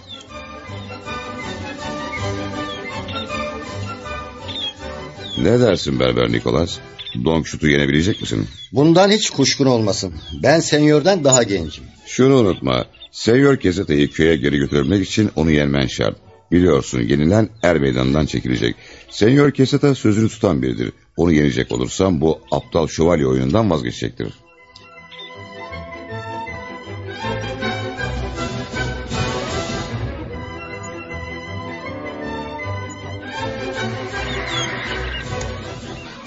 Ne 5.38 5.60
dersin 5.60 6.00
Berber 6.00 6.32
Nikolas? 6.32 6.78
Don 7.26 7.42
Quixote'u 7.42 7.70
yenebilecek 7.70 8.22
misin? 8.22 8.48
Bundan 8.72 9.12
hiç 9.12 9.30
kuşkun 9.30 9.66
olmasın. 9.66 10.14
Ben 10.44 10.60
senyordan 10.60 11.24
daha 11.24 11.44
gencim. 11.44 11.84
Şunu 12.06 12.36
unutma. 12.36 12.86
Senyor 13.12 13.58
Keseta'yı 13.58 14.12
köye 14.12 14.36
geri 14.36 14.58
götürmek 14.58 15.08
için 15.08 15.30
onu 15.36 15.52
yenmen 15.52 15.88
şart. 15.88 16.18
Biliyorsun 16.52 17.02
yenilen 17.02 17.50
er 17.64 17.78
meydanından 17.78 18.26
çekilecek. 18.26 18.76
Senyor 19.10 19.52
Keseta 19.52 19.96
sözünü 19.96 20.30
tutan 20.30 20.62
biridir. 20.62 20.92
Onu 21.18 21.32
yenecek 21.32 21.72
olursam 21.72 22.22
bu 22.22 22.40
aptal 22.52 22.88
şövalye 22.88 23.28
oyunundan 23.28 23.70
vazgeçecektir. 23.70 24.28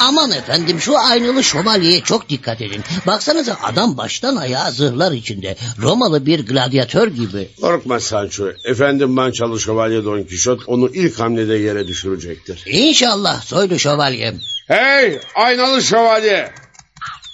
Aman 0.05 0.30
efendim 0.30 0.80
şu 0.80 0.98
aynalı 0.98 1.44
şövalyeye 1.44 2.00
çok 2.00 2.28
dikkat 2.28 2.62
edin. 2.62 2.82
Baksanıza 3.07 3.59
adam 3.62 3.96
baştan 3.96 4.36
ayağa 4.36 4.70
zırhlar 4.70 5.12
içinde. 5.12 5.57
Romalı 5.82 6.26
bir 6.26 6.46
gladyatör 6.46 7.09
gibi. 7.09 7.48
Korkma 7.61 8.00
Sancho. 8.00 8.44
Efendim 8.64 9.11
Mançalı 9.11 9.61
Şövalye 9.61 10.05
Don 10.05 10.22
Kişot 10.22 10.62
onu 10.66 10.88
ilk 10.94 11.20
hamlede 11.20 11.55
yere 11.55 11.86
düşürecektir. 11.88 12.64
İnşallah 12.66 13.42
soylu 13.42 13.78
şövalyem. 13.78 14.40
Hey 14.68 15.20
aynalı 15.34 15.82
şövalye. 15.82 16.50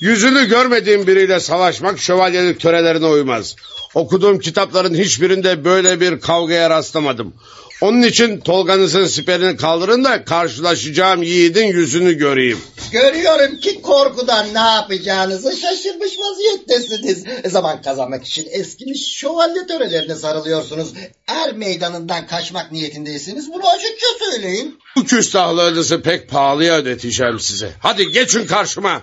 Yüzünü 0.01 0.49
görmediğim 0.49 1.07
biriyle 1.07 1.41
savaşmak 1.41 1.99
şövalyelik 1.99 2.61
törelerine 2.61 3.07
uymaz. 3.07 3.57
Okuduğum 3.95 4.39
kitapların 4.39 4.95
hiçbirinde 4.95 5.65
böyle 5.65 6.01
bir 6.01 6.21
kavgaya 6.21 6.71
rastlamadım. 6.71 7.35
Onun 7.81 8.03
için 8.03 8.41
Tolga'nızın 8.41 9.07
siperini 9.07 9.57
kaldırın 9.57 10.05
da 10.05 10.25
karşılaşacağım 10.25 11.23
yiğidin 11.23 11.67
yüzünü 11.67 12.13
göreyim. 12.13 12.59
Görüyorum 12.93 13.57
ki 13.57 13.83
korkudan 13.83 14.55
ne 14.55 14.59
yapacağınızı 14.59 15.57
şaşırmış 15.57 16.13
vaziyettesiniz. 16.19 17.25
Zaman 17.53 17.83
kazanmak 17.83 18.27
için 18.27 18.49
eskimiş 18.51 19.13
şövalye 19.17 19.67
törelerine 19.67 20.15
sarılıyorsunuz. 20.15 20.93
Er 21.27 21.53
meydanından 21.53 22.27
kaçmak 22.27 22.73
niyetindeyseniz 22.73 23.53
bunu 23.53 23.69
açıkça 23.69 24.07
söyleyin. 24.19 24.79
Bu 24.97 25.05
küstahlığınızı 25.05 26.03
pek 26.03 26.29
pahalıya 26.29 26.75
ödeteceğim 26.75 27.41
size. 27.41 27.73
Hadi 27.81 28.09
geçin 28.09 28.47
karşıma. 28.47 29.03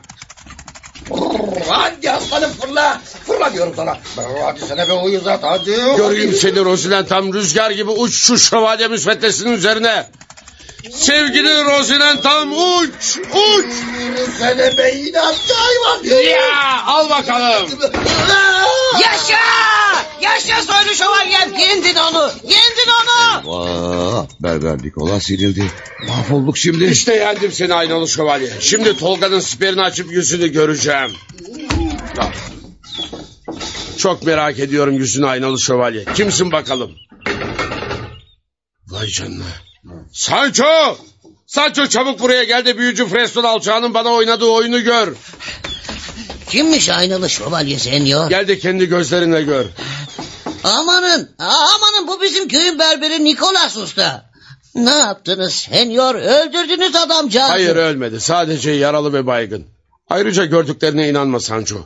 Hadi 1.70 2.12
aslanım 2.12 2.52
fırla. 2.52 3.02
Fırla 3.28 3.54
diyorum 3.54 3.74
sana. 3.76 3.98
Hadi 4.44 4.60
sana 4.60 4.88
be 4.88 4.94
uyuzat 4.94 5.44
hadi. 5.44 5.72
Göreyim 5.98 6.34
seni 6.34 6.66
Rozilen 6.66 7.06
tam 7.06 7.34
rüzgar 7.34 7.72
gibi 7.72 7.92
uç 7.92 8.16
şu 8.16 8.38
şövalye 8.38 8.88
müsveddesinin 8.88 9.52
üzerine. 9.52 10.10
Sevgili 10.94 11.66
Rozilen 11.66 12.22
tam 12.22 12.52
uç 12.52 13.18
uç. 13.34 13.66
Sene 14.40 14.78
be 14.78 14.92
inatçı 14.92 15.54
hayvan. 15.54 16.22
Ya 16.24 16.84
al 16.86 17.10
bakalım. 17.10 17.70
Yaşa! 18.94 19.38
Yaşa 20.22 20.62
soylu 20.62 20.96
şövalyem! 20.96 21.54
Yendin 21.60 21.96
onu! 21.96 22.32
Yendin 22.44 22.92
onu! 23.02 23.42
Vah 23.46 24.26
berber 24.40 24.78
Nikolas 24.78 25.30
yenildi. 25.30 25.72
Mahvolduk 26.08 26.58
şimdi. 26.58 26.86
İşte 26.86 27.16
yendim 27.16 27.52
seni 27.52 27.74
aynalı 27.74 28.08
şövalye. 28.10 28.50
Şimdi 28.60 28.98
Tolga'nın 28.98 29.40
siperini 29.40 29.82
açıp 29.82 30.12
yüzünü 30.12 30.48
göreceğim. 30.48 31.12
Çok 33.98 34.24
merak 34.24 34.60
ediyorum 34.60 34.98
yüzünü 34.98 35.28
aynalı 35.28 35.60
şövalye. 35.62 36.06
Kimsin 36.16 36.52
bakalım? 36.52 36.92
Vay 38.88 39.08
canına. 39.08 39.67
Sancho! 40.14 40.98
Sancho 41.48 41.88
çabuk 41.88 42.20
buraya 42.20 42.44
gel 42.44 42.66
de 42.66 42.78
büyücü 42.78 43.08
Freston 43.08 43.44
alçağının 43.44 43.94
bana 43.94 44.10
oynadığı 44.10 44.46
oyunu 44.46 44.84
gör. 44.84 45.16
Kimmiş 46.50 46.90
aynalı 46.90 47.30
şövalye 47.30 47.80
senyor? 47.80 48.30
Gel 48.30 48.48
de 48.48 48.60
kendi 48.60 48.86
gözlerinle 48.86 49.42
gör. 49.42 49.66
Amanın 50.64 51.30
amanın 51.40 52.08
bu 52.08 52.22
bizim 52.22 52.48
köyün 52.48 52.80
berberi 52.80 53.24
Nikolas 53.24 53.78
Usta. 53.78 54.30
Ne 54.76 54.96
yaptınız 54.96 55.54
senyor? 55.54 56.16
Öldürdünüz 56.16 56.96
adamcağızı. 56.96 57.52
Hayır 57.52 57.76
ölmedi. 57.76 58.20
Sadece 58.20 58.72
yaralı 58.72 59.14
ve 59.14 59.28
baygın. 59.28 59.66
Ayrıca 60.10 60.46
gördüklerine 60.46 61.10
inanma 61.10 61.40
Sancho. 61.40 61.78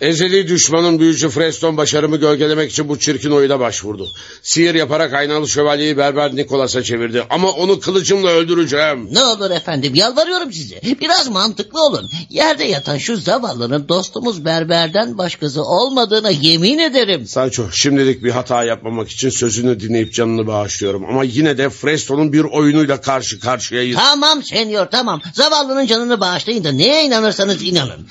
Ezeli 0.00 0.48
düşmanın 0.48 0.98
büyücü 0.98 1.28
Freston 1.28 1.76
başarımı 1.76 2.16
gölgelemek 2.16 2.70
için 2.70 2.88
bu 2.88 2.98
çirkin 2.98 3.30
oyuna 3.30 3.60
başvurdu. 3.60 4.08
Sihir 4.42 4.74
yaparak 4.74 5.14
aynalı 5.14 5.48
şövalyeyi 5.48 5.96
berber 5.96 6.36
Nikolas'a 6.36 6.82
çevirdi. 6.82 7.24
Ama 7.30 7.50
onu 7.50 7.80
kılıcımla 7.80 8.28
öldüreceğim. 8.30 9.14
Ne 9.14 9.24
olur 9.24 9.50
efendim 9.50 9.94
yalvarıyorum 9.94 10.52
size. 10.52 10.80
Biraz 11.00 11.28
mantıklı 11.28 11.86
olun. 11.86 12.10
Yerde 12.30 12.64
yatan 12.64 12.98
şu 12.98 13.16
zavallının 13.16 13.88
dostumuz 13.88 14.44
berberden 14.44 15.18
başkası 15.18 15.62
olmadığına 15.62 16.30
yemin 16.30 16.78
ederim. 16.78 17.26
Sancho 17.26 17.70
şimdilik 17.72 18.24
bir 18.24 18.30
hata 18.30 18.64
yapmamak 18.64 19.10
için 19.10 19.30
sözünü 19.30 19.80
dinleyip 19.80 20.14
canını 20.14 20.46
bağışlıyorum. 20.46 21.04
Ama 21.04 21.24
yine 21.24 21.58
de 21.58 21.70
Freston'un 21.70 22.32
bir 22.32 22.44
oyunuyla 22.44 23.00
karşı 23.00 23.40
karşıyayız. 23.40 23.96
Tamam 23.96 24.42
senyor 24.42 24.86
tamam. 24.86 25.20
Zavallının 25.34 25.86
canını 25.86 26.20
bağışlayın 26.20 26.64
da 26.64 26.72
neye 26.72 27.04
inanırsanız 27.04 27.62
inanın. 27.62 28.06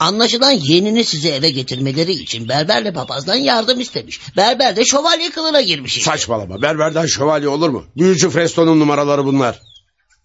Anlaşılan 0.00 0.50
yeğenini 0.50 1.04
size 1.04 1.28
eve 1.28 1.50
getirmeleri 1.50 2.12
için 2.12 2.48
berberle 2.48 2.92
papazdan 2.92 3.34
yardım 3.34 3.80
istemiş. 3.80 4.20
Berber 4.36 4.76
de 4.76 4.84
şövalye 4.84 5.30
kılığına 5.30 5.60
girmiş 5.60 5.96
işte. 5.96 6.10
Saçmalama 6.10 6.62
berberden 6.62 7.06
şövalye 7.06 7.48
olur 7.48 7.68
mu? 7.68 7.84
Büyücü 7.96 8.30
Freston'un 8.30 8.80
numaraları 8.80 9.24
bunlar. 9.24 9.60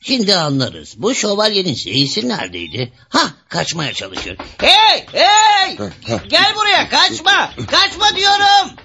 Şimdi 0.01 0.35
anlarız. 0.35 0.93
Bu 0.97 1.15
şövalyenin 1.15 1.73
seyisi 1.73 2.29
neredeydi? 2.29 2.93
Ha 3.09 3.33
kaçmaya 3.49 3.93
çalışıyor. 3.93 4.37
Hey 4.57 5.05
hey! 5.11 5.77
Gel 6.29 6.53
buraya 6.55 6.89
kaçma. 6.89 7.51
Kaçma 7.71 8.15
diyorum. 8.15 8.75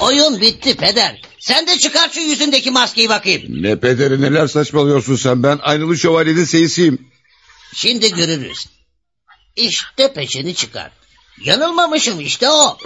Oyun 0.00 0.40
bitti 0.40 0.76
peder. 0.76 1.22
Sen 1.38 1.66
de 1.66 1.78
çıkar 1.78 2.10
şu 2.12 2.20
yüzündeki 2.20 2.70
maskeyi 2.70 3.08
bakayım. 3.08 3.62
Ne 3.62 3.80
pederi 3.80 4.20
neler 4.20 4.46
saçmalıyorsun 4.46 5.16
sen 5.16 5.42
ben 5.42 5.58
aynalı 5.62 5.98
şövalyenin 5.98 6.44
seyisiyim. 6.44 6.98
Şimdi 7.74 8.14
görürüz. 8.14 8.66
İşte 9.56 10.12
peşini 10.12 10.54
çıkar. 10.54 10.90
Yanılmamışım 11.44 12.20
işte 12.20 12.48
o. 12.48 12.78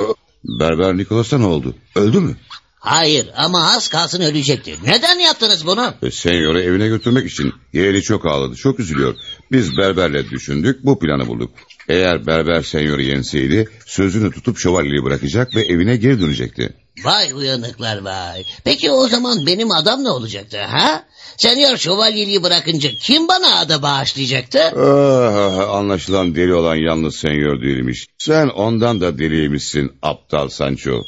Berber 0.44 0.96
Nikolas'a 0.96 1.38
ne 1.38 1.46
oldu? 1.46 1.74
Öldü 1.94 2.20
mü? 2.20 2.36
Hayır 2.78 3.28
ama 3.36 3.72
az 3.76 3.88
kalsın 3.88 4.20
ölecekti. 4.20 4.76
Neden 4.84 5.18
yaptınız 5.18 5.66
bunu? 5.66 5.94
E, 6.02 6.10
Senyor'u 6.10 6.60
evine 6.60 6.88
götürmek 6.88 7.30
için. 7.30 7.52
Yeğeni 7.72 8.02
çok 8.02 8.26
ağladı, 8.26 8.56
çok 8.56 8.80
üzülüyor. 8.80 9.14
Biz 9.52 9.76
berberle 9.76 10.30
düşündük, 10.30 10.84
bu 10.84 10.98
planı 10.98 11.26
bulduk. 11.26 11.50
Eğer 11.88 12.26
berber 12.26 12.62
senyoru 12.62 13.02
yenseydi, 13.02 13.68
sözünü 13.86 14.30
tutup 14.30 14.58
şövalyeyi 14.58 15.04
bırakacak 15.04 15.54
ve 15.54 15.60
evine 15.60 15.96
geri 15.96 16.20
dönecekti. 16.20 16.72
Vay 17.04 17.32
uyanıklar 17.32 17.98
vay. 17.98 18.44
Peki 18.64 18.90
o 18.90 19.08
zaman 19.08 19.46
benim 19.46 19.70
adam 19.70 20.04
ne 20.04 20.10
olacaktı 20.10 20.62
ha? 20.62 21.04
Senyor 21.36 21.76
şövalyeliği 21.76 22.42
bırakınca 22.42 22.90
kim 23.02 23.28
bana 23.28 23.58
ada 23.58 23.82
bağışlayacaktı? 23.82 24.60
Ah, 24.60 25.74
anlaşılan 25.74 26.34
deli 26.34 26.54
olan 26.54 26.76
yalnız 26.76 27.16
senyor 27.16 27.62
değilmiş. 27.62 28.06
Sen 28.18 28.48
ondan 28.48 29.00
da 29.00 29.18
deliymişsin 29.18 29.92
aptal 30.02 30.48
Sancho. 30.48 31.02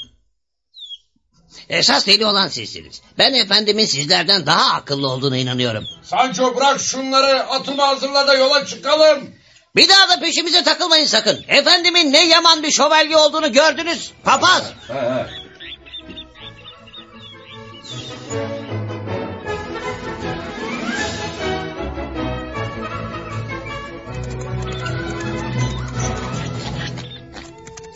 Esas 1.68 2.07
deli 2.07 2.26
olan 2.26 2.49
sizsiniz. 2.49 3.03
Ben 3.18 3.34
efendimin 3.34 3.84
sizlerden 3.84 4.47
daha 4.47 4.74
akıllı 4.74 5.09
olduğuna 5.09 5.36
inanıyorum. 5.36 5.84
Sancho 6.03 6.57
bırak 6.57 6.80
şunları 6.80 7.43
atımı 7.43 7.82
hazırla 7.82 8.26
da 8.26 8.34
yola 8.34 8.66
çıkalım. 8.66 9.30
Bir 9.76 9.88
daha 9.88 10.09
da 10.09 10.20
peşimize 10.20 10.64
takılmayın 10.64 11.07
sakın. 11.07 11.45
Efendimin 11.49 12.12
ne 12.12 12.26
yaman 12.28 12.62
bir 12.62 12.70
şövalye 12.70 13.16
olduğunu 13.16 13.53
gördünüz. 13.53 14.11
Papaz. 14.24 14.72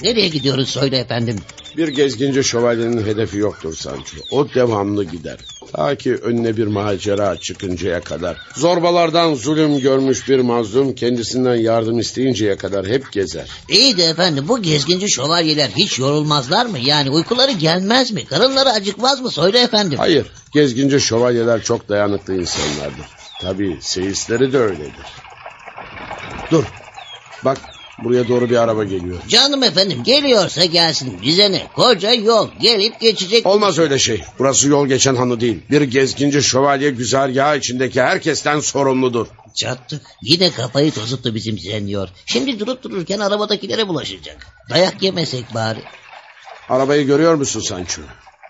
Nereye 0.05 0.29
gidiyoruz 0.29 0.69
söyle 0.69 0.99
efendim? 0.99 1.37
Bir 1.77 1.89
gezginci 1.89 2.45
şövalyenin 2.45 3.07
hedefi 3.07 3.39
yoktur 3.39 3.77
Sancho. 3.77 4.17
O 4.31 4.55
devamlı 4.55 5.05
gider. 5.05 5.39
Ta 5.73 5.95
ki 5.95 6.15
önüne 6.15 6.57
bir 6.57 6.67
macera 6.67 7.37
çıkıncaya 7.37 8.01
kadar. 8.01 8.37
Zorbalardan 8.57 9.35
zulüm 9.35 9.79
görmüş 9.79 10.29
bir 10.29 10.39
mazlum 10.39 10.95
kendisinden 10.95 11.55
yardım 11.55 11.99
isteyinceye 11.99 12.57
kadar 12.57 12.87
hep 12.87 13.13
gezer. 13.13 13.49
İyi 13.69 13.97
de 13.97 14.05
efendim 14.05 14.45
bu 14.49 14.63
gezginci 14.63 15.11
şövalyeler 15.11 15.69
hiç 15.69 15.99
yorulmazlar 15.99 16.67
mı? 16.67 16.79
Yani 16.79 17.11
uykuları 17.11 17.53
gelmez 17.53 18.13
mi? 18.13 18.25
Karınları 18.25 18.71
acıkmaz 18.71 19.21
mı? 19.21 19.31
Söyle 19.31 19.59
efendim. 19.61 19.99
Hayır, 19.99 20.27
gezginci 20.53 21.01
şövalyeler 21.01 21.63
çok 21.63 21.89
dayanıklı 21.89 22.35
insanlardır. 22.35 23.07
Tabii 23.41 23.79
seyisleri 23.81 24.53
de 24.53 24.59
öyledir. 24.59 25.07
Dur, 26.51 26.65
bak 27.45 27.59
buraya 28.05 28.29
doğru 28.29 28.51
bir 28.51 28.57
araba 28.57 28.85
geliyor. 28.85 29.17
Canım 29.29 29.63
efendim 29.63 30.03
geliyorsa 30.05 30.65
gelsin. 30.65 31.19
Bize 31.23 31.53
ne? 31.53 31.63
Koca 31.75 32.13
yol 32.13 32.49
gelip 32.61 33.01
geçecek. 33.01 33.47
Olmaz 33.47 33.79
öyle 33.79 33.99
şey. 33.99 34.23
Burası 34.39 34.69
yol 34.69 34.87
geçen 34.87 35.15
hanı 35.17 35.41
değil. 35.41 35.59
Bir 35.71 35.83
gezginci 35.83 36.43
şövalye 36.43 36.91
güzergahı 36.91 37.57
içindeki 37.57 38.03
herkesten 38.03 38.61
sorumludur. 38.61 39.27
Çattık. 39.55 40.03
Yine 40.23 40.51
kafayı 40.51 40.93
tozuttu 40.93 41.35
bizim 41.35 41.59
senyor. 41.59 42.09
Şimdi 42.27 42.61
durup 42.61 42.83
dururken 42.83 43.19
arabadakilere 43.19 43.89
bulaşacak. 43.89 44.47
Dayak 44.71 45.03
yemesek 45.03 45.55
bari. 45.55 45.81
Arabayı 46.69 47.07
görüyor 47.07 47.35
musun 47.35 47.61
Sancho? 47.61 48.03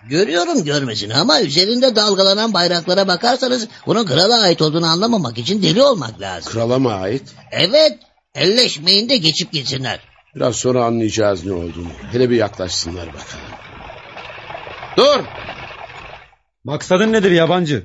Görüyorum 0.09 0.63
görmesini 0.63 1.15
ama 1.15 1.41
üzerinde 1.41 1.95
dalgalanan 1.95 2.53
bayraklara 2.53 3.07
bakarsanız 3.07 3.67
bunun 3.85 4.05
krala 4.05 4.41
ait 4.41 4.61
olduğunu 4.61 4.85
anlamamak 4.85 5.37
için 5.37 5.63
deli 5.63 5.83
olmak 5.83 6.21
lazım. 6.21 6.53
Krala 6.53 6.79
mı 6.79 6.93
ait? 6.93 7.23
Evet, 7.51 7.99
elleşmeyin 8.35 9.09
de 9.09 9.17
geçip 9.17 9.51
gitsinler. 9.51 9.99
Biraz 10.35 10.55
sonra 10.55 10.85
anlayacağız 10.85 11.45
ne 11.45 11.53
olduğunu. 11.53 11.89
Hele 12.11 12.29
bir 12.29 12.35
yaklaşsınlar 12.35 13.07
bakalım. 13.07 13.55
Dur! 14.97 15.23
Maksadın 16.63 17.13
nedir 17.13 17.31
yabancı? 17.31 17.83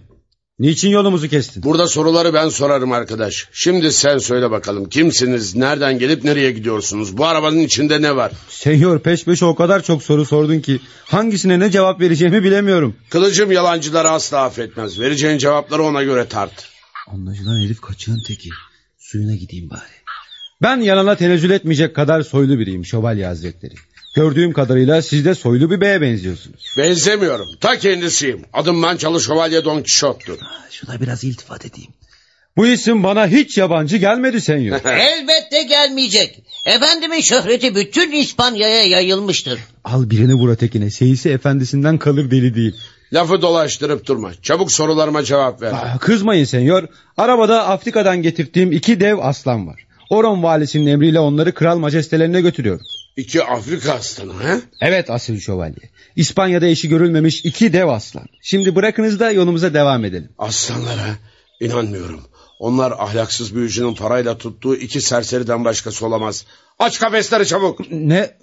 Niçin 0.59 0.89
yolumuzu 0.89 1.29
kestin? 1.29 1.63
Burada 1.63 1.89
soruları 1.89 2.35
ben 2.35 2.49
sorarım 2.49 2.93
arkadaş. 2.93 3.49
Şimdi 3.53 3.93
sen 3.93 4.19
söyle 4.19 4.51
bakalım. 4.51 4.89
Kimsiniz? 4.89 5.57
Nereden 5.57 5.99
gelip 5.99 6.25
nereye 6.25 6.53
gidiyorsunuz? 6.53 7.19
Bu 7.19 7.27
arabanın 7.27 7.59
içinde 7.59 8.03
ne 8.03 8.17
var? 8.17 8.33
Senyor 8.49 9.01
peş 9.01 9.25
peşe 9.25 9.45
o 9.45 9.55
kadar 9.55 9.83
çok 9.83 10.03
soru 10.03 10.25
sordun 10.25 10.61
ki 10.61 10.81
hangisine 11.05 11.61
ne 11.61 11.71
cevap 11.71 12.01
vereceğimi 12.01 12.43
bilemiyorum. 12.45 12.97
Kılıcım 13.11 13.53
yalancıları 13.53 14.09
asla 14.11 14.45
affetmez. 14.45 15.01
Vereceğin 15.01 15.39
cevapları 15.39 15.83
ona 15.83 16.03
göre 16.03 16.29
tart. 16.29 16.69
Anlaşılan 17.09 17.61
herif 17.61 17.81
kaçığın 17.81 18.23
teki. 18.27 18.49
Suyuna 18.99 19.35
gideyim 19.35 19.71
bari. 19.71 20.00
Ben 20.63 20.77
yalana 20.77 21.17
tenezzül 21.17 21.51
etmeyecek 21.51 21.97
kadar 21.97 22.23
soylu 22.23 22.59
biriyim 22.59 22.87
şövalye 22.87 23.27
hazretleri. 23.27 23.75
Gördüğüm 24.17 24.53
kadarıyla 24.53 25.03
siz 25.03 25.25
de 25.25 25.35
soylu 25.35 25.71
bir 25.71 25.81
beye 25.81 26.01
benziyorsunuz. 26.01 26.75
Benzemiyorum. 26.79 27.47
Ta 27.61 27.79
kendisiyim. 27.79 28.45
Adım 28.53 28.77
Mançalı 28.77 29.21
Şövalye 29.21 29.65
Don 29.65 29.83
Kişot'tur. 29.83 30.39
Şuna 30.71 31.01
biraz 31.01 31.25
iltifat 31.25 31.67
edeyim. 31.67 31.91
Bu 32.57 32.67
isim 32.67 33.03
bana 33.03 33.27
hiç 33.27 33.59
yabancı 33.59 33.97
gelmedi 33.97 34.41
senyor. 34.41 34.81
Elbette 34.85 35.63
gelmeyecek. 35.63 36.43
Efendimin 36.67 37.21
şöhreti 37.21 37.75
bütün 37.75 38.13
İspanya'ya 38.13 38.85
yayılmıştır. 38.85 39.61
Al 39.85 40.11
birini 40.11 40.35
vur 40.35 40.49
ötekine. 40.49 40.91
Seyisi 40.91 41.31
efendisinden 41.31 41.99
kalır 41.99 42.31
deli 42.31 42.55
değil. 42.55 42.77
Lafı 43.13 43.43
dolaştırıp 43.43 44.07
durma. 44.07 44.33
Çabuk 44.43 44.73
sorularıma 44.73 45.25
cevap 45.25 45.63
ver. 45.63 45.73
Aa, 45.73 45.99
kızmayın 46.01 46.45
senyor. 46.45 46.89
Arabada 47.17 47.67
Afrika'dan 47.69 48.23
getirdiğim 48.23 48.73
iki 48.73 49.01
dev 49.01 49.19
aslan 49.19 49.67
var. 49.67 49.87
Oron 50.11 50.43
valisinin 50.43 50.87
emriyle 50.87 51.21
onları 51.21 51.55
kral 51.55 51.79
majestelerine 51.79 52.41
götürüyorum. 52.41 52.87
İki 53.17 53.45
Afrika 53.45 53.93
aslanı 53.93 54.33
he? 54.33 54.61
Evet 54.81 55.11
asil 55.11 55.41
şövalye. 55.41 55.91
İspanya'da 56.17 56.67
eşi 56.67 56.89
görülmemiş 56.89 57.45
iki 57.45 57.73
dev 57.73 57.89
aslan. 57.89 58.27
Şimdi 58.43 58.75
bırakınız 58.75 59.21
da 59.21 59.31
yolumuza 59.31 59.75
devam 59.75 60.05
edelim. 60.05 60.29
Aslanlara 60.39 61.17
inanmıyorum. 61.61 62.21
Onlar 62.59 62.91
ahlaksız 62.91 63.55
büyücünün 63.55 63.95
parayla 63.95 64.39
tuttuğu 64.39 64.77
iki 64.77 65.01
serseriden 65.01 65.65
başkası 65.65 66.07
olamaz. 66.07 66.45
Aç 66.81 66.99
kafesleri 66.99 67.47
çabuk. 67.47 67.91
Ne? 67.91 68.37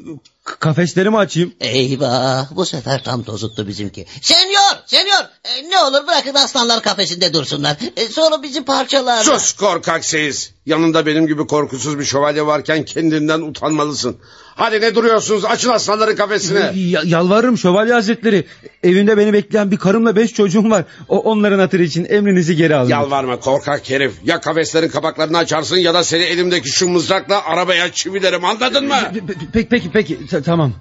K- 0.43 0.55
kafeslerimi 0.55 1.17
açayım. 1.17 1.53
Eyvah 1.61 2.55
bu 2.55 2.65
sefer 2.65 3.03
tam 3.03 3.23
tozuttu 3.23 3.67
bizimki. 3.67 4.05
Senyor 4.21 4.71
senyor 4.85 5.19
e, 5.43 5.69
ne 5.69 5.79
olur 5.79 6.07
bırakın 6.07 6.33
aslanlar 6.33 6.81
kafesinde 6.81 7.33
dursunlar. 7.33 7.77
E, 7.97 8.07
sonra 8.07 8.43
bizi 8.43 8.65
parçalar. 8.65 9.23
Sus 9.23 9.53
korkak 9.53 10.05
seyis. 10.05 10.51
Yanında 10.65 11.05
benim 11.05 11.27
gibi 11.27 11.47
korkusuz 11.47 11.99
bir 11.99 12.05
şövalye 12.05 12.45
varken 12.45 12.85
kendinden 12.85 13.41
utanmalısın. 13.41 14.17
Hadi 14.57 14.81
ne 14.81 14.95
duruyorsunuz 14.95 15.45
açın 15.45 15.69
aslanların 15.69 16.15
kafesine. 16.15 16.71
Ya- 16.75 17.01
yalvarırım 17.05 17.57
şövalye 17.57 17.93
hazretleri. 17.93 18.45
Evinde 18.83 19.17
beni 19.17 19.33
bekleyen 19.33 19.71
bir 19.71 19.77
karımla 19.77 20.15
beş 20.15 20.33
çocuğum 20.33 20.69
var. 20.69 20.83
O, 21.07 21.19
onların 21.19 21.59
hatırı 21.59 21.83
için 21.83 22.05
emrinizi 22.09 22.55
geri 22.55 22.75
alın. 22.75 22.89
Yalvarma 22.89 23.39
korkak 23.39 23.89
herif. 23.89 24.13
Ya 24.23 24.41
kafeslerin 24.41 24.87
kapaklarını 24.89 25.37
açarsın 25.37 25.77
ya 25.77 25.93
da 25.93 26.03
seni 26.03 26.23
elimdeki 26.23 26.69
şu 26.69 26.89
mızrakla 26.89 27.45
arabaya 27.45 27.91
çivilerim 27.91 28.45
anladın 28.45 28.87
mı? 28.87 28.93
Pe- 28.93 29.19
pe- 29.19 29.35
Peki 29.53 29.67
peki 29.69 29.91
peki 29.91 30.27
Ta- 30.27 30.41
tamam. 30.41 30.73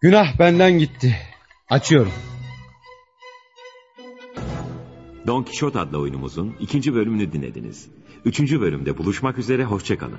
Günah 0.00 0.38
benden 0.38 0.78
gitti. 0.78 1.16
Açıyorum. 1.70 2.12
Don 5.26 5.42
Kişot 5.42 5.76
adlı 5.76 5.98
oyunumuzun 5.98 6.56
ikinci 6.60 6.94
bölümünü 6.94 7.32
dinlediniz. 7.32 7.86
Üçüncü 8.24 8.60
bölümde 8.60 8.98
buluşmak 8.98 9.38
üzere 9.38 9.64
hoşçakalın. 9.64 10.18